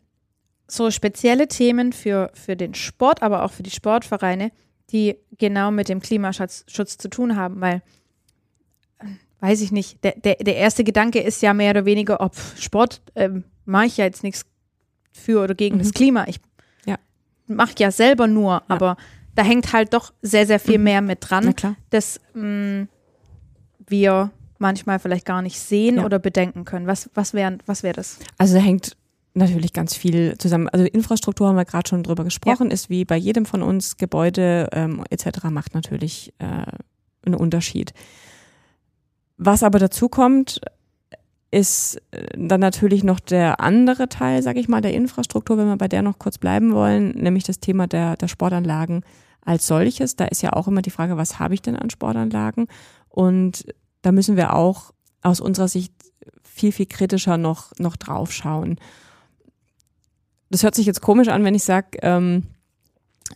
so 0.66 0.90
spezielle 0.90 1.48
Themen 1.48 1.92
für, 1.92 2.30
für 2.34 2.56
den 2.56 2.74
Sport, 2.74 3.22
aber 3.22 3.44
auch 3.44 3.52
für 3.52 3.62
die 3.62 3.70
Sportvereine, 3.70 4.52
die 4.93 5.16
genau 5.38 5.70
mit 5.70 5.88
dem 5.88 6.01
Klimaschutz 6.01 6.64
Schutz 6.68 6.99
zu 6.99 7.09
tun 7.09 7.36
haben? 7.36 7.61
Weil, 7.61 7.82
weiß 9.41 9.61
ich 9.62 9.72
nicht, 9.72 10.03
der, 10.05 10.12
der, 10.12 10.34
der 10.36 10.57
erste 10.57 10.84
Gedanke 10.84 11.20
ist 11.20 11.43
ja 11.43 11.55
mehr 11.55 11.70
oder 11.70 11.84
weniger, 11.84 12.20
ob 12.20 12.34
Sport 12.59 13.01
ähm, 13.14 13.45
mache 13.64 13.86
ich 13.86 13.97
ja 13.97 14.05
jetzt 14.05 14.22
nichts 14.22 14.45
für 15.12 15.43
oder 15.43 15.55
gegen 15.55 15.76
Mhm. 15.76 15.80
das 15.80 15.93
Klima. 15.93 16.24
Ich 16.28 16.41
Ja. 16.86 16.97
mache 17.47 17.74
ja 17.78 17.91
selber 17.91 18.26
nur, 18.26 18.62
aber 18.68 18.97
da 19.34 19.43
hängt 19.43 19.72
halt 19.72 19.95
doch 19.95 20.12
sehr, 20.22 20.47
sehr 20.47 20.61
viel 20.61 20.78
Mhm. 20.78 20.84
mehr 20.84 21.01
mit 21.03 21.18
dran 21.28 21.45
Na 21.47 21.53
klar. 21.53 21.76
das 21.91 22.20
mh, 22.34 22.86
wir 23.86 24.30
manchmal 24.59 24.99
vielleicht 24.99 25.24
gar 25.24 25.41
nicht 25.43 25.59
sehen 25.59 25.97
Ja. 25.97 26.05
oder 26.05 26.18
bedenken 26.18 26.64
können. 26.64 26.86
Was, 26.86 27.09
was 27.14 27.32
wäre 27.32 27.59
was 27.66 27.82
wär 27.82 27.93
das? 27.95 28.18
Also 28.38 28.55
da 28.57 28.61
hängt 28.61 28.97
natürlich 29.35 29.72
ganz 29.72 29.95
viel 29.95 30.37
zusammen. 30.39 30.68
Also 30.68 30.85
Infrastruktur 30.85 31.49
haben 31.49 31.57
wir 31.57 31.64
gerade 31.64 31.89
schon 31.89 32.03
drüber 32.03 32.24
gesprochen, 32.24 32.70
ist 32.70 32.91
wie 32.91 33.05
bei 33.05 33.16
jedem 33.16 33.47
von 33.47 33.62
uns 33.62 33.97
Gebäude 33.97 34.68
ähm, 34.72 35.05
etc. 35.11 35.45
macht 35.51 35.74
natürlich 35.74 36.33
äh, 36.39 36.66
einen 37.24 37.35
Unterschied. 37.37 37.93
Was 39.37 39.62
aber 39.62 39.78
dazu 39.78 40.09
kommt, 40.09 40.61
ist 41.51 42.01
äh, 42.11 42.26
dann 42.37 42.61
natürlich 42.61 43.05
noch 43.05 43.20
der 43.20 43.61
andere 43.61 44.09
Teil, 44.09 44.43
sage 44.43 44.61
ich 44.61 44.68
mal, 44.68 44.81
der 44.81 44.95
Infrastruktur, 44.95 45.59
wenn 45.59 45.68
wir 45.68 45.76
bei 45.76 45.89
der 45.89 46.03
noch 46.03 46.18
kurz 46.18 46.39
bleiben 46.39 46.72
wollen, 46.72 47.11
nämlich 47.11 47.45
das 47.45 47.61
Thema 47.61 47.87
der, 47.87 48.16
der 48.16 48.28
Sportanlagen 48.28 49.05
als 49.43 49.66
solches. 49.66 50.16
Da 50.16 50.26
ist 50.26 50.43
ja 50.43 50.53
auch 50.53 50.68
immer 50.68 50.83
die 50.83 50.91
Frage, 50.91 51.16
was 51.16 51.39
habe 51.39 51.55
ich 51.55 51.62
denn 51.62 51.76
an 51.76 51.91
Sportanlagen? 51.91 52.66
Und 53.09 53.66
da 54.03 54.12
müssen 54.12 54.37
wir 54.37 54.55
auch 54.55 54.93
aus 55.22 55.41
unserer 55.41 55.68
Sicht 55.68 55.93
viel, 56.43 56.72
viel 56.72 56.87
kritischer 56.87 57.37
noch, 57.37 57.72
noch 57.78 57.97
drauf 57.97 58.33
schauen. 58.33 58.76
Das 60.51 60.62
hört 60.62 60.74
sich 60.74 60.86
jetzt 60.86 61.01
komisch 61.01 61.28
an, 61.28 61.44
wenn 61.44 61.55
ich 61.55 61.62
sage, 61.62 61.98
ähm, 62.03 62.44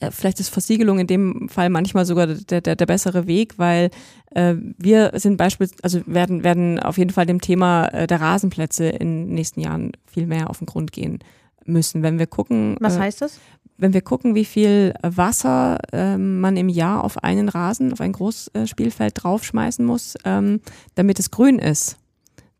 äh, 0.01 0.11
vielleicht 0.11 0.41
ist 0.41 0.49
Versiegelung 0.49 0.99
in 0.99 1.07
dem 1.07 1.49
Fall 1.49 1.71
manchmal 1.71 2.05
sogar 2.05 2.27
der, 2.27 2.61
der, 2.61 2.77
der 2.77 2.87
bessere 2.87 3.27
Weg, 3.27 3.59
weil 3.59 3.91
äh, 4.33 4.55
wir 4.79 5.13
sind 5.15 5.37
beispielsweise, 5.37 5.83
also 5.83 6.01
werden, 6.07 6.45
werden 6.45 6.81
auf 6.81 6.99
jeden 6.99 7.11
Fall 7.11 7.27
dem 7.27 7.41
Thema 7.41 7.87
äh, 7.89 8.07
der 8.07 8.21
Rasenplätze 8.21 8.87
in 8.87 9.27
den 9.27 9.35
nächsten 9.35 9.61
Jahren 9.61 9.93
viel 10.07 10.27
mehr 10.27 10.51
auf 10.51 10.59
den 10.59 10.67
Grund 10.67 10.93
gehen 10.93 11.21
müssen. 11.65 12.03
Wenn 12.03 12.19
wir 12.19 12.27
gucken. 12.27 12.77
Was 12.81 12.97
äh, 12.97 13.01
heißt 13.01 13.23
das? 13.23 13.39
Wenn 13.77 13.93
wir 13.93 14.03
gucken, 14.03 14.35
wie 14.35 14.45
viel 14.45 14.95
Wasser 15.03 15.79
äh, 15.93 16.17
man 16.17 16.57
im 16.57 16.69
Jahr 16.69 17.03
auf 17.03 17.23
einen 17.25 17.49
Rasen, 17.49 17.93
auf 17.93 18.01
ein 18.01 18.13
Großspielfeld 18.13 19.15
draufschmeißen 19.17 19.85
muss, 19.85 20.15
ähm, 20.25 20.61
damit 20.95 21.19
es 21.19 21.31
grün 21.31 21.59
ist, 21.59 21.97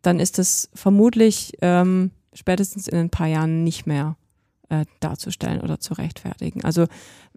dann 0.03 0.19
ist 0.19 0.39
es 0.39 0.71
vermutlich 0.75 1.53
ähm, 1.63 2.11
spätestens 2.33 2.89
in 2.89 2.99
ein 2.99 3.11
paar 3.11 3.29
Jahren 3.29 3.63
nicht 3.63 3.87
mehr 3.87 4.17
äh, 4.81 4.87
darzustellen 5.01 5.61
oder 5.61 5.79
zu 5.79 5.95
rechtfertigen. 5.95 6.65
Also 6.65 6.87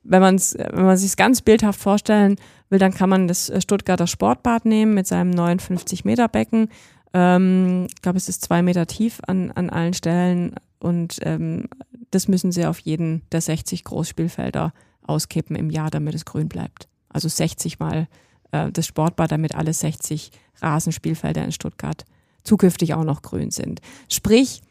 wenn 0.03 0.21
man 0.21 0.35
es, 0.35 0.55
wenn 0.57 0.85
man 0.85 0.97
sich 0.97 1.15
ganz 1.15 1.41
bildhaft 1.41 1.79
vorstellen 1.79 2.37
will, 2.69 2.79
dann 2.79 2.93
kann 2.93 3.09
man 3.09 3.27
das 3.27 3.49
äh, 3.49 3.61
Stuttgarter 3.61 4.07
Sportbad 4.07 4.65
nehmen 4.65 4.93
mit 4.93 5.07
seinem 5.07 5.31
neuen 5.31 5.59
50 5.59 6.05
Meter 6.05 6.27
Becken. 6.27 6.69
Ähm, 7.13 7.87
ich 7.89 8.01
glaube, 8.01 8.17
es 8.17 8.29
ist 8.29 8.43
zwei 8.43 8.61
Meter 8.61 8.87
tief 8.87 9.19
an, 9.27 9.51
an 9.51 9.69
allen 9.69 9.93
Stellen 9.93 10.55
und 10.79 11.19
ähm, 11.23 11.65
das 12.11 12.27
müssen 12.27 12.51
sie 12.51 12.65
auf 12.65 12.79
jeden 12.79 13.21
der 13.31 13.41
60 13.41 13.83
Großspielfelder 13.83 14.73
auskippen 15.03 15.55
im 15.55 15.69
Jahr, 15.69 15.89
damit 15.89 16.15
es 16.15 16.25
grün 16.25 16.47
bleibt. 16.47 16.87
Also 17.09 17.27
60 17.27 17.79
mal 17.79 18.07
äh, 18.51 18.71
das 18.71 18.85
Sportbad, 18.87 19.31
damit 19.31 19.55
alle 19.55 19.73
60 19.73 20.31
Rasenspielfelder 20.61 21.43
in 21.43 21.51
Stuttgart 21.51 22.05
zukünftig 22.43 22.93
auch 22.93 23.03
noch 23.03 23.21
grün 23.21 23.51
sind. 23.51 23.81
Sprich, 24.09 24.61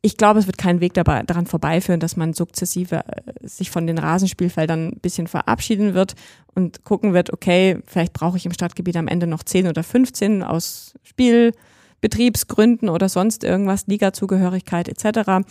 ich 0.00 0.16
glaube, 0.16 0.38
es 0.38 0.46
wird 0.46 0.58
kein 0.58 0.80
Weg 0.80 0.94
dabei, 0.94 1.22
daran 1.24 1.46
vorbeiführen, 1.46 2.00
dass 2.00 2.16
man 2.16 2.32
sukzessive 2.32 3.04
äh, 3.06 3.46
sich 3.46 3.70
von 3.70 3.86
den 3.86 3.98
Rasenspielfeldern 3.98 4.88
ein 4.88 5.00
bisschen 5.00 5.26
verabschieden 5.26 5.94
wird 5.94 6.14
und 6.54 6.84
gucken 6.84 7.14
wird, 7.14 7.32
okay, 7.32 7.80
vielleicht 7.86 8.12
brauche 8.12 8.36
ich 8.36 8.46
im 8.46 8.52
Stadtgebiet 8.52 8.96
am 8.96 9.08
Ende 9.08 9.26
noch 9.26 9.42
10 9.42 9.66
oder 9.66 9.82
15 9.82 10.42
aus 10.42 10.94
Spielbetriebsgründen 11.02 12.88
oder 12.88 13.08
sonst 13.08 13.42
irgendwas, 13.42 13.86
Ligazugehörigkeit 13.86 14.88
etc. 14.88 15.44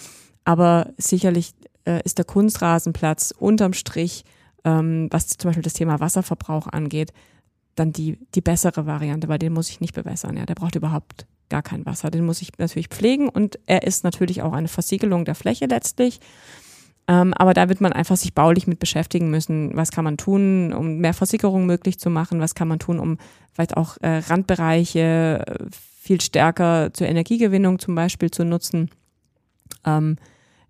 Aber 0.45 0.91
sicherlich 0.97 1.51
äh, 1.85 2.01
ist 2.03 2.17
der 2.17 2.25
Kunstrasenplatz 2.25 3.33
unterm 3.37 3.73
Strich, 3.73 4.23
ähm, 4.63 5.07
was 5.11 5.27
zum 5.27 5.49
Beispiel 5.49 5.63
das 5.63 5.73
Thema 5.73 5.99
Wasserverbrauch 5.99 6.67
angeht, 6.67 7.11
dann 7.79 7.93
die, 7.93 8.17
die 8.35 8.41
bessere 8.41 8.85
Variante, 8.85 9.27
weil 9.27 9.39
den 9.39 9.53
muss 9.53 9.69
ich 9.69 9.79
nicht 9.79 9.93
bewässern. 9.93 10.37
Ja, 10.37 10.45
der 10.45 10.55
braucht 10.55 10.75
überhaupt 10.75 11.25
gar 11.49 11.61
kein 11.61 11.85
Wasser. 11.85 12.11
Den 12.11 12.25
muss 12.25 12.41
ich 12.41 12.57
natürlich 12.57 12.89
pflegen 12.89 13.29
und 13.29 13.59
er 13.65 13.83
ist 13.83 14.03
natürlich 14.03 14.41
auch 14.41 14.53
eine 14.53 14.67
Versiegelung 14.67 15.25
der 15.25 15.35
Fläche 15.35 15.65
letztlich. 15.65 16.19
Ähm, 17.07 17.33
aber 17.33 17.53
da 17.53 17.69
wird 17.69 17.79
man 17.79 17.93
einfach 17.93 18.17
sich 18.17 18.33
baulich 18.33 18.67
mit 18.67 18.79
beschäftigen 18.79 19.29
müssen. 19.29 19.75
Was 19.75 19.91
kann 19.91 20.03
man 20.03 20.17
tun, 20.17 20.73
um 20.73 20.97
mehr 20.97 21.13
Versickerung 21.13 21.65
möglich 21.65 21.99
zu 21.99 22.09
machen? 22.09 22.41
Was 22.41 22.53
kann 22.53 22.67
man 22.67 22.79
tun, 22.79 22.99
um 22.99 23.17
vielleicht 23.53 23.77
auch 23.77 23.97
äh, 24.01 24.17
Randbereiche 24.17 25.45
äh, 25.47 25.65
viel 25.71 26.19
stärker 26.19 26.93
zur 26.93 27.07
Energiegewinnung 27.07 27.79
zum 27.79 27.95
Beispiel 27.95 28.29
zu 28.29 28.43
nutzen? 28.43 28.89
Ähm, 29.85 30.17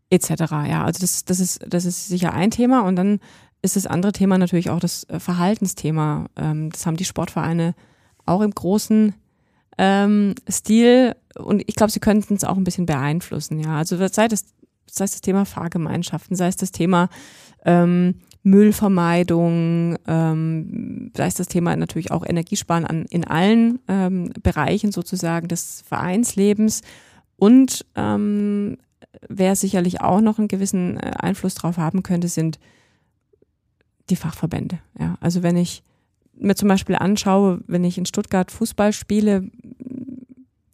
etc. 0.09 0.29
Ja, 0.67 0.83
also 0.85 0.99
das, 0.99 1.25
das 1.25 1.39
ist, 1.39 1.65
das 1.67 1.85
ist 1.85 2.07
sicher 2.07 2.33
ein 2.33 2.51
Thema. 2.51 2.81
Und 2.81 2.97
dann 2.97 3.19
ist 3.61 3.75
das 3.75 3.87
andere 3.87 4.11
Thema 4.11 4.37
natürlich 4.37 4.69
auch 4.69 4.79
das 4.79 5.03
äh, 5.05 5.19
Verhaltensthema. 5.19 6.27
Ähm, 6.35 6.69
das 6.71 6.85
haben 6.85 6.97
die 6.97 7.05
Sportvereine 7.05 7.75
auch 8.25 8.41
im 8.41 8.51
großen 8.51 9.13
ähm, 9.77 10.35
Stil 10.49 11.15
und 11.35 11.63
ich 11.67 11.75
glaube, 11.75 11.91
sie 11.91 11.99
könnten 11.99 12.35
es 12.35 12.43
auch 12.43 12.57
ein 12.57 12.63
bisschen 12.63 12.85
beeinflussen, 12.85 13.59
ja. 13.59 13.77
Also 13.77 13.95
sei 14.07 14.27
das, 14.27 14.45
sei 14.87 15.05
das 15.05 15.21
Thema 15.21 15.45
Fahrgemeinschaften, 15.45 16.35
sei 16.35 16.47
es 16.47 16.55
das 16.55 16.71
Thema 16.71 17.09
ähm, 17.65 18.15
Müllvermeidung, 18.43 19.97
ähm, 20.07 21.11
sei 21.15 21.27
es 21.27 21.35
das 21.35 21.47
Thema 21.47 21.75
natürlich 21.75 22.11
auch 22.11 22.25
Energiesparen 22.25 22.85
an, 22.85 23.05
in 23.09 23.25
allen 23.25 23.79
ähm, 23.87 24.31
Bereichen 24.41 24.91
sozusagen 24.91 25.47
des 25.47 25.83
Vereinslebens 25.87 26.81
und 27.35 27.85
ähm, 27.95 28.77
wer 29.27 29.55
sicherlich 29.55 30.01
auch 30.01 30.21
noch 30.21 30.39
einen 30.39 30.47
gewissen 30.47 30.97
äh, 30.97 31.11
Einfluss 31.19 31.55
drauf 31.55 31.77
haben 31.77 32.03
könnte, 32.03 32.27
sind 32.27 32.59
die 34.09 34.15
Fachverbände. 34.15 34.79
Ja, 34.99 35.17
also 35.19 35.43
wenn 35.43 35.57
ich 35.57 35.83
mir 36.39 36.55
zum 36.55 36.67
Beispiel 36.67 36.95
anschaue, 36.95 37.61
wenn 37.67 37.83
ich 37.83 37.97
in 37.97 38.05
Stuttgart 38.05 38.51
Fußball 38.51 38.93
spiele 38.93 39.49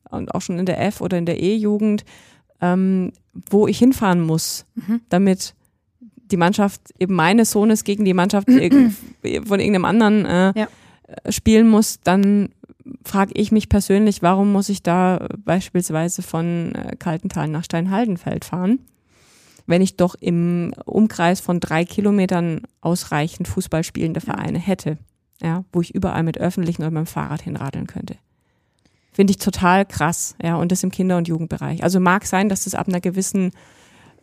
und 0.10 0.34
auch 0.34 0.42
schon 0.42 0.60
in 0.60 0.66
der 0.66 0.82
F- 0.82 1.02
oder 1.02 1.18
in 1.18 1.26
der 1.26 1.42
E-Jugend, 1.42 2.04
ähm, 2.62 3.12
wo 3.50 3.68
ich 3.68 3.80
hinfahren 3.80 4.22
muss, 4.22 4.66
mhm. 4.76 5.02
damit 5.10 5.56
die 6.32 6.38
Mannschaft 6.38 6.82
eben 7.00 7.16
meines 7.16 7.52
Sohnes 7.52 7.84
gegen 7.84 8.06
die 8.06 8.14
Mannschaft 8.14 8.48
von 8.52 8.62
irgendeinem 9.60 9.86
anderen 9.86 10.26
äh, 10.26 10.54
ja. 10.56 10.68
spielen 11.30 11.68
muss, 11.68 12.00
dann 12.04 12.50
frage 13.04 13.34
ich 13.36 13.52
mich 13.52 13.70
persönlich, 13.70 14.22
warum 14.22 14.52
muss 14.52 14.70
ich 14.70 14.84
da 14.84 15.28
beispielsweise 15.38 16.22
von 16.22 16.74
äh, 16.76 16.96
Kaltental 16.98 17.48
nach 17.48 17.64
Steinhaldenfeld 17.64 18.46
fahren, 18.46 18.80
wenn 19.66 19.82
ich 19.82 19.98
doch 19.98 20.16
im 20.16 20.74
Umkreis 20.86 21.40
von 21.40 21.60
drei 21.60 21.86
Kilometern 21.86 22.62
ausreichend 22.82 23.48
Fußballspielende 23.48 24.22
Vereine 24.22 24.60
hätte 24.60 24.98
ja, 25.44 25.66
wo 25.72 25.82
ich 25.82 25.94
überall 25.94 26.24
mit 26.24 26.40
öffentlichen 26.40 26.82
oder 26.82 26.92
mit 26.92 27.06
dem 27.06 27.08
Fahrrad 27.08 27.42
hinradeln 27.42 27.86
könnte. 27.86 28.16
Finde 29.12 29.32
ich 29.32 29.38
total 29.38 29.86
krass, 29.86 30.36
ja, 30.42 30.56
und 30.56 30.72
das 30.72 30.84
im 30.84 30.90
Kinder- 30.90 31.18
und 31.18 31.28
Jugendbereich. 31.28 31.84
Also 31.84 32.00
mag 32.00 32.26
sein, 32.26 32.50
dass 32.50 32.64
das 32.64 32.74
ab 32.74 32.88
einer 32.88 33.02
gewissen 33.02 33.52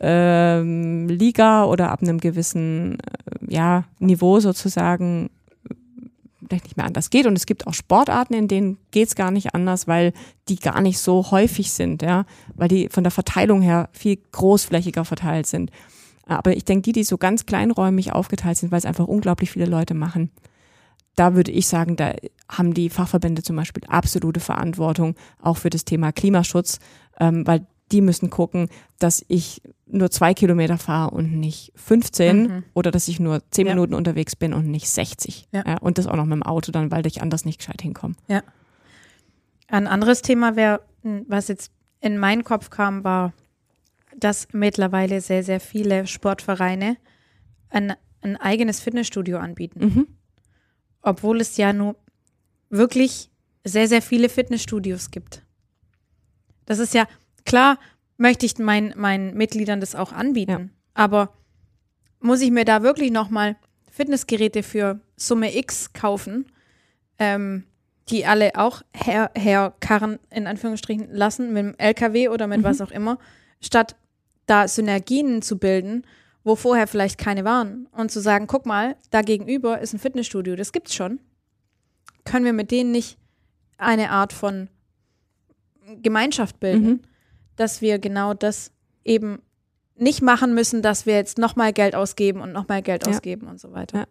ähm, 0.00 1.08
Liga 1.08 1.64
oder 1.64 1.90
ab 1.90 2.02
einem 2.02 2.18
gewissen 2.18 2.98
äh, 2.98 3.54
ja, 3.54 3.84
Niveau 3.98 4.40
sozusagen 4.40 5.30
vielleicht 6.50 6.64
nicht 6.64 6.76
mehr 6.76 6.86
anders 6.86 7.10
geht. 7.10 7.26
Und 7.26 7.36
es 7.36 7.46
gibt 7.46 7.66
auch 7.66 7.74
Sportarten, 7.74 8.34
in 8.34 8.48
denen 8.48 8.78
geht's 8.90 9.14
gar 9.14 9.30
nicht 9.30 9.54
anders, 9.54 9.86
weil 9.86 10.12
die 10.48 10.56
gar 10.56 10.80
nicht 10.80 10.98
so 10.98 11.30
häufig 11.30 11.72
sind, 11.72 12.02
ja, 12.02 12.26
weil 12.54 12.68
die 12.68 12.88
von 12.90 13.04
der 13.04 13.10
Verteilung 13.10 13.62
her 13.62 13.88
viel 13.92 14.18
großflächiger 14.32 15.04
verteilt 15.04 15.46
sind. 15.46 15.70
Aber 16.26 16.56
ich 16.56 16.64
denke, 16.64 16.82
die, 16.82 16.92
die 16.92 17.04
so 17.04 17.18
ganz 17.18 17.46
kleinräumig 17.46 18.12
aufgeteilt 18.12 18.58
sind, 18.58 18.70
weil 18.70 18.78
es 18.78 18.84
einfach 18.84 19.06
unglaublich 19.06 19.50
viele 19.50 19.66
Leute 19.66 19.94
machen, 19.94 20.30
da 21.16 21.34
würde 21.34 21.50
ich 21.50 21.66
sagen, 21.66 21.96
da 21.96 22.14
haben 22.48 22.72
die 22.72 22.88
Fachverbände 22.88 23.42
zum 23.42 23.56
Beispiel 23.56 23.82
absolute 23.88 24.40
Verantwortung 24.40 25.16
auch 25.40 25.56
für 25.56 25.70
das 25.70 25.84
Thema 25.84 26.12
Klimaschutz, 26.12 26.78
ähm, 27.18 27.46
weil 27.46 27.66
die 27.92 28.00
müssen 28.00 28.30
gucken, 28.30 28.68
dass 28.98 29.24
ich 29.28 29.62
nur 29.86 30.10
zwei 30.10 30.34
Kilometer 30.34 30.78
fahre 30.78 31.10
und 31.10 31.38
nicht 31.38 31.72
15 31.76 32.42
mhm. 32.42 32.64
oder 32.74 32.90
dass 32.90 33.08
ich 33.08 33.20
nur 33.20 33.42
zehn 33.50 33.66
ja. 33.66 33.74
Minuten 33.74 33.94
unterwegs 33.94 34.36
bin 34.36 34.52
und 34.52 34.66
nicht 34.66 34.88
60. 34.88 35.48
Ja. 35.52 35.64
ja. 35.66 35.78
und 35.78 35.98
das 35.98 36.06
auch 36.06 36.16
noch 36.16 36.24
mit 36.24 36.34
dem 36.34 36.42
Auto 36.42 36.72
dann, 36.72 36.90
weil 36.90 37.06
ich 37.06 37.22
anders 37.22 37.44
nicht 37.44 37.58
gescheit 37.58 37.82
hinkomme. 37.82 38.14
Ja. 38.28 38.42
Ein 39.68 39.86
anderes 39.86 40.22
Thema 40.22 40.56
wäre, 40.56 40.80
was 41.02 41.48
jetzt 41.48 41.70
in 42.00 42.18
meinen 42.18 42.44
Kopf 42.44 42.70
kam, 42.70 43.04
war, 43.04 43.32
dass 44.16 44.48
mittlerweile 44.52 45.20
sehr, 45.20 45.44
sehr 45.44 45.60
viele 45.60 46.06
Sportvereine 46.06 46.96
ein, 47.68 47.94
ein 48.20 48.36
eigenes 48.36 48.80
Fitnessstudio 48.80 49.38
anbieten. 49.38 49.80
Mhm 49.80 50.06
obwohl 51.02 51.40
es 51.40 51.56
ja 51.56 51.72
nur 51.72 51.96
wirklich 52.68 53.30
sehr, 53.64 53.88
sehr 53.88 54.02
viele 54.02 54.28
Fitnessstudios 54.28 55.10
gibt. 55.10 55.42
Das 56.66 56.78
ist 56.78 56.94
ja, 56.94 57.06
klar 57.44 57.78
möchte 58.16 58.46
ich 58.46 58.58
mein, 58.58 58.94
meinen 58.96 59.34
Mitgliedern 59.34 59.80
das 59.80 59.94
auch 59.94 60.12
anbieten, 60.12 60.50
ja. 60.50 60.68
aber 60.94 61.32
muss 62.20 62.40
ich 62.40 62.50
mir 62.50 62.64
da 62.64 62.82
wirklich 62.82 63.10
nochmal 63.10 63.56
Fitnessgeräte 63.90 64.62
für 64.62 65.00
Summe 65.16 65.56
X 65.56 65.92
kaufen, 65.92 66.46
ähm, 67.18 67.64
die 68.08 68.26
alle 68.26 68.52
auch 68.56 68.82
her, 68.94 69.30
herkarren, 69.34 70.18
in 70.30 70.46
Anführungsstrichen, 70.46 71.08
lassen, 71.10 71.52
mit 71.52 71.64
dem 71.64 71.74
LKW 71.78 72.28
oder 72.28 72.46
mit 72.46 72.60
mhm. 72.60 72.64
was 72.64 72.80
auch 72.80 72.90
immer, 72.90 73.18
statt 73.60 73.96
da 74.46 74.68
Synergien 74.68 75.42
zu 75.42 75.58
bilden 75.58 76.04
wo 76.44 76.56
vorher 76.56 76.86
vielleicht 76.86 77.18
keine 77.18 77.44
waren 77.44 77.86
und 77.92 78.10
zu 78.10 78.20
sagen, 78.20 78.46
guck 78.46 78.66
mal, 78.66 78.96
da 79.10 79.22
gegenüber 79.22 79.80
ist 79.80 79.92
ein 79.92 79.98
Fitnessstudio, 79.98 80.56
das 80.56 80.72
gibt's 80.72 80.94
schon. 80.94 81.20
Können 82.24 82.44
wir 82.44 82.52
mit 82.52 82.70
denen 82.70 82.92
nicht 82.92 83.18
eine 83.76 84.10
Art 84.10 84.32
von 84.32 84.68
Gemeinschaft 86.02 86.60
bilden, 86.60 86.86
mhm. 86.86 87.00
Dass 87.60 87.80
wir 87.80 87.98
genau 87.98 88.34
das 88.34 88.72
eben 89.04 89.40
nicht 89.96 90.22
machen 90.22 90.54
müssen, 90.54 90.82
dass 90.82 91.04
wir 91.04 91.14
jetzt 91.14 91.38
nochmal 91.38 91.72
Geld 91.72 91.94
ausgeben 91.94 92.40
und 92.40 92.52
nochmal 92.52 92.82
Geld 92.82 93.06
ja. 93.06 93.12
ausgeben 93.12 93.46
und 93.46 93.60
so 93.60 93.72
weiter. 93.72 93.98
Ja. 93.98 94.04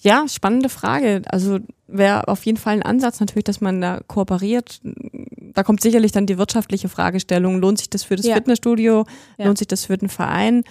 Ja, 0.00 0.28
spannende 0.28 0.68
Frage. 0.68 1.22
Also 1.26 1.58
wäre 1.86 2.28
auf 2.28 2.44
jeden 2.44 2.58
Fall 2.58 2.74
ein 2.74 2.82
Ansatz 2.82 3.20
natürlich, 3.20 3.44
dass 3.44 3.60
man 3.60 3.80
da 3.80 4.00
kooperiert, 4.06 4.80
da 4.82 5.62
kommt 5.62 5.80
sicherlich 5.80 6.12
dann 6.12 6.26
die 6.26 6.38
wirtschaftliche 6.38 6.88
Fragestellung, 6.88 7.58
lohnt 7.58 7.78
sich 7.78 7.88
das 7.88 8.02
für 8.02 8.16
das 8.16 8.26
Ja. 8.26 8.34
Fitnessstudio, 8.34 9.06
Ja. 9.38 9.46
lohnt 9.46 9.58
sich 9.58 9.68
das 9.68 9.86
für 9.86 9.96
den 9.96 10.08
Verein 10.08 10.64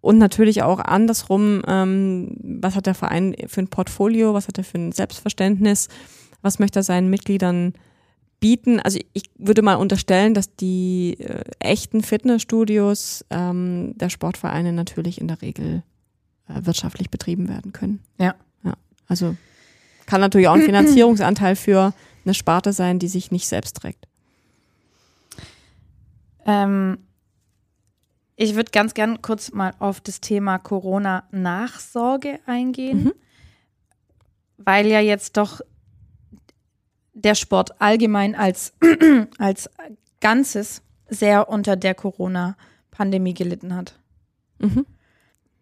und 0.00 0.18
natürlich 0.18 0.62
auch 0.62 0.80
andersrum, 0.80 1.62
ähm, 1.66 2.36
was 2.42 2.74
hat 2.74 2.86
der 2.86 2.94
Verein 2.94 3.36
für 3.46 3.60
ein 3.60 3.68
Portfolio, 3.68 4.34
was 4.34 4.48
hat 4.48 4.58
er 4.58 4.64
für 4.64 4.78
ein 4.78 4.92
Selbstverständnis, 4.92 5.88
was 6.42 6.58
möchte 6.58 6.80
er 6.80 6.84
seinen 6.84 7.10
Mitgliedern 7.10 7.74
bieten. 8.40 8.80
Also 8.80 8.98
ich 9.12 9.24
würde 9.36 9.62
mal 9.62 9.76
unterstellen, 9.76 10.34
dass 10.34 10.54
die 10.56 11.16
äh, 11.18 11.42
echten 11.58 12.02
Fitnessstudios 12.02 13.24
ähm, 13.30 13.92
der 13.96 14.08
Sportvereine 14.10 14.72
natürlich 14.72 15.20
in 15.20 15.28
der 15.28 15.40
Regel 15.42 15.82
äh, 16.48 16.64
wirtschaftlich 16.64 17.10
betrieben 17.10 17.48
werden 17.48 17.72
können. 17.72 18.00
Ja. 18.18 18.34
ja. 18.62 18.74
Also 19.08 19.36
kann 20.06 20.20
natürlich 20.20 20.48
auch 20.48 20.54
ein 20.54 20.62
Finanzierungsanteil 20.64 21.56
für 21.56 21.92
eine 22.24 22.34
Sparte 22.34 22.72
sein, 22.72 22.98
die 22.98 23.08
sich 23.08 23.30
nicht 23.30 23.48
selbst 23.48 23.76
trägt. 23.76 24.06
Ähm, 26.44 26.98
ich 28.36 28.54
würde 28.54 28.70
ganz 28.70 28.94
gern 28.94 29.22
kurz 29.22 29.52
mal 29.52 29.72
auf 29.78 30.00
das 30.00 30.20
Thema 30.20 30.58
Corona-Nachsorge 30.58 32.38
eingehen, 32.46 33.04
Mhm. 33.04 33.12
weil 34.58 34.86
ja 34.86 35.00
jetzt 35.00 35.36
doch 35.36 35.60
der 37.16 37.34
Sport 37.34 37.80
allgemein 37.80 38.34
als, 38.34 38.74
als 39.38 39.70
Ganzes 40.20 40.82
sehr 41.08 41.48
unter 41.48 41.76
der 41.76 41.94
Corona-Pandemie 41.94 43.34
gelitten 43.34 43.74
hat. 43.74 43.98
Mhm. 44.58 44.86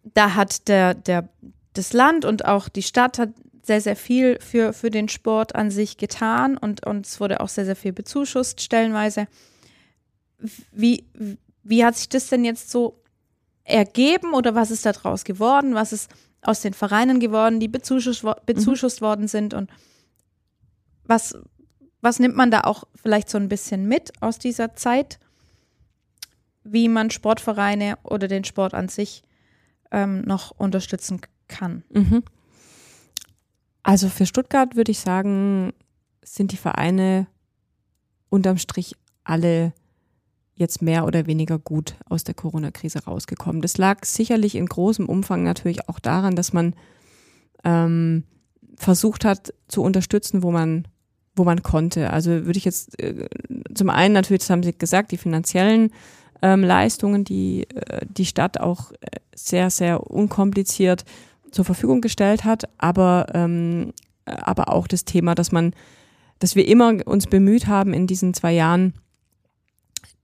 Da 0.03 0.35
hat 0.35 0.67
der, 0.67 0.93
der, 0.93 1.29
das 1.73 1.93
Land 1.93 2.25
und 2.25 2.45
auch 2.45 2.69
die 2.69 2.83
Stadt 2.83 3.17
hat 3.17 3.29
sehr, 3.63 3.81
sehr 3.81 3.95
viel 3.95 4.37
für, 4.41 4.73
für 4.73 4.91
den 4.91 5.09
Sport 5.09 5.55
an 5.55 5.71
sich 5.71 5.97
getan 5.97 6.57
und, 6.57 6.85
und 6.85 7.07
es 7.07 7.19
wurde 7.19 7.39
auch 7.39 7.49
sehr, 7.49 7.65
sehr 7.65 7.75
viel 7.75 7.93
bezuschusst, 7.93 8.61
stellenweise. 8.61 9.27
Wie, 10.71 11.05
wie 11.63 11.83
hat 11.85 11.95
sich 11.95 12.09
das 12.09 12.27
denn 12.27 12.45
jetzt 12.45 12.69
so 12.69 13.01
ergeben 13.63 14.33
oder 14.33 14.53
was 14.53 14.71
ist 14.71 14.85
daraus 14.85 15.23
geworden? 15.23 15.73
Was 15.73 15.93
ist 15.93 16.11
aus 16.41 16.61
den 16.61 16.73
Vereinen 16.73 17.19
geworden, 17.19 17.59
die 17.59 17.67
bezuschusst, 17.67 18.23
wo- 18.23 18.35
bezuschusst 18.45 19.01
worden 19.01 19.27
sind? 19.27 19.53
Und 19.55 19.69
was, 21.07 21.37
was 22.01 22.19
nimmt 22.19 22.35
man 22.35 22.51
da 22.51 22.61
auch 22.61 22.83
vielleicht 22.95 23.29
so 23.29 23.37
ein 23.37 23.49
bisschen 23.49 23.87
mit 23.87 24.11
aus 24.21 24.39
dieser 24.39 24.75
Zeit, 24.75 25.19
wie 26.63 26.89
man 26.89 27.11
Sportvereine 27.11 27.97
oder 28.03 28.27
den 28.27 28.43
Sport 28.43 28.73
an 28.73 28.89
sich 28.89 29.23
ähm, 29.91 30.21
noch 30.21 30.51
unterstützen 30.51 31.21
kann? 31.47 31.83
Mhm. 31.89 32.23
Also 33.83 34.09
für 34.09 34.25
Stuttgart 34.25 34.75
würde 34.75 34.91
ich 34.91 34.99
sagen, 34.99 35.71
sind 36.23 36.51
die 36.51 36.57
Vereine 36.57 37.27
unterm 38.29 38.57
Strich 38.57 38.95
alle 39.23 39.73
jetzt 40.55 40.81
mehr 40.81 41.05
oder 41.05 41.27
weniger 41.27 41.59
gut 41.59 41.95
aus 42.09 42.23
der 42.23 42.33
Corona-Krise 42.33 43.03
rausgekommen. 43.05 43.61
Das 43.61 43.77
lag 43.77 44.05
sicherlich 44.05 44.55
in 44.55 44.65
großem 44.65 45.07
Umfang 45.07 45.43
natürlich 45.43 45.87
auch 45.89 45.99
daran, 45.99 46.35
dass 46.35 46.53
man 46.53 46.75
ähm, 47.63 48.23
versucht 48.77 49.25
hat 49.25 49.53
zu 49.67 49.83
unterstützen, 49.83 50.43
wo 50.43 50.51
man 50.51 50.87
wo 51.35 51.43
man 51.43 51.63
konnte. 51.63 52.11
Also 52.11 52.31
würde 52.45 52.57
ich 52.57 52.65
jetzt 52.65 52.99
äh, 53.01 53.27
zum 53.73 53.89
einen 53.89 54.13
natürlich, 54.13 54.41
das 54.41 54.49
haben 54.49 54.63
Sie 54.63 54.77
gesagt, 54.77 55.11
die 55.11 55.17
finanziellen 55.17 55.91
ähm, 56.41 56.63
Leistungen, 56.63 57.23
die 57.23 57.69
äh, 57.69 58.05
die 58.09 58.25
Stadt 58.25 58.59
auch 58.59 58.91
äh, 58.91 59.19
sehr 59.35 59.69
sehr 59.69 60.09
unkompliziert 60.09 61.05
zur 61.51 61.65
Verfügung 61.65 62.01
gestellt 62.01 62.43
hat, 62.43 62.65
aber 62.77 63.27
ähm, 63.33 63.93
aber 64.25 64.69
auch 64.69 64.87
das 64.87 65.05
Thema, 65.05 65.35
dass 65.35 65.51
man, 65.51 65.73
dass 66.39 66.55
wir 66.55 66.67
immer 66.67 66.95
uns 67.05 67.27
bemüht 67.27 67.67
haben 67.67 67.93
in 67.93 68.07
diesen 68.07 68.33
zwei 68.33 68.53
Jahren, 68.53 68.93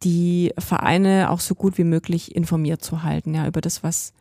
die 0.04 0.52
Vereine 0.58 1.30
auch 1.30 1.40
so 1.40 1.54
gut 1.54 1.78
wie 1.78 1.84
möglich 1.84 2.36
informiert 2.36 2.84
zu 2.84 3.04
halten, 3.04 3.36
ja, 3.36 3.48
über 3.48 3.62
das, 3.62 3.84
was 3.84 4.14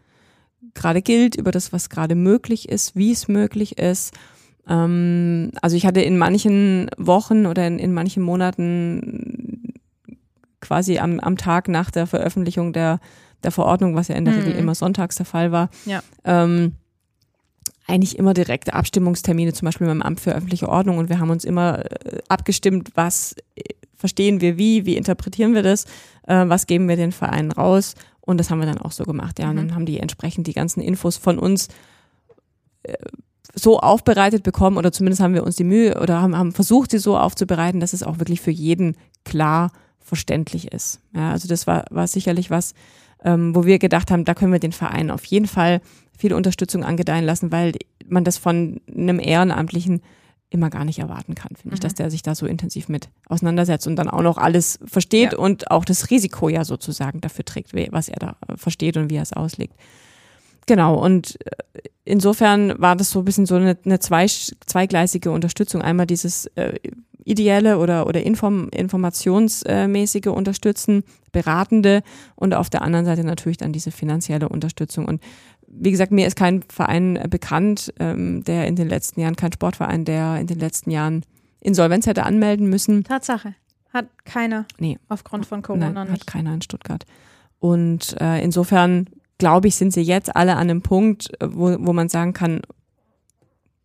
gerade 0.74 1.00
gilt, 1.00 1.36
über 1.36 1.52
das, 1.52 1.72
was 1.72 1.88
gerade 1.88 2.14
möglich 2.14 2.68
ist, 2.68 2.94
wie 2.96 3.12
es 3.12 3.28
möglich 3.28 3.78
ist. 3.78 4.12
Ähm, 4.68 5.50
also 5.62 5.76
ich 5.76 5.86
hatte 5.86 6.00
in 6.02 6.18
manchen 6.18 6.90
Wochen 6.96 7.46
oder 7.46 7.66
in, 7.66 7.78
in 7.78 7.92
manchen 7.92 8.22
Monaten 8.22 9.74
quasi 10.60 10.98
am, 10.98 11.18
am 11.20 11.36
Tag 11.36 11.68
nach 11.68 11.90
der 11.90 12.06
Veröffentlichung 12.06 12.72
der, 12.72 13.00
der 13.42 13.50
Verordnung, 13.50 13.94
was 13.94 14.08
ja 14.08 14.14
in 14.16 14.24
der 14.24 14.34
Mhm. 14.34 14.40
Regel 14.40 14.54
immer 14.56 14.74
sonntags 14.74 15.16
der 15.16 15.26
Fall 15.26 15.52
war, 15.52 15.70
Ja. 15.86 16.02
ähm, 16.24 16.72
eigentlich 17.86 18.18
immer 18.18 18.34
direkte 18.34 18.74
Abstimmungstermine, 18.74 19.52
zum 19.52 19.66
Beispiel 19.66 19.86
beim 19.88 20.02
Amt 20.02 20.20
für 20.20 20.32
öffentliche 20.34 20.68
Ordnung. 20.68 20.98
Und 20.98 21.08
wir 21.08 21.18
haben 21.18 21.30
uns 21.30 21.44
immer 21.44 21.84
äh, 21.90 22.18
abgestimmt, 22.28 22.90
was 22.94 23.34
äh, 23.56 23.62
verstehen 23.96 24.40
wir 24.40 24.58
wie, 24.58 24.86
wie 24.86 24.96
interpretieren 24.96 25.54
wir 25.54 25.62
das, 25.62 25.86
äh, 26.28 26.46
was 26.46 26.66
geben 26.66 26.88
wir 26.88 26.96
den 26.96 27.10
Vereinen 27.12 27.50
raus. 27.50 27.94
Und 28.20 28.38
das 28.38 28.50
haben 28.50 28.60
wir 28.60 28.66
dann 28.66 28.78
auch 28.78 28.92
so 28.92 29.02
gemacht. 29.04 29.38
Ja, 29.40 29.48
und 29.48 29.54
Mhm. 29.56 29.58
dann 29.58 29.74
haben 29.74 29.86
die 29.86 29.98
entsprechend 29.98 30.46
die 30.46 30.52
ganzen 30.52 30.80
Infos 30.82 31.16
von 31.16 31.38
uns 31.38 31.66
äh, 32.84 32.94
so 33.54 33.80
aufbereitet 33.80 34.42
bekommen 34.42 34.76
oder 34.76 34.92
zumindest 34.92 35.20
haben 35.22 35.34
wir 35.34 35.44
uns 35.44 35.56
die 35.56 35.64
Mühe 35.64 36.00
oder 36.00 36.20
haben, 36.22 36.36
haben 36.36 36.52
versucht, 36.52 36.90
sie 36.92 36.98
so 36.98 37.16
aufzubereiten, 37.18 37.80
dass 37.80 37.92
es 37.92 38.02
auch 38.02 38.18
wirklich 38.18 38.40
für 38.40 38.50
jeden 38.50 38.96
klar 39.24 39.72
verständlich 39.98 40.72
ist. 40.72 41.00
Ja, 41.14 41.30
also 41.32 41.48
das 41.48 41.66
war, 41.66 41.84
war 41.90 42.06
sicherlich 42.06 42.50
was, 42.50 42.74
ähm, 43.24 43.54
wo 43.54 43.64
wir 43.64 43.78
gedacht 43.78 44.10
haben, 44.10 44.24
da 44.24 44.34
können 44.34 44.52
wir 44.52 44.58
den 44.60 44.72
Verein 44.72 45.10
auf 45.10 45.24
jeden 45.26 45.46
Fall 45.46 45.80
viel 46.16 46.32
Unterstützung 46.34 46.84
angedeihen 46.84 47.24
lassen, 47.24 47.52
weil 47.52 47.72
man 48.08 48.24
das 48.24 48.38
von 48.38 48.80
einem 48.94 49.20
Ehrenamtlichen 49.20 50.02
immer 50.52 50.68
gar 50.68 50.84
nicht 50.84 50.98
erwarten 50.98 51.36
kann, 51.36 51.54
finde 51.54 51.74
ich, 51.76 51.80
Mhm. 51.80 51.84
dass 51.84 51.94
der 51.94 52.10
sich 52.10 52.22
da 52.22 52.34
so 52.34 52.44
intensiv 52.46 52.88
mit 52.88 53.08
auseinandersetzt 53.28 53.86
und 53.86 53.94
dann 53.96 54.10
auch 54.10 54.22
noch 54.22 54.36
alles 54.36 54.80
versteht 54.84 55.32
Ja. 55.34 55.38
und 55.38 55.70
auch 55.70 55.84
das 55.84 56.10
Risiko 56.10 56.48
ja 56.48 56.64
sozusagen 56.64 57.20
dafür 57.20 57.44
trägt, 57.44 57.72
was 57.92 58.08
er 58.08 58.18
da 58.18 58.36
äh, 58.48 58.56
versteht 58.56 58.96
und 58.96 59.10
wie 59.10 59.16
er 59.16 59.22
es 59.22 59.32
auslegt. 59.32 59.74
Genau, 60.70 60.94
und 61.04 61.36
äh, 61.46 61.80
insofern 62.04 62.80
war 62.80 62.94
das 62.94 63.10
so 63.10 63.18
ein 63.18 63.24
bisschen 63.24 63.44
so 63.44 63.56
eine, 63.56 63.76
eine 63.84 63.98
zwei, 63.98 64.26
zweigleisige 64.26 65.32
Unterstützung. 65.32 65.82
Einmal 65.82 66.06
dieses 66.06 66.46
äh, 66.54 66.78
ideelle 67.24 67.78
oder, 67.78 68.06
oder 68.06 68.22
inform, 68.22 68.68
informationsmäßige 68.68 70.28
Unterstützen, 70.28 71.02
beratende 71.32 72.04
und 72.36 72.54
auf 72.54 72.70
der 72.70 72.82
anderen 72.82 73.04
Seite 73.04 73.24
natürlich 73.24 73.56
dann 73.56 73.72
diese 73.72 73.90
finanzielle 73.90 74.48
Unterstützung. 74.48 75.06
Und 75.06 75.20
wie 75.66 75.90
gesagt, 75.90 76.12
mir 76.12 76.28
ist 76.28 76.36
kein 76.36 76.62
Verein 76.68 77.18
bekannt, 77.28 77.92
ähm, 77.98 78.44
der 78.44 78.68
in 78.68 78.76
den 78.76 78.88
letzten 78.88 79.20
Jahren, 79.20 79.34
kein 79.34 79.52
Sportverein, 79.52 80.04
der 80.04 80.38
in 80.38 80.46
den 80.46 80.60
letzten 80.60 80.92
Jahren 80.92 81.24
Insolvenz 81.60 82.06
hätte 82.06 82.22
anmelden 82.22 82.70
müssen. 82.70 83.02
Tatsache. 83.02 83.56
Hat 83.92 84.06
keiner 84.24 84.66
Nee. 84.78 85.00
aufgrund 85.08 85.46
von 85.46 85.62
Corona 85.62 85.90
Nein, 85.90 85.98
hat 86.04 86.10
nicht. 86.12 86.26
keiner 86.28 86.54
in 86.54 86.62
Stuttgart. 86.62 87.06
Und 87.58 88.16
äh, 88.20 88.40
insofern 88.40 89.08
glaube 89.40 89.66
ich, 89.66 89.74
sind 89.74 89.92
sie 89.92 90.02
jetzt 90.02 90.36
alle 90.36 90.52
an 90.52 90.70
einem 90.70 90.82
Punkt, 90.82 91.32
äh, 91.40 91.48
wo, 91.50 91.76
wo 91.80 91.92
man 91.92 92.08
sagen 92.08 92.32
kann, 92.32 92.60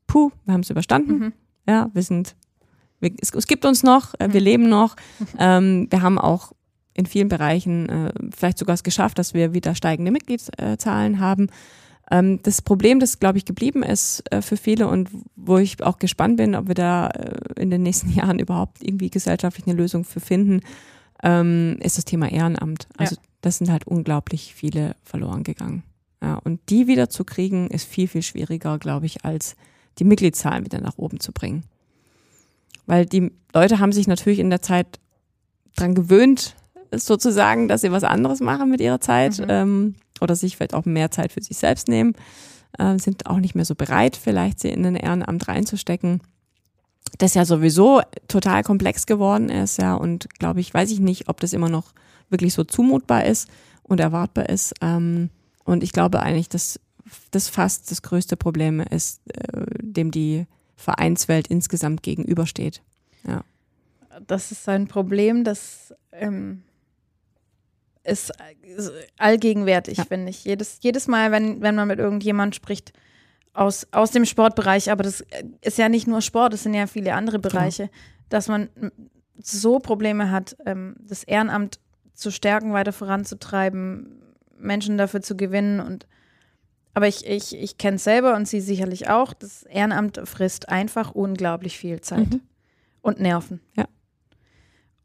puh, 0.06 0.32
wir 0.46 0.54
haben 0.54 0.62
es 0.62 0.70
überstanden. 0.70 1.18
Mhm. 1.18 1.34
Ja, 1.68 1.90
wir 1.94 2.04
sind, 2.04 2.36
wir, 3.00 3.12
es, 3.20 3.34
es 3.34 3.48
gibt 3.48 3.66
uns 3.66 3.82
noch, 3.82 4.14
äh, 4.20 4.32
wir 4.32 4.42
leben 4.42 4.70
noch. 4.70 4.96
Ähm, 5.40 5.88
wir 5.90 6.04
haben 6.04 6.20
auch 6.20 6.52
in 6.94 7.08
vielen 7.08 7.28
Bereichen 7.28 7.90
äh, 7.90 8.14
vielleicht 8.36 8.60
sogar 8.60 8.76
es 8.76 8.84
geschafft, 8.84 9.18
dass 9.18 9.34
wir 9.34 9.54
wieder 9.54 9.74
steigende 9.74 10.12
Mitgliedszahlen 10.12 11.20
haben. 11.20 11.50
Ähm, 12.12 12.40
das 12.44 12.62
Problem, 12.62 13.00
das 13.00 13.20
glaube 13.20 13.38
ich 13.38 13.46
geblieben 13.46 13.84
ist 13.84 14.24
äh, 14.32 14.42
für 14.42 14.58
viele 14.58 14.88
und 14.88 15.10
wo 15.36 15.58
ich 15.58 15.82
auch 15.84 15.98
gespannt 15.98 16.38
bin, 16.38 16.56
ob 16.56 16.68
wir 16.68 16.76
da 16.76 17.08
äh, 17.08 17.62
in 17.62 17.70
den 17.70 17.84
nächsten 17.84 18.10
Jahren 18.14 18.40
überhaupt 18.40 18.82
irgendwie 18.82 19.10
gesellschaftlich 19.10 19.66
eine 19.68 19.76
Lösung 19.76 20.04
für 20.04 20.20
finden, 20.20 20.62
ähm, 21.24 21.78
ist 21.82 21.98
das 21.98 22.06
Thema 22.06 22.32
Ehrenamt. 22.32 22.88
Also 22.98 23.16
das 23.46 23.60
sind 23.60 23.70
halt 23.70 23.86
unglaublich 23.86 24.56
viele 24.56 24.96
verloren 25.04 25.44
gegangen. 25.44 25.84
Ja, 26.22 26.40
und 26.44 26.60
die 26.70 26.88
wieder 26.88 27.10
zu 27.10 27.24
kriegen, 27.24 27.68
ist 27.70 27.86
viel, 27.86 28.08
viel 28.08 28.24
schwieriger, 28.24 28.80
glaube 28.80 29.06
ich, 29.06 29.24
als 29.24 29.56
die 30.00 30.04
Mitgliedszahlen 30.04 30.66
wieder 30.66 30.82
nach 30.82 30.98
oben 30.98 31.20
zu 31.20 31.32
bringen. 31.32 31.64
Weil 32.88 33.06
die 33.06 33.32
Leute 33.54 33.80
haben 33.80 33.92
sich 33.92 34.08
natürlich 34.08 34.40
in 34.40 34.50
der 34.50 34.64
Zeit 34.64 35.00
dran 35.76 35.94
gewöhnt, 35.94 36.56
sozusagen, 36.92 37.68
dass 37.68 37.82
sie 37.82 37.92
was 37.92 38.04
anderes 38.04 38.40
machen 38.40 38.70
mit 38.72 38.82
ihrer 38.82 39.00
Zeit 39.00 39.38
Mhm. 39.38 39.46
ähm, 39.50 39.96
oder 40.22 40.36
sich 40.36 40.56
vielleicht 40.56 40.74
auch 40.74 40.86
mehr 40.86 41.12
Zeit 41.12 41.32
für 41.32 41.44
sich 41.44 41.58
selbst 41.58 41.88
nehmen, 41.88 42.16
äh, 42.80 42.98
sind 42.98 43.28
auch 43.28 43.38
nicht 43.38 43.54
mehr 43.54 43.66
so 43.66 43.76
bereit, 43.76 44.16
vielleicht 44.16 44.60
sie 44.60 44.70
in 44.70 44.86
ein 44.86 44.96
Ehrenamt 44.96 45.48
reinzustecken. 45.48 46.22
Das 47.20 47.36
ja 47.36 47.46
sowieso 47.46 48.02
total 48.28 48.64
komplex 48.64 49.06
geworden 49.06 49.50
ist, 49.50 49.78
ja, 49.78 49.94
und 49.94 50.30
glaube 50.40 50.62
ich, 50.62 50.74
weiß 50.74 50.90
ich 50.92 51.00
nicht, 51.00 51.30
ob 51.30 51.40
das 51.40 51.54
immer 51.54 51.70
noch 51.70 51.94
wirklich 52.30 52.54
so 52.54 52.64
zumutbar 52.64 53.26
ist 53.26 53.50
und 53.84 54.00
erwartbar 54.00 54.50
ist. 54.50 54.74
Ähm, 54.82 55.30
und 55.64 55.84
ich 55.84 55.92
glaube 55.92 56.22
eigentlich, 56.22 56.50
dass 56.50 56.80
das 57.32 57.50
fast 57.50 57.92
das 57.92 58.02
größte 58.02 58.36
Problem 58.38 58.80
ist, 58.80 59.22
äh, 59.32 59.66
dem 59.82 60.12
die 60.12 60.46
Vereinswelt 60.76 61.48
insgesamt 61.48 62.04
gegenübersteht. 62.04 62.82
Das 64.28 64.52
ist 64.54 64.70
ein 64.70 64.88
Problem, 64.88 65.44
das 65.44 65.94
ähm, 66.14 66.64
ist 68.06 68.32
allgegenwärtig, 69.18 69.98
Ja. 69.98 70.06
finde 70.06 70.30
ich. 70.30 70.46
Jedes, 70.46 70.80
jedes 70.82 71.08
Mal, 71.08 71.32
wenn, 71.32 71.62
wenn 71.62 71.76
man 71.76 71.88
mit 71.90 72.00
irgendjemand 72.00 72.56
spricht 72.56 72.94
aus, 73.54 73.88
aus 73.92 74.12
dem 74.12 74.24
Sportbereich, 74.26 74.90
aber 74.90 75.04
das 75.04 75.24
ist 75.62 75.78
ja 75.78 75.90
nicht 75.90 76.08
nur 76.08 76.22
Sport, 76.22 76.54
es 76.54 76.64
sind 76.64 76.74
ja 76.74 76.88
viele 76.88 77.14
andere 77.14 77.40
Bereiche, 77.40 77.90
dass 78.30 78.48
man 78.48 78.70
so 79.38 79.80
Probleme 79.80 80.32
hat, 80.32 80.56
ähm, 80.66 80.96
das 81.02 81.24
Ehrenamt 81.26 81.80
zu 82.16 82.32
stärken, 82.32 82.74
weiter 82.74 82.94
voranzutreiben, 82.94 84.22
Menschen 84.58 84.98
dafür 84.98 85.22
zu 85.22 85.36
gewinnen 85.38 85.80
und 85.80 86.08
aber 86.94 87.10
ich, 87.10 87.28
ich, 87.28 87.54
ich 87.54 87.78
kenne 87.78 87.98
es 87.98 88.06
selber 88.06 88.36
und 88.38 88.48
Sie 88.48 88.62
sicherlich 88.62 89.10
auch. 89.10 89.34
Das 89.34 89.64
Ehrenamt 89.64 90.22
frisst 90.24 90.70
einfach 90.70 91.12
unglaublich 91.12 91.78
viel 91.78 92.00
Zeit 92.00 92.30
Mhm. 92.30 92.40
und 93.02 93.20
Nerven. 93.20 93.60
Ja. 93.76 93.86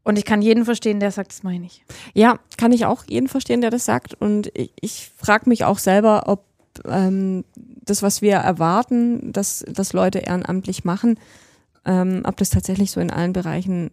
Und 0.05 0.17
ich 0.17 0.25
kann 0.25 0.41
jeden 0.41 0.65
verstehen, 0.65 1.01
der 1.01 1.11
sagt, 1.11 1.33
das 1.33 1.43
meine 1.43 1.67
ich. 1.67 1.85
Ja, 2.15 2.39
kann 2.57 2.71
ich 2.71 2.87
auch 2.87 3.03
jeden 3.09 3.27
verstehen, 3.27 3.61
der 3.61 3.71
das 3.71 3.87
sagt. 3.87 4.15
Und 4.15 4.57
ich, 4.57 4.73
ich 4.81 5.11
frage 5.17 5.49
mich 5.49 5.65
auch 5.65 5.79
selber, 5.79 6.29
ob 6.29 6.45
ähm, 6.85 7.45
das, 7.57 8.03
was 8.05 8.23
wir 8.23 8.37
erwarten, 8.37 9.33
dass, 9.33 9.65
dass 9.69 9.93
Leute 9.93 10.21
ehrenamtlich 10.21 10.85
machen, 10.85 11.19
ähm, 11.85 12.23
ob 12.25 12.37
das 12.37 12.51
tatsächlich 12.51 12.93
so 12.93 13.01
in 13.01 13.11
allen 13.11 13.33
Bereichen 13.33 13.91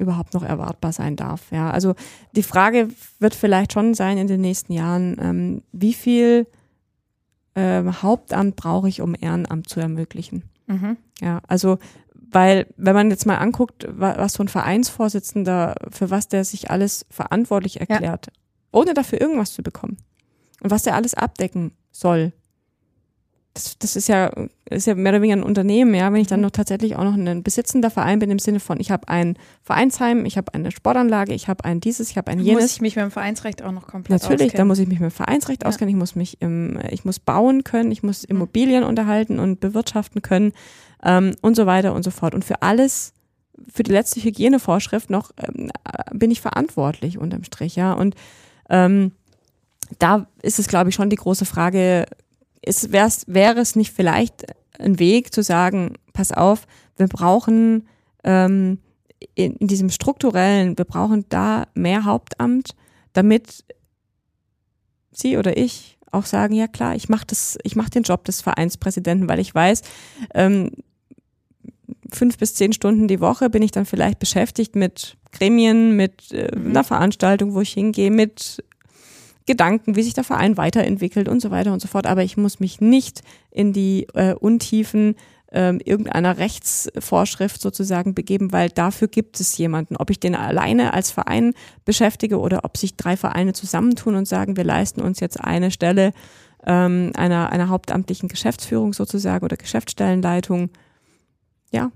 überhaupt 0.00 0.34
noch 0.34 0.42
erwartbar 0.42 0.92
sein 0.92 1.14
darf. 1.16 1.50
Ja, 1.52 1.70
also 1.70 1.94
die 2.34 2.42
Frage 2.42 2.88
wird 3.18 3.34
vielleicht 3.34 3.72
schon 3.72 3.94
sein 3.94 4.18
in 4.18 4.26
den 4.26 4.40
nächsten 4.40 4.72
Jahren, 4.72 5.16
ähm, 5.20 5.62
wie 5.72 5.94
viel 5.94 6.46
ähm, 7.54 8.02
Hauptamt 8.02 8.56
brauche 8.56 8.88
ich, 8.88 9.00
um 9.00 9.14
Ehrenamt 9.18 9.68
zu 9.68 9.80
ermöglichen? 9.80 10.44
Mhm. 10.66 10.96
Ja, 11.20 11.40
also 11.48 11.78
weil 12.32 12.66
wenn 12.76 12.94
man 12.94 13.10
jetzt 13.10 13.26
mal 13.26 13.36
anguckt, 13.38 13.86
wa- 13.90 14.14
was 14.16 14.34
so 14.34 14.42
ein 14.44 14.48
Vereinsvorsitzender, 14.48 15.74
für 15.90 16.10
was 16.10 16.28
der 16.28 16.44
sich 16.44 16.70
alles 16.70 17.04
verantwortlich 17.10 17.80
erklärt, 17.80 18.28
ohne 18.72 18.94
dafür 18.94 19.20
irgendwas 19.20 19.52
zu 19.52 19.62
bekommen 19.62 19.96
und 20.62 20.70
was 20.70 20.82
der 20.84 20.94
alles 20.94 21.14
abdecken 21.14 21.72
soll. 21.90 22.32
Das, 23.54 23.76
das 23.80 23.96
ist 23.96 24.06
ja, 24.08 24.30
ist 24.70 24.86
ja 24.86 24.94
mehr 24.94 25.10
oder 25.12 25.22
weniger 25.22 25.36
ein 25.36 25.42
Unternehmen, 25.42 25.92
ja, 25.94 26.12
wenn 26.12 26.20
ich 26.20 26.28
dann 26.28 26.38
Mhm. 26.38 26.44
noch 26.44 26.50
tatsächlich 26.52 26.94
auch 26.94 27.02
noch 27.02 27.14
ein 27.14 27.42
besitzender 27.42 27.90
Verein 27.90 28.20
bin 28.20 28.30
im 28.30 28.38
Sinne 28.38 28.60
von, 28.60 28.78
ich 28.78 28.92
habe 28.92 29.08
ein 29.08 29.36
Vereinsheim, 29.64 30.24
ich 30.24 30.36
habe 30.36 30.54
eine 30.54 30.70
Sportanlage, 30.70 31.34
ich 31.34 31.48
habe 31.48 31.64
ein 31.64 31.80
dieses, 31.80 32.10
ich 32.10 32.16
habe 32.16 32.30
ein 32.30 32.38
Muss 32.38 32.46
jenes. 32.46 32.72
ich 32.76 32.80
mich 32.80 32.94
mit 32.94 33.02
dem 33.04 33.10
Vereinsrecht 33.10 33.62
auch 33.62 33.72
noch 33.72 33.88
komplett 33.88 34.22
Natürlich, 34.22 34.42
da 34.42 34.46
auskennen. 34.52 34.68
muss 34.68 34.78
ich 34.78 34.86
mich 34.86 35.00
mit 35.00 35.10
dem 35.10 35.14
Vereinsrecht 35.14 35.64
Ja. 35.64 35.68
auskennen, 35.68 35.90
ich 35.92 35.98
muss 35.98 36.14
mich 36.14 36.40
im, 36.40 36.78
ich 36.90 37.04
muss 37.04 37.18
bauen 37.18 37.64
können, 37.64 37.90
ich 37.90 38.04
muss 38.04 38.22
Immobilien 38.22 38.84
unterhalten 38.84 39.40
und 39.40 39.58
bewirtschaften 39.58 40.22
können 40.22 40.52
ähm, 41.02 41.34
und 41.42 41.56
so 41.56 41.66
weiter 41.66 41.92
und 41.92 42.04
so 42.04 42.12
fort. 42.12 42.36
Und 42.36 42.44
für 42.44 42.62
alles, 42.62 43.14
für 43.68 43.82
die 43.82 43.90
letzte 43.90 44.22
Hygienevorschrift 44.22 45.10
noch 45.10 45.32
ähm, 45.38 45.70
äh, 45.84 46.14
bin 46.14 46.30
ich 46.30 46.40
verantwortlich 46.40 47.18
unterm 47.18 47.42
Strich, 47.42 47.74
ja. 47.74 47.94
Und 47.94 48.14
ähm, 48.68 49.10
da 49.98 50.28
ist 50.40 50.60
es, 50.60 50.68
glaube 50.68 50.90
ich, 50.90 50.94
schon 50.94 51.10
die 51.10 51.16
große 51.16 51.44
Frage, 51.46 52.06
ist, 52.62 52.92
wär's, 52.92 53.24
wäre 53.26 53.60
es 53.60 53.76
nicht 53.76 53.92
vielleicht 53.92 54.46
ein 54.78 54.98
Weg 54.98 55.32
zu 55.32 55.42
sagen, 55.42 55.94
pass 56.12 56.32
auf, 56.32 56.66
wir 56.96 57.06
brauchen 57.06 57.88
ähm, 58.24 58.78
in, 59.34 59.56
in 59.56 59.68
diesem 59.68 59.90
strukturellen, 59.90 60.76
wir 60.78 60.84
brauchen 60.84 61.24
da 61.28 61.66
mehr 61.74 62.04
Hauptamt, 62.04 62.74
damit 63.12 63.64
Sie 65.12 65.36
oder 65.36 65.56
ich 65.56 65.98
auch 66.10 66.24
sagen, 66.24 66.54
ja 66.54 66.66
klar, 66.66 66.94
ich 66.94 67.08
mache 67.08 67.26
das, 67.26 67.58
ich 67.62 67.76
mache 67.76 67.90
den 67.90 68.02
Job 68.02 68.24
des 68.24 68.40
Vereinspräsidenten, 68.40 69.28
weil 69.28 69.38
ich 69.38 69.54
weiß, 69.54 69.82
ähm, 70.34 70.70
fünf 72.12 72.38
bis 72.38 72.54
zehn 72.54 72.72
Stunden 72.72 73.08
die 73.08 73.20
Woche 73.20 73.50
bin 73.50 73.62
ich 73.62 73.70
dann 73.70 73.86
vielleicht 73.86 74.18
beschäftigt 74.18 74.74
mit 74.74 75.16
Gremien, 75.32 75.96
mit 75.96 76.32
äh, 76.32 76.50
Mhm. 76.56 76.70
einer 76.70 76.84
Veranstaltung, 76.84 77.54
wo 77.54 77.60
ich 77.60 77.72
hingehe, 77.72 78.10
mit 78.10 78.64
Gedanken, 79.46 79.96
wie 79.96 80.02
sich 80.02 80.14
der 80.14 80.24
Verein 80.24 80.56
weiterentwickelt 80.56 81.28
und 81.28 81.40
so 81.40 81.50
weiter 81.50 81.72
und 81.72 81.80
so 81.80 81.88
fort. 81.88 82.06
Aber 82.06 82.22
ich 82.22 82.36
muss 82.36 82.60
mich 82.60 82.80
nicht 82.80 83.22
in 83.50 83.72
die 83.72 84.06
äh, 84.14 84.34
Untiefen 84.34 85.16
ähm, 85.52 85.80
irgendeiner 85.84 86.38
Rechtsvorschrift 86.38 87.60
sozusagen 87.60 88.14
begeben, 88.14 88.52
weil 88.52 88.68
dafür 88.68 89.08
gibt 89.08 89.40
es 89.40 89.58
jemanden. 89.58 89.96
Ob 89.96 90.10
ich 90.10 90.20
den 90.20 90.36
alleine 90.36 90.94
als 90.94 91.10
Verein 91.10 91.54
beschäftige 91.84 92.38
oder 92.38 92.64
ob 92.64 92.76
sich 92.76 92.96
drei 92.96 93.16
Vereine 93.16 93.52
zusammentun 93.52 94.14
und 94.14 94.28
sagen, 94.28 94.56
wir 94.56 94.64
leisten 94.64 95.00
uns 95.00 95.18
jetzt 95.18 95.40
eine 95.40 95.70
Stelle 95.72 96.12
ähm, 96.66 97.10
einer, 97.16 97.50
einer 97.50 97.68
hauptamtlichen 97.68 98.28
Geschäftsführung 98.28 98.92
sozusagen 98.92 99.44
oder 99.44 99.56
Geschäftsstellenleitung. 99.56 100.70
Ja, 101.72 101.90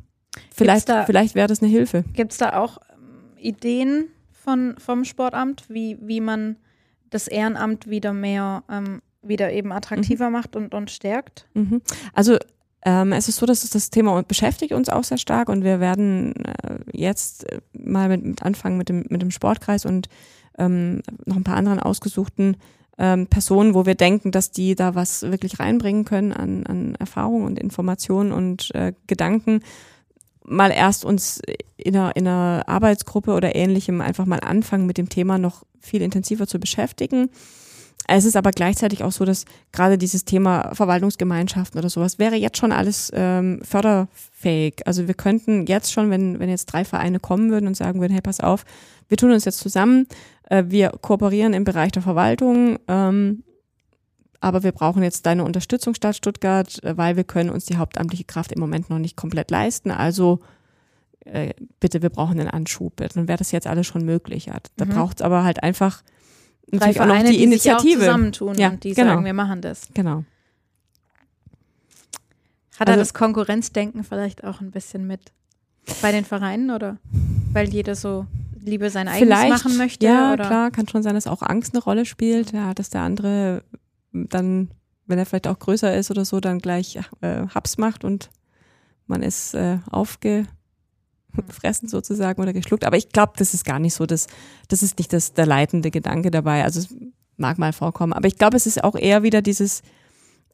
vielleicht, 0.53 0.88
da- 0.88 1.05
vielleicht 1.05 1.34
wäre 1.36 1.47
das 1.47 1.62
eine 1.62 1.70
Hilfe. 1.70 2.05
Gibt 2.14 2.32
es 2.32 2.38
da 2.38 2.57
auch 2.57 2.78
ähm, 2.92 3.36
Ideen 3.38 4.07
von, 4.32 4.74
vom 4.78 5.05
Sportamt, 5.05 5.64
wie, 5.68 5.97
wie 6.01 6.20
man 6.20 6.57
das 7.14 7.28
Ehrenamt 7.28 7.88
wieder 7.88 8.12
mehr, 8.12 8.64
ähm, 8.68 9.00
wieder 9.22 9.52
eben 9.52 9.72
attraktiver 9.72 10.30
macht 10.30 10.56
und, 10.56 10.74
und 10.74 10.90
stärkt? 10.90 11.46
Mhm. 11.54 11.80
Also 12.12 12.36
ähm, 12.84 13.12
es 13.12 13.28
ist 13.28 13.36
so, 13.36 13.46
dass 13.46 13.68
das 13.68 13.90
Thema 13.90 14.22
beschäftigt 14.22 14.72
uns 14.72 14.88
auch 14.88 15.04
sehr 15.04 15.18
stark 15.18 15.48
und 15.48 15.64
wir 15.64 15.80
werden 15.80 16.34
äh, 16.44 16.78
jetzt 16.92 17.50
äh, 17.50 17.60
mal 17.72 18.08
mit, 18.08 18.24
mit 18.24 18.42
anfangen 18.42 18.76
mit 18.76 18.88
dem, 18.88 19.04
mit 19.08 19.22
dem 19.22 19.30
Sportkreis 19.30 19.86
und 19.86 20.08
ähm, 20.58 21.02
noch 21.24 21.36
ein 21.36 21.44
paar 21.44 21.56
anderen 21.56 21.80
ausgesuchten 21.80 22.56
ähm, 22.98 23.26
Personen, 23.26 23.74
wo 23.74 23.86
wir 23.86 23.94
denken, 23.94 24.30
dass 24.30 24.50
die 24.50 24.74
da 24.74 24.94
was 24.94 25.22
wirklich 25.22 25.58
reinbringen 25.58 26.04
können 26.04 26.32
an, 26.32 26.66
an 26.66 26.94
Erfahrung 26.96 27.44
und 27.44 27.58
Informationen 27.58 28.32
und 28.32 28.72
äh, 28.74 28.92
Gedanken, 29.06 29.60
mal 30.44 30.70
erst 30.70 31.04
uns 31.04 31.40
in 31.76 31.96
einer, 31.96 32.14
in 32.16 32.28
einer 32.28 32.64
Arbeitsgruppe 32.66 33.32
oder 33.32 33.54
ähnlichem 33.54 34.00
einfach 34.00 34.26
mal 34.26 34.40
anfangen, 34.40 34.86
mit 34.86 34.98
dem 34.98 35.08
Thema 35.08 35.38
noch 35.38 35.64
viel 35.85 36.03
intensiver 36.03 36.47
zu 36.47 36.59
beschäftigen. 36.59 37.30
Es 38.07 38.24
ist 38.24 38.37
aber 38.37 38.51
gleichzeitig 38.51 39.03
auch 39.03 39.12
so, 39.12 39.24
dass 39.24 39.47
gerade 39.72 39.97
dieses 39.97 40.24
Thema 40.24 40.74
Verwaltungsgemeinschaften 40.74 41.78
oder 41.78 41.89
sowas 41.89 42.18
wäre 42.18 42.37
jetzt 42.37 42.59
schon 42.59 42.72
alles 42.72 43.11
ähm, 43.14 43.61
förderfähig. 43.62 44.87
Also 44.87 45.07
wir 45.09 45.14
könnten 45.14 45.66
jetzt 45.66 45.93
schon, 45.93 46.11
wenn, 46.11 46.39
wenn 46.39 46.51
jetzt 46.51 46.66
drei 46.66 46.85
Vereine 46.85 47.18
kommen 47.18 47.51
würden 47.51 47.66
und 47.66 47.76
sagen 47.76 48.01
würden, 48.01 48.12
hey, 48.12 48.20
pass 48.20 48.41
auf, 48.41 48.64
wir 49.09 49.16
tun 49.16 49.32
uns 49.32 49.47
jetzt 49.47 49.61
zusammen, 49.61 50.07
äh, 50.51 50.64
wir 50.66 50.91
kooperieren 51.01 51.55
im 51.55 51.64
Bereich 51.64 51.93
der 51.93 52.03
Verwaltung, 52.03 52.78
ähm, 52.89 53.43
aber 54.41 54.62
wir 54.62 54.72
brauchen 54.72 55.03
jetzt 55.03 55.24
deine 55.24 55.45
Unterstützung 55.45 55.95
Stadt 55.95 56.16
Stuttgart, 56.16 56.82
äh, 56.85 56.99
weil 56.99 57.16
wir 57.16 57.24
können 57.24 57.49
uns 57.49 57.64
die 57.64 57.78
hauptamtliche 57.78 58.24
Kraft 58.24 58.53
im 58.53 58.61
Moment 58.61 58.91
noch 58.91 58.99
nicht 58.99 59.16
komplett 59.16 59.51
leisten. 59.51 59.91
Also 59.91 60.41
äh, 61.25 61.55
bitte, 61.81 62.03
wir 62.03 62.11
brauchen 62.11 62.39
einen 62.39 62.51
Anschub. 62.51 62.97
Dann 62.97 63.29
wäre 63.29 63.39
das 63.39 63.51
jetzt 63.53 63.66
alles 63.66 63.87
schon 63.87 64.05
möglich. 64.05 64.47
Ja. 64.47 64.59
Da 64.77 64.85
Mhm. 64.85 64.91
braucht 64.91 65.20
es 65.20 65.22
aber 65.22 65.45
halt 65.45 65.62
einfach 65.62 66.03
Drei 66.70 66.79
natürlich 66.79 67.01
auch 67.01 67.07
noch 67.07 67.16
die, 67.18 67.22
die 67.25 67.33
sich 67.33 67.72
auch 67.72 67.81
Initiative. 67.81 68.01
zusammentun 68.01 68.59
Ja, 68.59 68.68
und 68.70 68.85
die 68.85 68.95
genau. 68.95 69.09
sagen, 69.14 69.25
wir 69.25 69.35
machen 69.35 69.61
das. 69.61 69.89
Genau. 69.95 70.25
Hat 72.79 72.89
er 72.89 72.95
Also- 72.95 73.01
das 73.01 73.14
Konkurrenzdenken 73.14 74.05
vielleicht 74.05 74.45
auch 74.45 74.61
ein 74.61 74.70
bisschen 74.70 75.07
mit 75.07 75.33
bei 76.03 76.12
den 76.12 76.25
Vereinen 76.25 76.70
oder 76.70 76.97
weil 77.53 77.68
jeder 77.68 77.95
so 77.95 78.27
lieber 78.61 78.91
sein 78.91 79.07
eigenes 79.09 79.49
machen 79.49 79.77
möchte? 79.77 80.07
Ja, 80.07 80.33
oder? 80.33 80.47
klar, 80.47 80.70
kann 80.70 80.89
schon 80.89 81.03
sein, 81.03 81.14
dass 81.14 81.27
auch 81.27 81.43
Angst 81.43 81.75
eine 81.75 81.83
Rolle 81.85 82.07
spielt, 82.07 82.53
ja, 82.53 82.75
dass 82.75 82.91
der 82.91 83.03
andere 83.03 83.62
dann, 84.12 84.70
wenn 85.07 85.18
er 85.18 85.27
vielleicht 85.27 85.47
auch 85.47 85.59
größer 85.59 85.95
ist 85.97 86.11
oder 86.11 86.25
so, 86.25 86.41
dann 86.41 86.59
gleich 86.61 86.97
äh, 87.20 87.47
Haps 87.55 87.79
macht 87.79 88.05
und 88.05 88.31
man 89.07 89.22
ist 89.22 89.55
äh, 89.55 89.79
aufgefressen 91.39 91.89
sozusagen 91.89 92.41
oder 92.41 92.53
geschluckt. 92.53 92.85
Aber 92.85 92.97
ich 92.97 93.11
glaube, 93.11 93.32
das 93.37 93.55
ist 93.55 93.64
gar 93.64 93.78
nicht 93.78 93.95
so, 93.95 94.07
das, 94.07 94.26
das 94.68 94.82
ist 94.82 94.99
nicht 94.99 95.12
das, 95.12 95.35
der 95.35 95.47
leitende 95.47 95.91
Gedanke 95.91 96.30
dabei. 96.30 96.64
Also 96.64 96.80
es 96.80 96.95
mag 97.37 97.59
mal 97.59 97.72
vorkommen. 97.72 98.12
Aber 98.12 98.28
ich 98.28 98.39
glaube, 98.39 98.57
es 98.57 98.66
ist 98.66 98.82
auch 98.82 98.97
eher 98.97 99.22
wieder 99.22 99.43
dieses, 99.43 99.82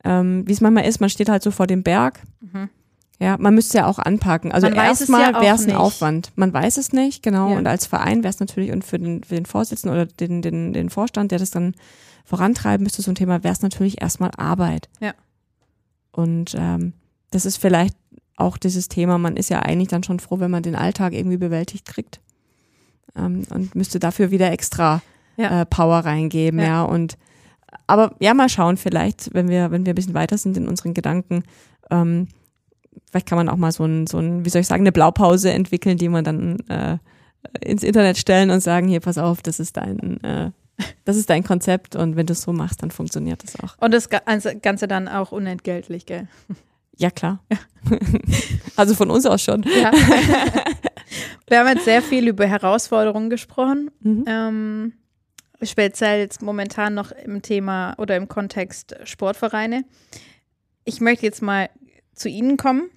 ähm, 0.04 0.46
wie 0.46 0.52
es 0.52 0.60
manchmal 0.60 0.86
ist, 0.86 1.00
man 1.00 1.10
steht 1.10 1.28
halt 1.28 1.42
so 1.42 1.50
vor 1.50 1.66
dem 1.66 1.82
Berg. 1.82 2.20
Mhm. 2.40 2.68
Ja, 3.18 3.36
man 3.38 3.54
müsste 3.54 3.78
ja 3.78 3.86
auch 3.86 3.98
anpacken. 3.98 4.50
Also 4.50 4.66
erstmal 4.66 5.32
ja 5.32 5.42
wäre 5.42 5.54
es 5.54 5.68
ein. 5.68 5.72
Aufwand. 5.72 6.32
Man 6.36 6.54
weiß 6.54 6.78
es 6.78 6.94
nicht, 6.94 7.22
genau. 7.22 7.50
Ja. 7.50 7.58
Und 7.58 7.66
als 7.66 7.84
Verein 7.84 8.22
wäre 8.22 8.30
es 8.30 8.40
natürlich, 8.40 8.72
und 8.72 8.82
für 8.82 8.98
den, 8.98 9.22
für 9.22 9.34
den 9.34 9.44
Vorsitzenden 9.44 9.94
oder 9.94 10.06
den, 10.06 10.40
den, 10.40 10.72
den 10.72 10.88
Vorstand, 10.88 11.30
der 11.30 11.38
das 11.38 11.50
dann 11.50 11.74
vorantreiben 12.24 12.82
müsste, 12.82 13.02
so 13.02 13.10
ein 13.10 13.16
Thema, 13.16 13.44
wäre 13.44 13.52
es 13.52 13.60
natürlich 13.60 14.00
erstmal 14.00 14.30
Arbeit. 14.38 14.88
Ja. 15.00 15.12
Und 16.12 16.54
ähm, 16.58 16.94
das 17.30 17.44
ist 17.44 17.58
vielleicht 17.58 17.94
auch 18.40 18.56
dieses 18.56 18.88
Thema, 18.88 19.18
man 19.18 19.36
ist 19.36 19.50
ja 19.50 19.60
eigentlich 19.60 19.88
dann 19.88 20.02
schon 20.02 20.20
froh, 20.20 20.40
wenn 20.40 20.50
man 20.50 20.62
den 20.62 20.74
Alltag 20.76 21.12
irgendwie 21.12 21.36
bewältigt 21.36 21.86
kriegt. 21.86 22.20
Ähm, 23.16 23.44
und 23.50 23.74
müsste 23.74 23.98
dafür 23.98 24.30
wieder 24.30 24.50
extra 24.52 25.02
Ja. 25.36 25.62
äh, 25.62 25.66
Power 25.66 25.98
reingeben, 25.98 26.60
Ja. 26.60 26.66
ja. 26.66 26.82
Und 26.82 27.16
aber 27.86 28.14
ja, 28.20 28.34
mal 28.34 28.48
schauen, 28.48 28.76
vielleicht, 28.76 29.32
wenn 29.34 29.48
wir, 29.48 29.70
wenn 29.70 29.84
wir 29.86 29.92
ein 29.92 29.96
bisschen 29.96 30.14
weiter 30.14 30.38
sind 30.38 30.56
in 30.56 30.68
unseren 30.68 30.94
Gedanken, 30.94 31.44
ähm, 31.90 32.28
vielleicht 33.10 33.26
kann 33.28 33.36
man 33.38 33.48
auch 33.48 33.56
mal 33.56 33.72
so 33.72 33.84
ein, 33.84 34.06
so 34.06 34.18
ein, 34.18 34.44
wie 34.44 34.48
soll 34.48 34.60
ich 34.60 34.66
sagen, 34.66 34.82
eine 34.82 34.92
Blaupause 34.92 35.52
entwickeln, 35.52 35.96
die 35.96 36.08
man 36.08 36.24
dann 36.24 36.58
äh, 36.68 36.98
ins 37.64 37.82
Internet 37.82 38.18
stellen 38.18 38.50
und 38.50 38.60
sagen, 38.60 38.88
hier, 38.88 39.00
pass 39.00 39.18
auf, 39.18 39.42
das 39.42 39.60
ist 39.60 39.76
dein, 39.76 40.22
äh, 40.22 40.50
das 41.04 41.16
ist 41.16 41.30
dein 41.30 41.44
Konzept 41.44 41.94
und 41.96 42.16
wenn 42.16 42.26
du 42.26 42.32
es 42.32 42.42
so 42.42 42.52
machst, 42.52 42.82
dann 42.82 42.90
funktioniert 42.90 43.42
das 43.42 43.58
auch. 43.60 43.76
Und 43.78 43.92
das 43.92 44.08
also 44.26 44.50
Ganze 44.62 44.88
dann 44.88 45.08
auch 45.08 45.30
unentgeltlich, 45.32 46.06
gell? 46.06 46.26
Ja, 47.00 47.10
klar. 47.10 47.42
also 48.76 48.94
von 48.94 49.10
uns 49.10 49.24
aus 49.24 49.42
schon. 49.42 49.62
Ja. 49.62 49.90
Wir 51.48 51.58
haben 51.58 51.68
jetzt 51.68 51.86
sehr 51.86 52.02
viel 52.02 52.28
über 52.28 52.46
Herausforderungen 52.46 53.30
gesprochen. 53.30 53.90
Mhm. 54.00 54.24
Ähm, 54.26 54.92
speziell 55.62 56.20
jetzt 56.20 56.42
momentan 56.42 56.94
noch 56.94 57.10
im 57.10 57.40
Thema 57.40 57.94
oder 57.96 58.16
im 58.16 58.28
Kontext 58.28 58.96
Sportvereine. 59.04 59.84
Ich 60.84 61.00
möchte 61.00 61.24
jetzt 61.24 61.40
mal 61.40 61.70
zu 62.14 62.28
Ihnen 62.28 62.58
kommen. 62.58 62.90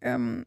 Ähm, 0.00 0.46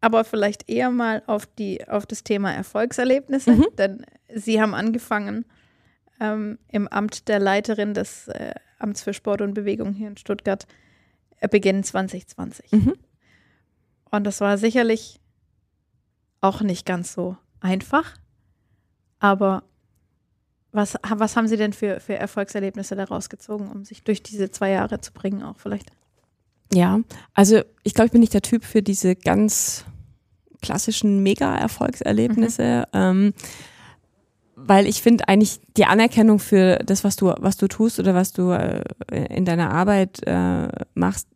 aber 0.00 0.22
vielleicht 0.22 0.70
eher 0.70 0.90
mal 0.90 1.24
auf, 1.26 1.46
die, 1.46 1.86
auf 1.88 2.06
das 2.06 2.22
Thema 2.22 2.52
Erfolgserlebnisse, 2.52 3.50
Mhm. 3.50 3.66
denn 3.76 4.06
Sie 4.32 4.60
haben 4.60 4.74
angefangen 4.74 5.44
ähm, 6.20 6.58
im 6.70 6.86
Amt 6.86 7.26
der 7.26 7.40
Leiterin 7.40 7.94
des 7.94 8.28
äh, 8.28 8.54
Amts 8.78 9.02
für 9.02 9.12
Sport 9.12 9.40
und 9.40 9.54
Bewegung 9.54 9.92
hier 9.92 10.06
in 10.08 10.16
Stuttgart 10.16 10.66
Beginn 11.50 11.82
2020. 11.84 12.72
Mhm. 12.72 12.94
Und 14.10 14.24
das 14.24 14.40
war 14.40 14.58
sicherlich 14.58 15.20
auch 16.40 16.60
nicht 16.60 16.86
ganz 16.86 17.12
so 17.12 17.36
einfach, 17.60 18.16
aber 19.18 19.64
was, 20.72 20.96
was 21.08 21.36
haben 21.36 21.48
Sie 21.48 21.56
denn 21.56 21.72
für, 21.72 22.00
für 22.00 22.14
Erfolgserlebnisse 22.14 22.96
daraus 22.96 23.30
gezogen, 23.30 23.70
um 23.70 23.84
sich 23.84 24.02
durch 24.02 24.22
diese 24.22 24.50
zwei 24.50 24.70
Jahre 24.70 25.00
zu 25.00 25.12
bringen, 25.12 25.42
auch 25.42 25.56
vielleicht? 25.58 25.90
Ja, 26.72 27.00
also 27.32 27.62
ich 27.82 27.94
glaube, 27.94 28.06
ich 28.06 28.12
bin 28.12 28.20
nicht 28.20 28.34
der 28.34 28.42
Typ 28.42 28.64
für 28.64 28.82
diese 28.82 29.16
ganz 29.16 29.84
klassischen 30.60 31.22
Mega-Erfolgserlebnisse, 31.22 32.88
ähm, 32.92 33.32
weil 34.68 34.86
ich 34.86 35.02
finde 35.02 35.28
eigentlich 35.28 35.60
die 35.76 35.86
Anerkennung 35.86 36.38
für 36.38 36.76
das, 36.84 37.04
was 37.04 37.16
du, 37.16 37.32
was 37.38 37.56
du 37.56 37.68
tust 37.68 37.98
oder 37.98 38.14
was 38.14 38.32
du 38.32 38.50
äh, 38.50 38.82
in 39.34 39.44
deiner 39.44 39.70
Arbeit 39.70 40.20
äh, 40.26 40.68
machst, 40.94 41.28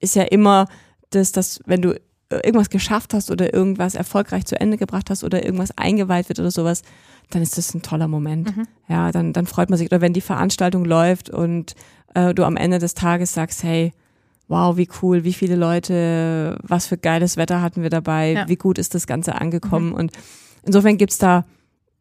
ist 0.00 0.14
ja 0.16 0.22
immer 0.24 0.66
das, 1.10 1.32
dass 1.32 1.60
wenn 1.66 1.82
du 1.82 1.94
irgendwas 2.30 2.70
geschafft 2.70 3.14
hast 3.14 3.30
oder 3.30 3.54
irgendwas 3.54 3.94
erfolgreich 3.94 4.44
zu 4.46 4.58
Ende 4.60 4.76
gebracht 4.76 5.08
hast 5.10 5.22
oder 5.24 5.44
irgendwas 5.44 5.76
eingeweiht 5.78 6.28
wird 6.28 6.40
oder 6.40 6.50
sowas, 6.50 6.82
dann 7.30 7.42
ist 7.42 7.56
das 7.58 7.74
ein 7.74 7.82
toller 7.82 8.08
Moment. 8.08 8.56
Mhm. 8.56 8.66
Ja, 8.88 9.12
dann, 9.12 9.32
dann 9.32 9.46
freut 9.46 9.70
man 9.70 9.78
sich. 9.78 9.86
Oder 9.88 10.00
wenn 10.00 10.12
die 10.14 10.20
Veranstaltung 10.20 10.84
läuft 10.84 11.30
und 11.30 11.74
äh, 12.14 12.34
du 12.34 12.44
am 12.44 12.56
Ende 12.56 12.78
des 12.78 12.94
Tages 12.94 13.32
sagst, 13.34 13.62
hey, 13.62 13.92
wow, 14.48 14.76
wie 14.76 14.88
cool, 15.02 15.24
wie 15.24 15.32
viele 15.32 15.56
Leute, 15.56 16.58
was 16.62 16.86
für 16.86 16.98
geiles 16.98 17.36
Wetter 17.36 17.62
hatten 17.62 17.82
wir 17.82 17.90
dabei, 17.90 18.32
Ja. 18.32 18.48
wie 18.48 18.56
gut 18.56 18.78
ist 18.78 18.94
das 18.94 19.06
Ganze 19.06 19.40
angekommen. 19.40 19.92
Und 19.92 20.12
insofern 20.64 20.98
gibt's 20.98 21.18
da 21.18 21.44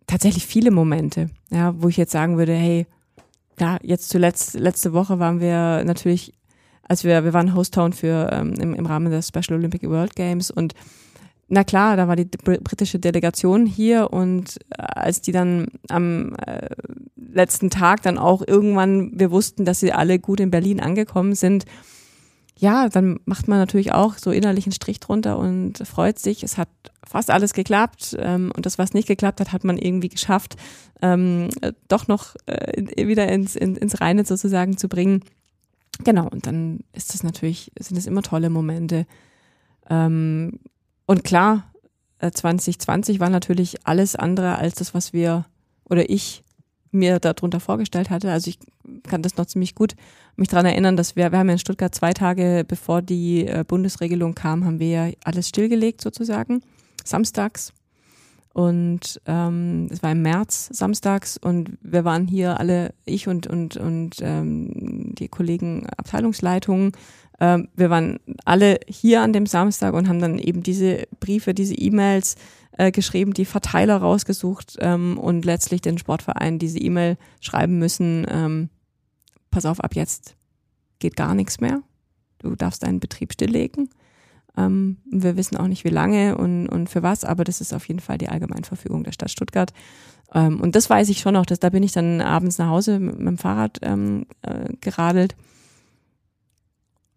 tatsächlich 0.08 0.46
viele 0.46 0.72
Momente, 0.72 1.30
ja, 1.52 1.74
wo 1.78 1.88
ich 1.88 1.98
jetzt 1.98 2.12
sagen 2.12 2.38
würde, 2.38 2.54
hey, 2.54 2.86
ja, 3.60 3.78
jetzt 3.84 4.10
zuletzt, 4.10 4.56
letzte 4.56 4.94
Woche 4.94 5.20
waren 5.20 5.40
wir 5.40 5.84
natürlich, 5.84 6.34
als 6.84 7.04
wir, 7.04 7.24
wir 7.24 7.34
waren 7.34 7.56
Host-Town 7.56 7.94
für 7.94 8.30
ähm, 8.32 8.54
im, 8.54 8.74
im 8.74 8.86
Rahmen 8.86 9.12
der 9.12 9.22
Special 9.22 9.58
Olympic 9.58 9.88
World 9.88 10.16
Games 10.16 10.52
und 10.52 10.74
na 11.50 11.64
klar, 11.64 11.98
da 11.98 12.08
war 12.08 12.16
die 12.16 12.26
br- 12.26 12.62
britische 12.62 13.00
Delegation 13.00 13.66
hier 13.66 14.12
und 14.12 14.60
äh, 14.72 14.82
als 14.82 15.22
die 15.22 15.32
dann 15.32 15.68
am 15.90 16.36
äh, 16.36 16.70
letzten 17.16 17.70
Tag 17.70 18.02
dann 18.02 18.18
auch 18.18 18.42
irgendwann, 18.46 19.12
wir 19.14 19.30
wussten, 19.30 19.66
dass 19.66 19.80
sie 19.80 19.92
alle 19.92 20.20
gut 20.20 20.40
in 20.40 20.52
Berlin 20.52 20.80
angekommen 20.80 21.36
sind, 21.36 21.66
ja, 22.58 22.90
dann 22.90 23.20
macht 23.26 23.48
man 23.48 23.60
natürlich 23.60 23.92
auch 23.92 24.18
so 24.18 24.32
innerlich 24.32 24.66
einen 24.66 24.74
Strich 24.74 25.00
drunter 25.00 25.38
und 25.38 25.86
freut 25.88 26.20
sich. 26.20 26.44
Es 26.44 26.58
hat 26.58 26.70
fast 27.06 27.32
alles 27.32 27.54
geklappt 27.54 28.16
ähm, 28.20 28.52
und 28.56 28.66
das, 28.66 28.78
was 28.78 28.94
nicht 28.94 29.08
geklappt 29.08 29.40
hat, 29.40 29.52
hat 29.52 29.64
man 29.64 29.78
irgendwie 29.78 30.10
geschafft, 30.10 30.56
ähm, 31.02 31.50
äh, 31.62 31.74
doch 31.88 32.08
noch 32.08 32.36
äh, 32.46 33.08
wieder 33.08 33.28
ins, 33.28 33.56
in, 33.56 33.76
ins 33.76 34.00
Reine 34.02 34.26
sozusagen 34.26 34.78
zu 34.78 34.88
bringen. 34.88 35.24
Genau, 36.04 36.28
und 36.28 36.48
dann 36.48 36.80
ist 36.94 37.14
das 37.14 37.24
natürlich, 37.24 37.72
sind 37.80 37.98
es 37.98 38.08
immer 38.08 38.22
tolle 38.22 38.50
Momente. 38.50 39.06
Ähm, 39.90 40.60
und 41.06 41.24
klar, 41.24 41.72
äh, 42.20 42.32
2020 42.32 43.20
war 43.20 43.30
natürlich 43.30 43.86
alles 43.86 44.16
andere 44.16 44.58
als 44.58 44.76
das, 44.76 44.94
was 44.94 45.14
wir 45.14 45.46
oder 45.86 46.10
ich 46.10 46.43
mir 46.94 47.20
darunter 47.20 47.60
vorgestellt 47.60 48.10
hatte. 48.10 48.32
Also 48.32 48.50
ich 48.50 48.60
kann 49.04 49.22
das 49.22 49.38
noch 49.38 49.46
ziemlich 49.46 49.76
gut 49.76 49.96
mich 50.36 50.48
daran 50.48 50.66
erinnern, 50.66 50.98
dass 50.98 51.16
wir, 51.16 51.32
wir 51.32 51.40
haben 51.40 51.48
ja 51.48 51.54
in 51.54 51.60
Stuttgart 51.60 51.94
zwei 51.94 52.14
Tage 52.14 52.66
bevor 52.68 53.02
die 53.02 53.46
äh, 53.46 53.64
Bundesregelung 53.68 54.34
kam, 54.34 54.66
haben 54.66 54.80
wir 54.80 54.90
ja 54.90 55.14
alles 55.24 55.50
stillgelegt 55.50 56.02
sozusagen, 56.02 56.62
samstags. 57.04 57.74
Und 58.54 59.20
ähm, 59.26 59.88
es 59.92 60.04
war 60.04 60.12
im 60.12 60.22
März 60.22 60.70
samstags 60.72 61.38
und 61.38 61.72
wir 61.82 62.06
waren 62.06 62.28
hier 62.28 62.60
alle, 62.60 62.94
ich 63.04 63.28
und, 63.28 63.48
und, 63.48 63.78
und 63.78 64.18
ähm, 64.22 65.16
die 65.16 65.28
Kollegen 65.28 65.88
Abteilungsleitungen, 65.98 66.92
ähm, 67.40 67.68
wir 67.76 67.90
waren 67.90 68.20
alle 68.46 68.80
hier 68.88 69.22
an 69.22 69.34
dem 69.34 69.48
Samstag 69.48 69.96
und 69.96 70.08
haben 70.08 70.20
dann 70.20 70.38
eben 70.38 70.62
diese 70.62 71.04
Briefe, 71.20 71.56
diese 71.56 71.74
E-Mails 71.74 72.36
äh, 72.78 72.92
geschrieben, 72.92 73.34
die 73.34 73.46
Verteiler 73.46 73.98
rausgesucht 73.98 74.78
ähm, 74.80 75.18
und 75.18 75.46
letztlich 75.46 75.82
den 75.82 75.98
Sportverein 75.98 76.60
diese 76.60 76.80
E-Mail 76.80 77.18
schreiben 77.40 77.78
müssen, 77.80 78.26
ähm, 78.30 78.70
pass 79.52 79.66
auf, 79.66 79.80
ab 79.80 79.96
jetzt 79.96 80.36
geht 81.00 81.16
gar 81.16 81.36
nichts 81.36 81.60
mehr. 81.60 81.82
Du 82.40 82.56
darfst 82.56 82.84
deinen 82.84 83.00
Betrieb 83.00 83.34
stilllegen. 83.34 83.90
Ähm, 84.58 84.98
wir 85.10 85.38
wissen 85.38 85.58
auch 85.58 85.68
nicht, 85.68 85.84
wie 85.84 85.90
lange 85.90 86.38
und, 86.38 86.68
und 86.68 86.90
für 86.90 87.04
was, 87.04 87.24
aber 87.24 87.44
das 87.44 87.62
ist 87.62 87.74
auf 87.74 87.88
jeden 87.88 88.00
Fall 88.00 88.18
die 88.18 88.30
Allgemeinverfügung 88.30 89.04
der 89.04 89.12
Stadt 89.12 89.32
Stuttgart. 89.32 89.72
Ähm, 90.34 90.60
und 90.62 90.76
das 90.76 90.90
weiß 90.90 91.10
ich 91.10 91.20
schon 91.20 91.34
noch, 91.34 91.46
dass 91.46 91.60
da 91.60 91.70
bin 91.70 91.84
ich 91.84 91.92
dann 91.92 92.22
abends 92.22 92.58
nach 92.58 92.68
Hause 92.70 93.00
mit, 93.00 93.18
mit 93.18 93.28
dem 93.28 93.38
Fahrrad 93.38 93.80
ähm, 93.82 94.26
äh, 94.42 94.70
geradelt. 94.82 95.36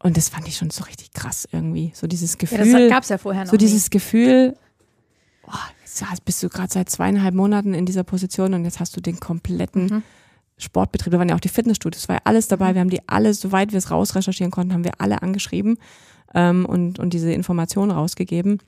Und 0.03 0.17
das 0.17 0.29
fand 0.29 0.47
ich 0.47 0.57
schon 0.57 0.71
so 0.71 0.85
richtig 0.85 1.13
krass 1.13 1.49
irgendwie. 1.51 1.91
So 1.95 2.07
dieses 2.07 2.33
Ja, 2.33 2.39
Gefühl 2.39 2.73
das 2.83 2.91
gab 2.91 3.03
es 3.03 3.09
ja 3.09 3.19
vorher 3.19 3.45
noch. 3.45 3.51
so 3.51 3.57
dieses 3.57 3.91
Gefühl, 3.91 4.57
oh, 5.47 5.59
jetzt 5.83 6.25
bist 6.25 6.43
du 6.43 6.49
gerade 6.49 6.73
seit 6.73 6.91
zweieinhalb 6.91 7.35
Monaten 7.35 7.75
in 7.75 7.87
dieser 7.87 8.05
Position 8.05 8.55
und 8.55 8.65
jetzt 8.65 8.81
hast 8.81 8.97
du 8.97 9.01
den 9.01 9.21
kompletten 9.21 9.87
Mhm. 9.87 10.03
Sportbetrieb. 10.59 11.13
Da 11.13 11.19
waren 11.19 11.29
ja 11.29 11.35
auch 11.35 11.41
die 11.41 11.49
Fitnessstudios, 11.51 12.05
es 12.05 12.09
war 12.09 12.17
ja 12.17 12.23
alles 12.25 12.49
dabei. 12.49 12.71
Mhm. 12.71 12.75
Wir 12.75 12.81
haben 12.81 12.91
die 12.91 13.09
alle, 13.09 13.35
soweit 13.35 13.73
wir 13.73 13.79
es 13.79 13.91
rausrecherchieren 13.91 14.51
konnten, 14.51 14.73
haben 14.73 14.85
wir 14.85 15.01
alle 15.01 15.23
angeschrieben 15.23 15.79
ähm, 16.35 16.65
und, 16.65 16.99
und 16.99 17.13
diese 17.13 17.33
Informationen 17.33 17.91
rausgegeben. 17.91 18.59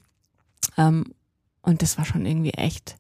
Ähm, 0.77 1.15
und 1.63 1.83
das 1.83 1.99
war 1.99 2.05
schon 2.05 2.27
irgendwie 2.27 2.53
echt, 2.53 2.97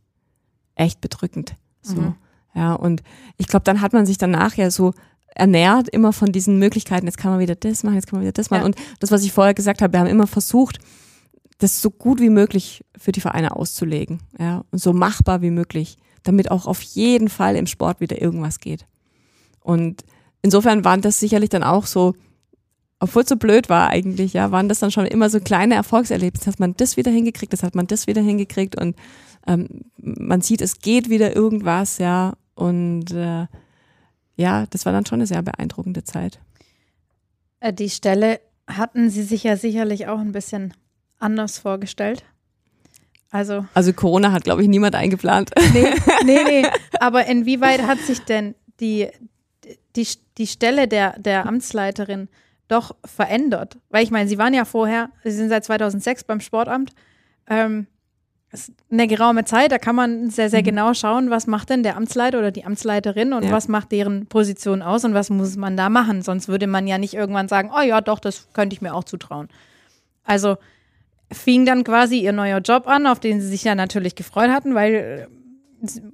echt 0.74 1.00
bedrückend. 1.00 1.54
So. 1.82 2.00
Mhm. 2.00 2.14
Ja, 2.54 2.74
und 2.74 3.02
ich 3.36 3.46
glaube, 3.46 3.64
dann 3.64 3.80
hat 3.80 3.92
man 3.92 4.06
sich 4.06 4.18
danach 4.18 4.54
ja 4.54 4.70
so 4.70 4.94
ernährt 5.34 5.88
immer 5.88 6.12
von 6.12 6.32
diesen 6.32 6.58
Möglichkeiten, 6.58 7.06
jetzt 7.06 7.18
kann 7.18 7.30
man 7.30 7.40
wieder 7.40 7.54
das 7.54 7.84
machen, 7.84 7.94
jetzt 7.94 8.08
kann 8.08 8.18
man 8.18 8.22
wieder 8.22 8.32
das 8.32 8.50
machen. 8.50 8.62
Ja. 8.62 8.66
Und 8.66 8.76
das, 9.00 9.12
was 9.12 9.22
ich 9.22 9.32
vorher 9.32 9.54
gesagt 9.54 9.82
habe, 9.82 9.92
wir 9.92 10.00
haben 10.00 10.08
immer 10.08 10.26
versucht, 10.26 10.78
das 11.58 11.82
so 11.82 11.90
gut 11.90 12.20
wie 12.20 12.30
möglich 12.30 12.84
für 12.96 13.12
die 13.12 13.20
Vereine 13.20 13.56
auszulegen, 13.56 14.20
ja, 14.38 14.64
und 14.70 14.78
so 14.78 14.92
machbar 14.92 15.42
wie 15.42 15.50
möglich, 15.50 15.98
damit 16.22 16.50
auch 16.50 16.66
auf 16.66 16.80
jeden 16.80 17.28
Fall 17.28 17.56
im 17.56 17.66
Sport 17.66 18.00
wieder 18.00 18.20
irgendwas 18.20 18.60
geht. 18.60 18.86
Und 19.60 20.04
insofern 20.42 20.84
waren 20.84 21.00
das 21.00 21.20
sicherlich 21.20 21.50
dann 21.50 21.64
auch 21.64 21.86
so, 21.86 22.14
obwohl 23.00 23.22
es 23.22 23.28
so 23.28 23.36
blöd 23.36 23.68
war 23.68 23.88
eigentlich, 23.88 24.32
ja, 24.32 24.50
waren 24.50 24.68
das 24.68 24.80
dann 24.80 24.90
schon 24.90 25.06
immer 25.06 25.30
so 25.30 25.40
kleine 25.40 25.74
Erfolgserlebnisse, 25.74 26.50
hat 26.50 26.60
man 26.60 26.74
das 26.76 26.96
wieder 26.96 27.10
hingekriegt, 27.10 27.52
das 27.52 27.62
hat 27.62 27.74
man 27.74 27.86
das 27.86 28.06
wieder 28.06 28.22
hingekriegt 28.22 28.80
und 28.80 28.96
ähm, 29.46 29.82
man 29.98 30.40
sieht, 30.40 30.60
es 30.60 30.78
geht 30.78 31.08
wieder 31.08 31.34
irgendwas, 31.34 31.98
ja, 31.98 32.34
und 32.54 33.12
äh, 33.12 33.46
ja, 34.36 34.66
das 34.66 34.86
war 34.86 34.92
dann 34.92 35.06
schon 35.06 35.18
eine 35.18 35.26
sehr 35.26 35.42
beeindruckende 35.42 36.04
Zeit. 36.04 36.40
Äh, 37.60 37.72
Die 37.72 37.90
Stelle 37.90 38.40
hatten 38.66 39.10
Sie 39.10 39.22
sich 39.22 39.44
ja 39.44 39.56
sicherlich 39.56 40.06
auch 40.06 40.20
ein 40.20 40.32
bisschen 40.32 40.74
anders 41.18 41.58
vorgestellt. 41.58 42.24
Also, 43.30 43.66
Also 43.74 43.92
Corona 43.92 44.32
hat, 44.32 44.44
glaube 44.44 44.62
ich, 44.62 44.68
niemand 44.68 44.94
eingeplant. 44.94 45.50
nee, 45.74 45.86
nee, 46.24 46.38
nee. 46.48 46.66
Aber 47.00 47.26
inwieweit 47.26 47.82
hat 47.86 47.98
sich 47.98 48.20
denn 48.20 48.54
die, 48.80 49.08
die, 49.96 50.06
die 50.38 50.46
Stelle 50.46 50.88
der, 50.88 51.18
der 51.18 51.46
Amtsleiterin 51.46 52.28
doch 52.68 52.96
verändert? 53.04 53.76
Weil 53.90 54.04
ich 54.04 54.10
meine, 54.10 54.28
Sie 54.28 54.38
waren 54.38 54.54
ja 54.54 54.64
vorher, 54.64 55.10
Sie 55.24 55.32
sind 55.32 55.50
seit 55.50 55.64
2006 55.64 56.24
beim 56.24 56.40
Sportamt. 56.40 56.92
Ähm, 57.48 57.86
das 58.50 58.70
ist 58.70 58.72
eine 58.90 59.06
geraume 59.06 59.44
Zeit, 59.44 59.72
da 59.72 59.78
kann 59.78 59.94
man 59.94 60.30
sehr, 60.30 60.48
sehr 60.48 60.60
Mhm. 60.62 60.64
genau 60.66 60.94
schauen, 60.94 61.28
was 61.28 61.46
macht 61.46 61.68
denn 61.68 61.82
der 61.82 61.98
Amtsleiter 61.98 62.38
oder 62.38 62.50
die 62.50 62.64
Amtsleiterin 62.64 63.34
und 63.34 63.44
Ja. 63.44 63.50
was 63.52 63.68
macht 63.68 63.92
deren 63.92 64.24
Position 64.26 64.80
aus 64.80 65.04
und 65.04 65.12
was 65.12 65.28
muss 65.28 65.54
man 65.56 65.76
da 65.76 65.90
machen. 65.90 66.22
Sonst 66.22 66.48
würde 66.48 66.66
man 66.66 66.86
ja 66.86 66.96
nicht 66.96 67.12
irgendwann 67.12 67.48
sagen, 67.48 67.70
oh 67.76 67.82
ja, 67.82 68.00
doch, 68.00 68.20
das 68.20 68.48
könnte 68.54 68.72
ich 68.72 68.80
mir 68.80 68.94
auch 68.94 69.04
zutrauen. 69.04 69.48
Also 70.24 70.56
fing 71.32 71.66
dann 71.66 71.84
quasi 71.84 72.20
ihr 72.20 72.32
neuer 72.32 72.60
Job 72.60 72.86
an, 72.86 73.06
auf 73.06 73.20
den 73.20 73.40
sie 73.40 73.48
sich 73.48 73.64
ja 73.64 73.74
natürlich 73.74 74.14
gefreut 74.14 74.50
hatten, 74.50 74.74
weil 74.74 74.94
äh, 74.94 75.26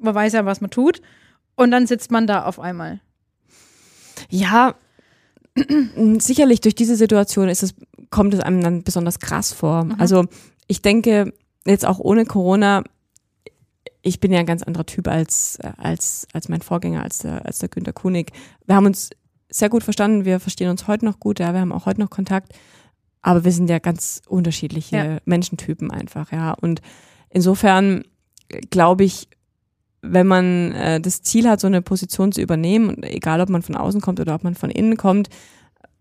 man 0.01 0.15
weiß 0.15 0.33
ja, 0.33 0.45
was 0.45 0.61
man 0.61 0.71
tut. 0.71 1.01
Und 1.57 1.71
dann 1.71 1.87
sitzt 1.87 2.11
man 2.11 2.27
da 2.27 2.45
auf 2.45 2.59
einmal. 2.59 3.01
Ja, 4.29 4.75
sicherlich 6.19 6.61
durch 6.61 6.75
diese 6.75 6.97
Situation 6.97 7.49
ist 7.49 7.63
es, 7.63 7.75
kommt 8.11 8.35
es 8.35 8.41
einem 8.41 8.61
dann 8.61 8.83
besonders 8.83 9.21
krass 9.21 9.53
vor. 9.53 9.85
Mhm. 9.85 9.97
Also 9.99 10.25
ich 10.67 10.83
denke, 10.83 11.33
jetzt 11.65 11.87
auch 11.87 11.99
ohne 12.01 12.25
Corona, 12.25 12.83
ich 14.03 14.21
bin 14.21 14.33
ja 14.33 14.41
ein 14.41 14.47
ganz 14.47 14.63
anderer 14.63 14.87
Typ 14.87 15.09
als, 15.09 15.59
als, 15.79 16.27
als 16.33 16.49
mein 16.49 16.61
Vorgänger, 16.61 17.03
als 17.03 17.19
der, 17.19 17.47
als 17.47 17.59
der 17.59 17.69
Günter 17.69 17.93
Kunig. 17.93 18.33
Wir 18.67 18.75
haben 18.77 18.87
uns 18.87 19.11
sehr 19.49 19.69
gut 19.69 19.85
verstanden, 19.85 20.25
wir 20.25 20.41
verstehen 20.41 20.71
uns 20.71 20.89
heute 20.89 21.05
noch 21.05 21.21
gut, 21.21 21.39
ja, 21.39 21.53
wir 21.53 21.61
haben 21.61 21.73
auch 21.73 21.87
heute 21.87 22.01
noch 22.01 22.11
Kontakt, 22.11 22.53
aber 23.25 23.45
wir 23.45 23.53
sind 23.53 23.71
ja 23.71 23.79
ganz 23.81 24.21
unterschiedliche 24.29 24.97
Ja. 24.97 25.19
Menschentypen 25.25 25.91
einfach, 25.91 26.31
ja. 26.31 26.53
Und 26.53 26.81
insofern 27.31 28.05
glaube 28.71 29.05
ich, 29.05 29.29
wenn 30.03 30.27
man 30.27 30.73
äh, 30.73 31.01
das 31.01 31.23
Ziel 31.23 31.49
hat, 31.49 31.59
so 31.61 31.67
eine 31.67 31.81
Position 31.81 32.31
zu 32.33 32.43
übernehmen, 32.43 32.91
und 32.91 33.05
egal 33.05 33.41
ob 33.41 33.49
man 33.49 33.63
von 33.63 33.77
außen 33.77 34.03
kommt 34.03 34.21
oder 34.21 34.35
ob 34.35 34.45
man 34.45 34.55
von 34.55 34.71
innen 34.71 34.99
kommt, 34.99 35.31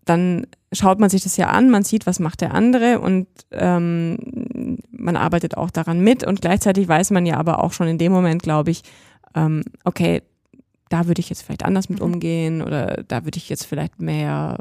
dann 0.04 0.46
schaut 0.70 1.00
man 1.00 1.08
sich 1.08 1.22
das 1.22 1.38
ja 1.38 1.48
an, 1.48 1.70
man 1.70 1.82
sieht, 1.82 2.04
was 2.06 2.20
macht 2.20 2.42
der 2.42 2.52
andere 2.52 3.00
und 3.00 3.26
ähm, 3.52 4.76
man 4.90 5.16
arbeitet 5.16 5.56
auch 5.56 5.70
daran 5.70 6.00
mit 6.00 6.26
und 6.26 6.42
gleichzeitig 6.42 6.86
weiß 6.86 7.10
man 7.10 7.24
ja 7.24 7.38
aber 7.38 7.64
auch 7.64 7.72
schon 7.72 7.88
in 7.88 7.96
dem 7.96 8.12
Moment, 8.12 8.42
glaube 8.42 8.70
ich, 8.70 8.82
ähm, 9.34 9.62
okay, 9.84 10.20
da 10.90 11.06
würde 11.06 11.20
ich 11.20 11.30
jetzt 11.30 11.42
vielleicht 11.42 11.64
anders 11.64 11.88
mit 11.88 12.00
Mhm. 12.00 12.04
umgehen 12.04 12.60
oder 12.60 13.02
da 13.08 13.24
würde 13.24 13.38
ich 13.38 13.48
jetzt 13.48 13.64
vielleicht 13.64 13.98
mehr 14.02 14.58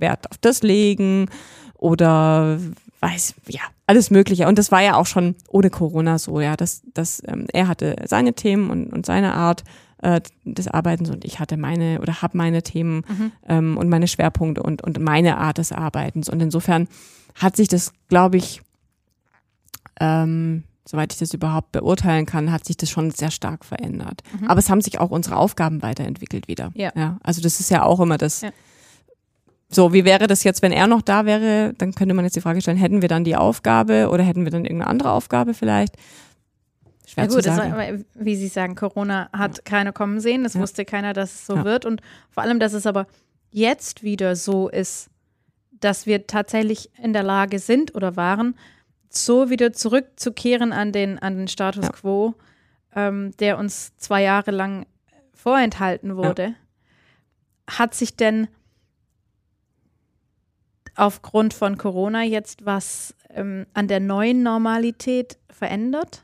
Wert 0.00 0.30
auf 0.30 0.38
das 0.38 0.62
legen 0.62 1.28
oder 1.74 2.58
weiß, 3.00 3.34
ja, 3.48 3.62
alles 3.86 4.10
Mögliche. 4.10 4.46
Und 4.46 4.58
das 4.58 4.70
war 4.70 4.82
ja 4.82 4.96
auch 4.96 5.06
schon 5.06 5.34
ohne 5.48 5.70
Corona 5.70 6.18
so, 6.18 6.40
ja, 6.40 6.56
dass, 6.56 6.82
dass 6.92 7.22
ähm, 7.26 7.46
er 7.52 7.68
hatte 7.68 7.96
seine 8.06 8.34
Themen 8.34 8.70
und, 8.70 8.92
und 8.92 9.06
seine 9.06 9.34
Art 9.34 9.64
äh, 10.02 10.20
des 10.44 10.68
Arbeitens 10.68 11.10
und 11.10 11.24
ich 11.24 11.40
hatte 11.40 11.56
meine 11.56 12.00
oder 12.00 12.22
habe 12.22 12.36
meine 12.36 12.62
Themen 12.62 13.02
Mhm. 13.08 13.32
ähm, 13.48 13.76
und 13.76 13.88
meine 13.88 14.08
Schwerpunkte 14.08 14.62
und, 14.62 14.82
und 14.82 14.98
meine 15.00 15.38
Art 15.38 15.58
des 15.58 15.72
Arbeitens. 15.72 16.28
Und 16.28 16.40
insofern 16.40 16.88
hat 17.34 17.56
sich 17.56 17.68
das, 17.68 17.92
glaube 18.08 18.36
ich, 18.36 18.60
ähm, 20.00 20.64
soweit 20.86 21.12
ich 21.12 21.18
das 21.18 21.34
überhaupt 21.34 21.72
beurteilen 21.72 22.26
kann, 22.26 22.50
hat 22.50 22.64
sich 22.64 22.76
das 22.76 22.90
schon 22.90 23.10
sehr 23.10 23.30
stark 23.30 23.64
verändert. 23.64 24.22
Mhm. 24.40 24.48
Aber 24.48 24.58
es 24.58 24.68
haben 24.70 24.80
sich 24.80 24.98
auch 24.98 25.10
unsere 25.10 25.36
Aufgaben 25.36 25.82
weiterentwickelt 25.82 26.48
wieder. 26.48 26.70
Ja. 26.74 26.92
ja 26.96 27.18
also 27.22 27.40
das 27.40 27.60
ist 27.60 27.70
ja 27.70 27.82
auch 27.84 28.00
immer 28.00 28.18
das. 28.18 28.40
Ja. 28.40 28.50
So, 29.72 29.92
wie 29.92 30.04
wäre 30.04 30.26
das 30.26 30.42
jetzt, 30.42 30.62
wenn 30.62 30.72
er 30.72 30.86
noch 30.88 31.00
da 31.02 31.24
wäre? 31.26 31.74
Dann 31.78 31.94
könnte 31.94 32.14
man 32.14 32.24
jetzt 32.24 32.34
die 32.34 32.40
Frage 32.40 32.60
stellen, 32.60 32.76
hätten 32.76 33.02
wir 33.02 33.08
dann 33.08 33.22
die 33.24 33.36
Aufgabe 33.36 34.08
oder 34.10 34.24
hätten 34.24 34.44
wir 34.44 34.50
dann 34.50 34.64
irgendeine 34.64 34.90
andere 34.90 35.12
Aufgabe 35.12 35.54
vielleicht? 35.54 35.94
Schwer 37.06 37.24
Ja 37.24 37.30
gut, 37.30 37.42
zu 37.44 37.50
sagen. 37.54 37.72
war, 37.76 37.86
wie 38.14 38.34
Sie 38.36 38.48
sagen, 38.48 38.74
Corona 38.74 39.28
hat 39.32 39.64
keiner 39.64 39.92
kommen 39.92 40.20
sehen. 40.20 40.42
Das 40.42 40.54
Ja. 40.54 40.60
wusste 40.60 40.84
keiner, 40.84 41.12
dass 41.12 41.34
es 41.34 41.46
so 41.46 41.56
Ja. 41.56 41.64
wird. 41.64 41.84
Und 41.86 42.00
vor 42.30 42.42
allem, 42.42 42.58
dass 42.58 42.72
es 42.72 42.84
aber 42.86 43.06
jetzt 43.52 44.02
wieder 44.02 44.34
so 44.34 44.68
ist, 44.68 45.08
dass 45.72 46.04
wir 46.06 46.26
tatsächlich 46.26 46.90
in 47.00 47.12
der 47.12 47.22
Lage 47.22 47.58
sind 47.60 47.94
oder 47.94 48.16
waren, 48.16 48.56
so 49.08 49.50
wieder 49.50 49.72
zurückzukehren 49.72 50.72
an 50.72 50.92
den, 50.92 51.18
an 51.18 51.36
den 51.36 51.48
Status 51.48 51.84
Ja. 51.86 51.92
quo, 51.92 52.34
ähm, 52.94 53.32
der 53.38 53.56
uns 53.58 53.96
zwei 53.96 54.22
Jahre 54.22 54.50
lang 54.50 54.84
vorenthalten 55.32 56.16
wurde. 56.16 56.54
Hat 57.68 57.94
sich 57.94 58.16
denn 58.16 58.48
aufgrund 60.96 61.54
von 61.54 61.76
Corona 61.78 62.22
jetzt 62.22 62.64
was 62.64 63.14
ähm, 63.30 63.66
an 63.74 63.88
der 63.88 64.00
neuen 64.00 64.42
Normalität 64.42 65.38
verändert? 65.48 66.22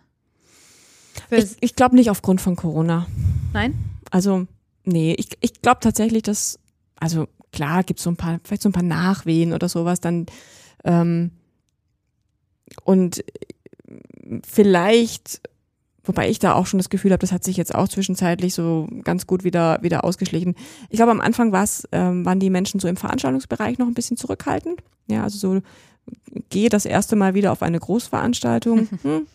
Für 1.28 1.36
ich 1.36 1.56
ich 1.60 1.74
glaube 1.74 1.96
nicht 1.96 2.10
aufgrund 2.10 2.40
von 2.40 2.56
Corona. 2.56 3.06
Nein? 3.52 3.74
Also, 4.10 4.46
nee, 4.84 5.14
ich, 5.18 5.28
ich 5.40 5.62
glaube 5.62 5.80
tatsächlich, 5.80 6.22
dass, 6.22 6.58
also 7.00 7.26
klar, 7.52 7.84
gibt 7.84 8.00
es 8.00 8.04
so 8.04 8.10
ein 8.10 8.16
paar, 8.16 8.38
vielleicht 8.44 8.62
so 8.62 8.68
ein 8.68 8.72
paar 8.72 8.82
Nachwehen 8.82 9.52
oder 9.52 9.68
sowas, 9.68 10.00
dann 10.00 10.26
ähm, 10.84 11.30
und 12.84 13.24
vielleicht, 14.44 15.40
wobei 16.06 16.28
ich 16.28 16.38
da 16.38 16.54
auch 16.54 16.66
schon 16.66 16.78
das 16.78 16.88
Gefühl 16.90 17.12
habe, 17.12 17.20
das 17.20 17.32
hat 17.32 17.44
sich 17.44 17.56
jetzt 17.56 17.74
auch 17.74 17.88
zwischenzeitlich 17.88 18.54
so 18.54 18.88
ganz 19.04 19.26
gut 19.26 19.44
wieder, 19.44 19.78
wieder 19.82 20.04
ausgeschlichen. 20.04 20.54
Ich 20.90 20.96
glaube, 20.96 21.12
am 21.12 21.20
Anfang 21.20 21.52
war's, 21.52 21.86
ähm, 21.92 22.24
waren 22.24 22.40
die 22.40 22.50
Menschen 22.50 22.80
so 22.80 22.88
im 22.88 22.96
Veranstaltungsbereich 22.96 23.78
noch 23.78 23.86
ein 23.86 23.94
bisschen 23.94 24.16
zurückhaltend. 24.16 24.80
Ja, 25.08 25.22
also 25.22 25.38
so 25.38 25.60
gehe 26.50 26.68
das 26.68 26.84
erste 26.86 27.16
Mal 27.16 27.34
wieder 27.34 27.52
auf 27.52 27.62
eine 27.62 27.78
Großveranstaltung. 27.80 28.88
Hm, 29.02 29.26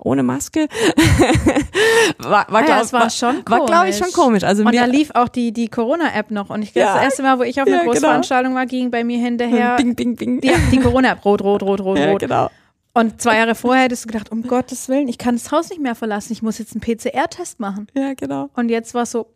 ohne 0.00 0.22
Maske. 0.22 0.68
war, 2.18 2.46
war, 2.50 2.60
ja, 2.60 2.66
glaub, 2.66 2.82
es 2.82 2.92
war 2.92 3.10
schon 3.10 3.42
war 3.46 3.66
glaube 3.66 3.88
ich, 3.90 3.96
schon 3.98 4.10
komisch. 4.12 4.42
Also 4.42 4.64
Und 4.64 4.74
da 4.74 4.86
lief 4.86 5.10
auch 5.14 5.28
die, 5.28 5.52
die 5.52 5.68
Corona-App 5.68 6.30
noch. 6.30 6.50
Und 6.50 6.62
ich 6.62 6.74
Ja. 6.74 6.94
das 6.94 7.04
erste 7.04 7.22
Mal, 7.22 7.38
wo 7.38 7.42
ich 7.42 7.60
auf 7.60 7.66
einer 7.66 7.76
Ja, 7.76 7.82
genau. 7.82 7.92
Großveranstaltung 7.92 8.54
war, 8.54 8.66
ging 8.66 8.90
bei 8.90 9.04
mir 9.04 9.18
hinterher 9.18 9.76
bing, 9.76 9.94
bing, 9.94 10.16
bing. 10.16 10.40
die, 10.40 10.50
die 10.70 10.78
Corona-App 10.78 11.24
rot, 11.24 11.42
rot, 11.42 11.62
rot, 11.62 11.80
rot, 11.82 11.98
ja, 12.00 12.10
rot. 12.10 12.20
genau. 12.20 12.50
Und 12.94 13.22
zwei 13.22 13.38
Jahre 13.38 13.54
vorher 13.54 13.84
hättest 13.84 14.04
du 14.04 14.08
gedacht, 14.08 14.30
um 14.30 14.42
Gottes 14.42 14.88
Willen, 14.88 15.08
ich 15.08 15.16
kann 15.16 15.36
das 15.36 15.50
Haus 15.50 15.70
nicht 15.70 15.80
mehr 15.80 15.94
verlassen. 15.94 16.32
Ich 16.32 16.42
muss 16.42 16.58
jetzt 16.58 16.74
einen 16.74 16.82
PCR-Test 16.82 17.58
machen. 17.58 17.86
Ja, 17.94 18.12
genau. 18.14 18.50
Und 18.54 18.68
jetzt 18.68 18.92
war 18.92 19.04
es 19.04 19.12
so, 19.12 19.28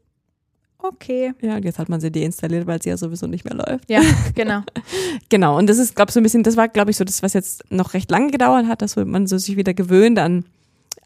okay. 0.79 1.33
Ja, 1.41 1.57
und 1.57 1.65
jetzt 1.65 1.79
hat 1.79 1.89
man 1.89 2.01
sie 2.01 2.13
deinstalliert, 2.13 2.67
weil 2.67 2.83
sie 2.83 2.91
ja 2.91 2.99
sowieso 2.99 3.27
nicht 3.27 3.45
mehr 3.45 3.55
läuft. 3.55 3.89
Ja, 3.91 4.03
genau. 4.35 4.63
Genau, 5.29 5.59
und 5.59 5.69
das 5.69 5.79
ist, 5.79 5.97
glaube 5.97 6.11
ich, 6.11 6.15
so 6.15 6.21
ein 6.21 6.23
bisschen, 6.23 6.43
das 6.43 6.57
war, 6.57 6.69
glaube 6.69 6.91
ich, 6.91 6.97
so 6.97 7.05
das, 7.05 7.23
was 7.23 7.33
jetzt 7.33 7.65
noch 7.71 7.95
recht 7.95 8.11
lange 8.11 8.31
gedauert 8.31 8.67
hat, 8.67 8.83
dass 8.83 8.97
man 8.97 9.27
so 9.27 9.39
sich 9.39 9.57
wieder 9.57 9.75
gewöhnt 9.75 10.19
an, 10.19 10.45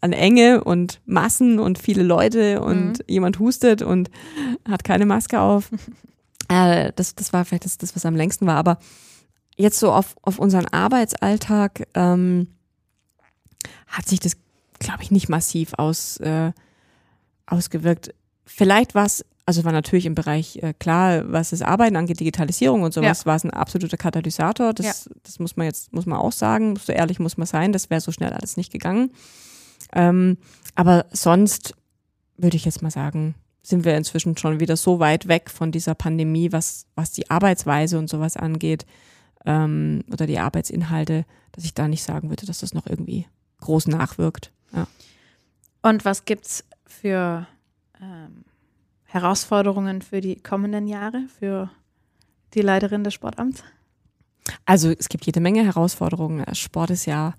an 0.01 0.13
Enge 0.13 0.65
und 0.65 1.01
Massen 1.07 1.59
und 1.59 1.79
viele 1.79 2.03
Leute 2.03 2.61
und 2.61 3.05
jemand 3.07 3.39
hustet 3.39 3.81
und 3.81 4.11
hat 4.69 4.85
keine 4.85 5.07
Maske 5.07 5.41
auf. 5.41 5.71
äh, 6.49 6.93
das, 6.97 7.15
das 7.15 7.33
war 7.33 7.45
vielleicht 7.45 7.65
das, 7.65 7.79
das, 7.79 7.95
was 7.95 8.05
am 8.05 8.17
längsten 8.17 8.47
war. 8.47 8.57
Aber 8.57 8.79
jetzt 9.61 9.79
so 9.79 9.93
auf, 9.93 10.17
auf 10.23 10.39
unseren 10.39 10.67
Arbeitsalltag 10.67 11.87
ähm, 11.95 12.49
hat 13.87 14.09
sich 14.09 14.21
das, 14.21 14.37
glaube 14.79 15.03
ich, 15.03 15.11
nicht 15.11 15.29
massiv 15.29 15.75
aus, 15.77 16.17
äh, 16.19 16.53
ausgewirkt. 17.47 18.15
Vielleicht 18.45 18.95
war 18.95 19.07
es, 19.07 19.25
also 19.47 19.65
war 19.65 19.73
natürlich 19.73 20.07
im 20.07 20.15
Bereich 20.15 20.57
äh, 20.63 20.73
klar, 20.79 21.31
was 21.31 21.51
das 21.51 21.63
Arbeiten 21.63 21.97
angeht, 21.97 22.21
Digitalisierung 22.21 22.83
und 22.83 22.95
sowas, 22.95 23.27
war 23.27 23.37
es 23.37 23.45
ein 23.45 23.51
absoluter 23.51 23.97
Katalysator. 23.97 24.73
Das, 24.73 25.11
das 25.23 25.39
muss 25.39 25.57
man 25.57 25.67
jetzt, 25.67 25.93
muss 25.93 26.07
man 26.07 26.19
auch 26.19 26.33
sagen, 26.33 26.77
so 26.77 26.93
ehrlich 26.93 27.19
muss 27.19 27.37
man 27.37 27.47
sein, 27.47 27.73
das 27.73 27.91
wäre 27.91 28.01
so 28.01 28.13
schnell 28.13 28.33
alles 28.33 28.57
nicht 28.57 28.73
gegangen. 28.73 29.13
Ähm, 29.93 30.39
aber 30.75 31.07
sonst 31.13 31.75
würde 32.37 32.57
ich 32.57 32.65
jetzt 32.65 32.83
mal 32.83 32.91
sagen, 32.91 33.35
sind 33.63 33.85
wir 33.85 33.97
inzwischen 33.97 34.37
schon 34.37 34.61
wieder 34.61 34.77
so 34.77 35.01
weit 35.01 35.29
weg 35.29 35.51
von 35.51 35.73
dieser 35.73 35.95
Pandemie, 35.95 36.53
was, 36.53 36.87
was 36.95 37.13
die 37.13 37.31
Arbeitsweise 37.31 37.99
und 37.99 38.09
sowas 38.09 38.37
angeht, 38.37 38.87
ähm, 39.47 40.05
oder 40.13 40.27
die 40.27 40.39
Arbeitsinhalte, 40.39 41.25
dass 41.53 41.65
ich 41.65 41.75
da 41.75 41.89
nicht 41.89 42.03
sagen 42.03 42.29
würde, 42.29 42.47
dass 42.47 42.61
das 42.61 42.75
noch 42.75 42.87
irgendwie 42.87 43.27
groß 43.61 43.89
nachwirkt. 43.89 44.53
Ja. 44.73 44.87
Und 45.83 46.05
was 46.05 46.25
gibt's 46.25 46.65
für 46.87 47.47
ähm, 48.01 48.45
Herausforderungen 49.05 50.03
für 50.03 50.21
die 50.21 50.37
kommenden 50.37 50.87
Jahre, 50.87 51.25
für 51.39 51.71
die 52.55 52.63
Leiterin 52.63 53.05
des 53.05 53.15
Sportamts? 53.15 53.65
Also 54.65 54.91
es 54.91 55.09
gibt 55.09 55.27
jede 55.27 55.41
Menge 55.41 55.65
Herausforderungen. 55.65 56.45
Sport 56.55 56.91
ist 56.91 57.07
ja 57.07 57.35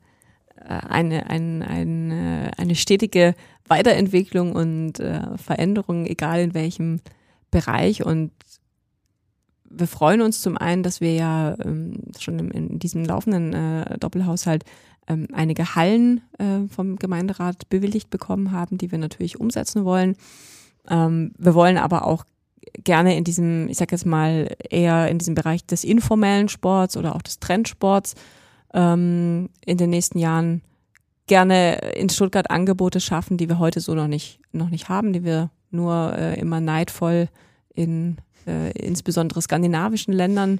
äh, 0.56 0.64
eine, 0.68 1.30
ein, 1.30 1.62
ein, 1.64 2.12
äh, 2.12 2.52
eine 2.58 2.76
stetige 2.76 3.36
Weiterentwicklung 3.68 4.54
und 4.54 5.00
äh, 5.00 5.38
Veränderung, 5.38 6.06
egal 6.06 6.42
in 6.42 6.54
welchem 6.54 7.02
Bereich. 7.52 8.06
Und 8.06 8.32
wir 9.74 9.88
freuen 9.88 10.22
uns 10.22 10.42
zum 10.42 10.58
einen, 10.58 10.84
dass 10.84 11.02
wir 11.02 11.14
ja 11.14 11.56
ähm, 11.64 12.04
schon 12.20 12.40
in, 12.40 12.52
in 12.52 12.80
diesem 12.80 13.06
laufenden 13.06 13.54
äh, 13.54 13.98
Doppelhaushalt 13.98 14.64
ähm, 15.08 15.28
einige 15.34 15.76
Hallen 15.76 16.22
äh, 16.38 16.68
vom 16.68 16.98
Gemeinderat 16.98 17.70
bewilligt 17.70 18.10
bekommen 18.10 18.52
haben, 18.52 18.78
die 18.78 18.92
wir 18.92 18.98
natürlich 18.98 19.40
umsetzen 19.40 19.86
wollen. 19.86 20.16
Ähm, 20.90 21.34
wir 21.38 21.54
wollen 21.54 21.78
aber 21.78 22.06
auch 22.06 22.26
gerne 22.84 23.18
in 23.18 23.24
diesem, 23.24 23.68
ich 23.68 23.78
sag 23.78 23.92
jetzt 23.92 24.06
mal, 24.06 24.56
eher 24.70 25.10
in 25.10 25.18
diesem 25.18 25.36
Bereich 25.36 25.66
des 25.66 25.84
informellen 25.84 26.50
Sports 26.50 26.98
oder 26.98 27.16
auch 27.16 27.22
des 27.22 27.40
Trendsports 27.40 28.16
ähm, 28.74 29.50
in 29.66 29.78
den 29.78 29.90
nächsten 29.90 30.20
Jahren 30.20 30.62
gerne 31.28 31.76
in 31.96 32.10
Stuttgart 32.10 32.50
Angebote 32.50 33.00
schaffen, 33.00 33.38
die 33.38 33.50
wir 33.50 33.60
heute 33.60 33.80
so 33.80 33.96
noch 33.96 34.08
nicht, 34.08 34.40
noch 34.52 34.70
nicht 34.70 34.90
haben, 34.90 35.14
die 35.14 35.24
wir 35.24 35.50
nur 35.70 36.14
äh, 36.18 36.40
immer 36.40 36.60
neidvoll 36.60 37.30
in 37.74 38.18
äh, 38.48 38.72
insbesondere 38.72 39.42
skandinavischen 39.42 40.14
Ländern 40.14 40.60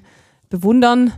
bewundern. 0.50 1.12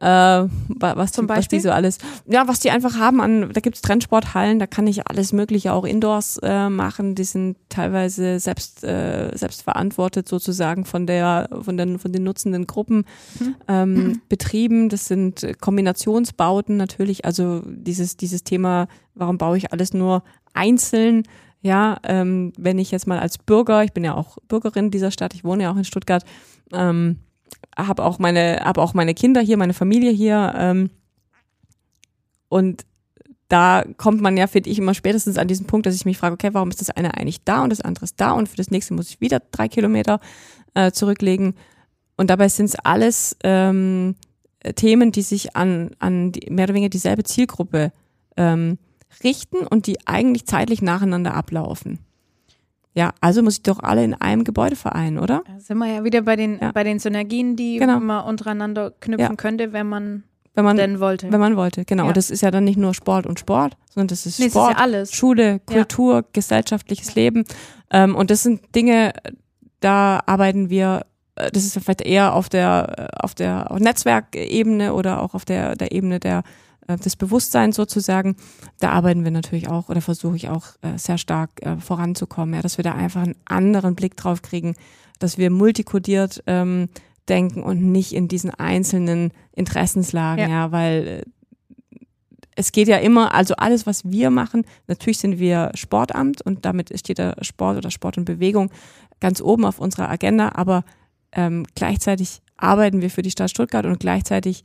Äh, 0.00 0.04
wa- 0.04 0.48
was, 0.94 1.10
Zum 1.10 1.26
die, 1.26 1.30
was 1.30 1.36
Beispiel? 1.38 1.60
so 1.60 1.72
alles, 1.72 1.98
ja, 2.26 2.46
was 2.46 2.60
die 2.60 2.70
einfach 2.70 2.96
haben 3.00 3.20
an, 3.20 3.50
da 3.52 3.60
gibt's 3.60 3.80
Trendsporthallen, 3.82 4.60
da 4.60 4.68
kann 4.68 4.86
ich 4.86 5.08
alles 5.08 5.32
Mögliche 5.32 5.72
auch 5.72 5.84
indoors 5.84 6.38
äh, 6.40 6.68
machen, 6.68 7.16
die 7.16 7.24
sind 7.24 7.56
teilweise 7.68 8.38
selbst, 8.38 8.84
äh, 8.84 9.36
selbst 9.36 9.62
verantwortet 9.62 10.28
sozusagen 10.28 10.84
von 10.84 11.08
der, 11.08 11.48
von 11.62 11.76
den, 11.76 11.98
von 11.98 12.12
den 12.12 12.22
nutzenden 12.22 12.68
Gruppen 12.68 13.06
ähm, 13.66 14.20
betrieben. 14.28 14.88
Das 14.88 15.06
sind 15.06 15.44
Kombinationsbauten 15.60 16.76
natürlich, 16.76 17.24
also 17.24 17.62
dieses, 17.66 18.16
dieses 18.16 18.44
Thema, 18.44 18.86
warum 19.16 19.36
baue 19.36 19.56
ich 19.56 19.72
alles 19.72 19.94
nur 19.94 20.22
einzeln? 20.54 21.24
Ja, 21.60 21.98
ähm, 22.04 22.52
wenn 22.56 22.78
ich 22.78 22.90
jetzt 22.90 23.06
mal 23.06 23.18
als 23.18 23.38
Bürger, 23.38 23.82
ich 23.82 23.92
bin 23.92 24.04
ja 24.04 24.14
auch 24.14 24.38
Bürgerin 24.46 24.90
dieser 24.90 25.10
Stadt, 25.10 25.34
ich 25.34 25.44
wohne 25.44 25.64
ja 25.64 25.72
auch 25.72 25.76
in 25.76 25.84
Stuttgart, 25.84 26.24
ähm, 26.72 27.18
habe 27.76 28.04
auch 28.04 28.18
meine, 28.18 28.60
habe 28.62 28.80
auch 28.80 28.94
meine 28.94 29.14
Kinder 29.14 29.40
hier, 29.40 29.56
meine 29.56 29.74
Familie 29.74 30.12
hier, 30.12 30.52
ähm, 30.56 30.90
und 32.48 32.84
da 33.48 33.84
kommt 33.96 34.20
man 34.20 34.36
ja, 34.36 34.46
finde 34.46 34.70
ich, 34.70 34.78
immer 34.78 34.94
spätestens 34.94 35.38
an 35.38 35.48
diesen 35.48 35.66
Punkt, 35.66 35.86
dass 35.86 35.94
ich 35.94 36.04
mich 36.04 36.18
frage, 36.18 36.34
okay, 36.34 36.50
warum 36.52 36.68
ist 36.68 36.80
das 36.80 36.90
eine 36.90 37.14
eigentlich 37.14 37.44
da 37.44 37.62
und 37.62 37.70
das 37.70 37.80
andere 37.80 38.04
ist 38.04 38.20
da 38.20 38.32
und 38.32 38.48
für 38.48 38.56
das 38.56 38.70
nächste 38.70 38.94
muss 38.94 39.08
ich 39.08 39.20
wieder 39.20 39.40
drei 39.50 39.68
Kilometer 39.68 40.20
äh, 40.74 40.92
zurücklegen. 40.92 41.54
Und 42.16 42.30
dabei 42.30 42.48
sind 42.48 42.66
es 42.66 42.74
alles 42.74 43.36
ähm, 43.42 44.16
Themen, 44.74 45.12
die 45.12 45.22
sich 45.22 45.56
an, 45.56 45.92
an 45.98 46.32
die, 46.32 46.50
mehr 46.50 46.64
oder 46.64 46.74
weniger 46.74 46.90
dieselbe 46.90 47.24
Zielgruppe 47.24 47.92
ähm, 48.36 48.78
richten 49.24 49.66
und 49.66 49.86
die 49.86 49.98
eigentlich 50.06 50.46
zeitlich 50.46 50.82
nacheinander 50.82 51.34
ablaufen. 51.34 51.98
Ja, 52.94 53.12
also 53.20 53.42
muss 53.42 53.54
ich 53.58 53.62
doch 53.62 53.80
alle 53.80 54.02
in 54.02 54.14
einem 54.14 54.44
Gebäude 54.44 54.74
vereinen, 54.74 55.18
oder? 55.18 55.42
Da 55.46 55.60
sind 55.60 55.78
wir 55.78 55.86
ja 55.86 56.04
wieder 56.04 56.22
bei 56.22 56.34
den, 56.36 56.58
Ja. 56.60 56.72
bei 56.72 56.82
den 56.84 56.98
Synergien, 56.98 57.54
die 57.54 57.76
Genau. 57.78 58.00
man 58.00 58.24
untereinander 58.24 58.90
knüpfen 59.00 59.30
Ja. 59.30 59.36
könnte, 59.36 59.72
wenn 59.72 59.88
man 59.88 60.24
wenn 60.54 60.64
man, 60.64 60.76
denn 60.76 60.98
wollte. 60.98 61.30
wenn 61.30 61.38
man 61.38 61.54
wollte. 61.56 61.84
Genau. 61.84 62.04
Ja. 62.04 62.08
Und 62.08 62.16
das 62.16 62.30
ist 62.30 62.40
ja 62.40 62.50
dann 62.50 62.64
nicht 62.64 62.78
nur 62.78 62.92
Sport 62.94 63.26
und 63.26 63.38
Sport, 63.38 63.76
sondern 63.94 64.08
das 64.08 64.26
ist 64.26 64.40
Nee, 64.40 64.46
ist 64.46 64.52
Sport, 64.52 64.72
ja 64.72 64.78
alles. 64.78 65.12
Schule, 65.14 65.60
Kultur, 65.60 66.24
gesellschaftliches 66.32 67.14
Leben. 67.14 67.44
Ähm, 67.90 68.16
und 68.16 68.30
das 68.30 68.42
sind 68.42 68.74
Dinge, 68.74 69.12
da 69.78 70.20
arbeiten 70.26 70.68
wir, 70.68 71.06
äh, 71.36 71.52
das 71.52 71.64
ist 71.64 71.78
vielleicht 71.78 72.00
eher 72.00 72.34
auf 72.34 72.48
der, 72.48 73.10
äh, 73.14 73.22
auf 73.24 73.36
der 73.36 73.72
Netzwerkebene 73.78 74.92
oder 74.94 75.22
auch 75.22 75.34
auf 75.34 75.44
der, 75.44 75.76
der 75.76 75.92
Ebene 75.92 76.18
der, 76.18 76.42
äh, 76.88 76.96
des 76.96 77.14
Bewusstseins 77.14 77.76
sozusagen. 77.76 78.36
Da 78.80 78.90
arbeiten 78.90 79.22
wir 79.22 79.30
natürlich 79.30 79.68
auch 79.68 79.88
oder 79.88 80.00
versuche 80.00 80.36
ich 80.36 80.48
auch 80.48 80.66
äh, 80.82 80.98
sehr 80.98 81.18
stark 81.18 81.50
äh, 81.60 81.76
voranzukommen, 81.76 82.54
ja, 82.54 82.62
dass 82.62 82.78
wir 82.78 82.82
da 82.82 82.92
einfach 82.94 83.22
einen 83.22 83.36
anderen 83.44 83.94
Blick 83.94 84.16
drauf 84.16 84.42
kriegen, 84.42 84.74
dass 85.20 85.38
wir 85.38 85.50
multikodiert 85.50 86.42
ähm, 86.46 86.88
denken 87.28 87.62
und 87.62 87.82
nicht 87.82 88.12
in 88.12 88.26
diesen 88.26 88.50
einzelnen 88.50 89.32
Interessenslagen, 89.52 90.48
Ja. 90.48 90.64
ja, 90.64 90.72
weil 90.72 91.24
es 92.56 92.72
geht 92.72 92.88
ja 92.88 92.96
immer, 92.96 93.34
also 93.34 93.54
alles, 93.54 93.86
was 93.86 94.10
wir 94.10 94.30
machen, 94.30 94.64
natürlich 94.88 95.18
sind 95.18 95.38
wir 95.38 95.70
Sportamt 95.74 96.42
und 96.42 96.64
damit 96.64 96.98
steht 96.98 97.18
der 97.18 97.36
Sport 97.42 97.76
oder 97.76 97.90
Sport 97.92 98.18
und 98.18 98.24
Bewegung 98.24 98.70
ganz 99.20 99.40
oben 99.40 99.64
auf 99.64 99.78
unserer 99.78 100.08
Agenda, 100.08 100.52
aber 100.54 100.84
ähm, 101.32 101.66
gleichzeitig 101.76 102.40
arbeiten 102.56 103.00
wir 103.00 103.10
für 103.10 103.22
die 103.22 103.30
Stadt 103.30 103.50
Stuttgart 103.50 103.86
und 103.86 104.00
gleichzeitig 104.00 104.64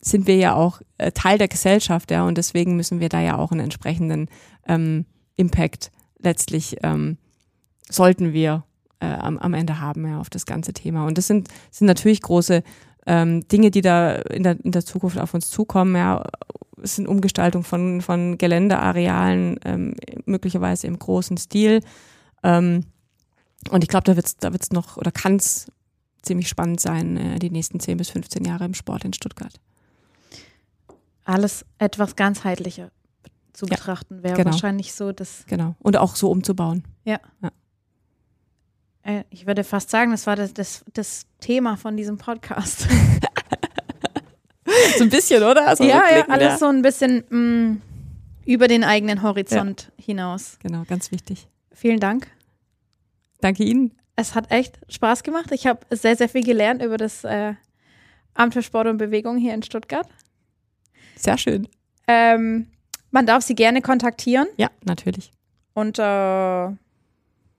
sind 0.00 0.26
wir 0.26 0.36
ja 0.36 0.54
auch 0.54 0.80
äh, 0.98 1.12
Teil 1.12 1.38
der 1.38 1.48
Gesellschaft, 1.48 2.10
ja, 2.10 2.26
und 2.26 2.38
deswegen 2.38 2.76
müssen 2.76 3.00
wir 3.00 3.08
da 3.08 3.20
ja 3.20 3.36
auch 3.36 3.50
einen 3.50 3.60
entsprechenden 3.60 4.28
ähm, 4.66 5.04
Impact 5.36 5.90
letztlich 6.18 6.76
ähm, 6.82 7.18
sollten 7.90 8.32
wir 8.32 8.64
äh, 9.00 9.06
am, 9.06 9.38
am 9.38 9.54
Ende 9.54 9.80
haben, 9.80 10.06
ja, 10.06 10.20
auf 10.20 10.30
das 10.30 10.46
ganze 10.46 10.72
Thema. 10.72 11.06
Und 11.06 11.18
das 11.18 11.26
sind, 11.26 11.48
sind 11.70 11.86
natürlich 11.86 12.22
große 12.22 12.62
ähm, 13.06 13.46
Dinge, 13.48 13.70
die 13.70 13.80
da 13.80 14.16
in 14.16 14.42
der, 14.42 14.62
in 14.62 14.72
der 14.72 14.84
Zukunft 14.84 15.18
auf 15.18 15.34
uns 15.34 15.50
zukommen, 15.50 15.96
ja. 15.96 16.24
Es 16.82 16.96
sind 16.96 17.08
Umgestaltung 17.08 17.62
von, 17.62 18.00
von 18.00 18.38
Geländearealen, 18.38 19.60
ähm, 19.66 19.94
möglicherweise 20.24 20.86
im 20.86 20.98
großen 20.98 21.36
Stil. 21.36 21.82
Ähm, 22.42 22.86
und 23.70 23.84
ich 23.84 23.88
glaube, 23.88 24.04
da 24.04 24.16
wird's 24.16 24.38
da 24.38 24.52
wird's 24.52 24.70
noch 24.70 24.96
oder 24.96 25.10
kann 25.10 25.36
es 25.36 25.70
ziemlich 26.22 26.48
spannend 26.48 26.80
sein, 26.80 27.18
äh, 27.18 27.38
die 27.38 27.50
nächsten 27.50 27.80
10 27.80 27.98
bis 27.98 28.08
15 28.08 28.46
Jahre 28.46 28.64
im 28.64 28.72
Sport 28.72 29.04
in 29.04 29.12
Stuttgart. 29.12 29.60
Alles 31.24 31.64
etwas 31.78 32.16
ganzheitlicher 32.16 32.90
zu 33.52 33.66
Ja, 33.66 33.76
betrachten 33.76 34.22
wäre 34.22 34.36
genau. 34.36 34.52
wahrscheinlich 34.52 34.92
so, 34.94 35.12
dass 35.12 35.44
Genau. 35.46 35.74
Und 35.80 35.96
auch 35.96 36.16
so 36.16 36.30
umzubauen. 36.30 36.84
äh, 39.02 39.24
ich 39.30 39.46
würde 39.46 39.64
fast 39.64 39.90
sagen, 39.90 40.10
das 40.10 40.26
war 40.26 40.36
das, 40.36 40.52
das, 40.54 40.84
das 40.92 41.26
Thema 41.40 41.76
von 41.76 41.96
diesem 41.96 42.18
Podcast. 42.18 42.86
So 44.96 45.04
ein 45.04 45.10
bisschen, 45.10 45.42
oder? 45.42 45.66
Also 45.66 45.82
ja, 45.84 46.02
ja, 46.16 46.28
alles 46.28 46.60
so 46.60 46.66
ein 46.66 46.82
bisschen 46.82 47.24
mh, 47.28 47.76
über 48.44 48.68
den 48.68 48.84
eigenen 48.84 49.22
Horizont 49.22 49.90
hinaus. 49.96 50.58
Genau, 50.62 50.84
ganz 50.84 51.10
wichtig. 51.10 51.48
Vielen 51.72 51.98
Dank. 51.98 52.28
Danke 53.40 53.64
Ihnen. 53.64 53.92
Es 54.16 54.34
hat 54.34 54.50
echt 54.52 54.78
Spaß 54.88 55.22
gemacht. 55.22 55.50
Ich 55.52 55.66
habe 55.66 55.80
sehr, 55.90 56.14
sehr 56.16 56.28
viel 56.28 56.44
gelernt 56.44 56.82
über 56.82 56.98
das 56.98 57.24
äh, 57.24 57.54
Amt 58.34 58.54
für 58.54 58.62
Sport 58.62 58.86
und 58.86 58.98
Bewegung 58.98 59.38
hier 59.38 59.54
in 59.54 59.62
Stuttgart. 59.62 60.06
Sehr 61.20 61.38
schön. 61.38 61.68
Ähm, 62.06 62.66
man 63.10 63.26
darf 63.26 63.42
sie 63.42 63.54
gerne 63.54 63.82
kontaktieren 63.82 64.46
Ja, 64.56 64.70
natürlich. 64.84 65.30
unter 65.74 66.76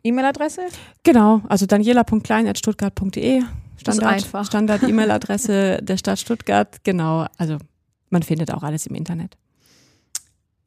E-Mail-Adresse. 0.04 0.64
Genau, 1.04 1.42
also 1.48 1.66
daniela.klein.stuttgart.de. 1.66 3.44
Standard. 3.78 4.46
Standard-E-Mail-Adresse 4.46 5.80
der 5.82 5.98
Stadt 5.98 6.20
Stuttgart. 6.20 6.84
Genau, 6.84 7.26
also 7.38 7.58
man 8.10 8.24
findet 8.24 8.52
auch 8.52 8.64
alles 8.64 8.88
im 8.88 8.96
Internet. 8.96 9.38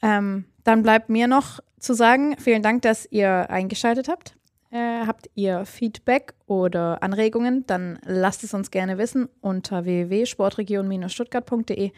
Ähm, 0.03 0.45
dann 0.65 0.83
bleibt 0.83 1.09
mir 1.09 1.29
noch 1.29 1.61
zu 1.79 1.95
sagen, 1.95 2.37
vielen 2.39 2.63
Dank, 2.63 2.83
dass 2.83 3.07
ihr 3.11 3.49
eingeschaltet 3.51 4.09
habt. 4.09 4.37
Äh, 4.71 5.07
habt 5.07 5.31
ihr 5.35 5.65
Feedback 5.67 6.35
oder 6.47 7.03
Anregungen, 7.03 7.67
dann 7.67 7.99
lasst 8.05 8.45
es 8.45 8.55
uns 8.55 8.71
gerne 8.71 8.99
wissen 8.99 9.29
unter 9.41 9.85
www.sportregion-stuttgart.de, 9.85 11.93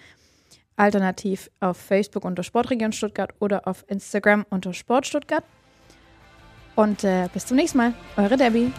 alternativ 0.76 1.50
auf 1.60 1.76
Facebook 1.76 2.24
unter 2.24 2.42
Sportregion 2.42 2.92
Stuttgart 2.92 3.32
oder 3.40 3.66
auf 3.66 3.84
Instagram 3.88 4.44
unter 4.50 4.72
Sport 4.72 5.06
Stuttgart. 5.06 5.44
Und 6.74 7.04
äh, 7.04 7.28
bis 7.32 7.46
zum 7.46 7.56
nächsten 7.56 7.78
Mal. 7.78 7.94
Eure 8.16 8.36
Debbie. 8.36 8.70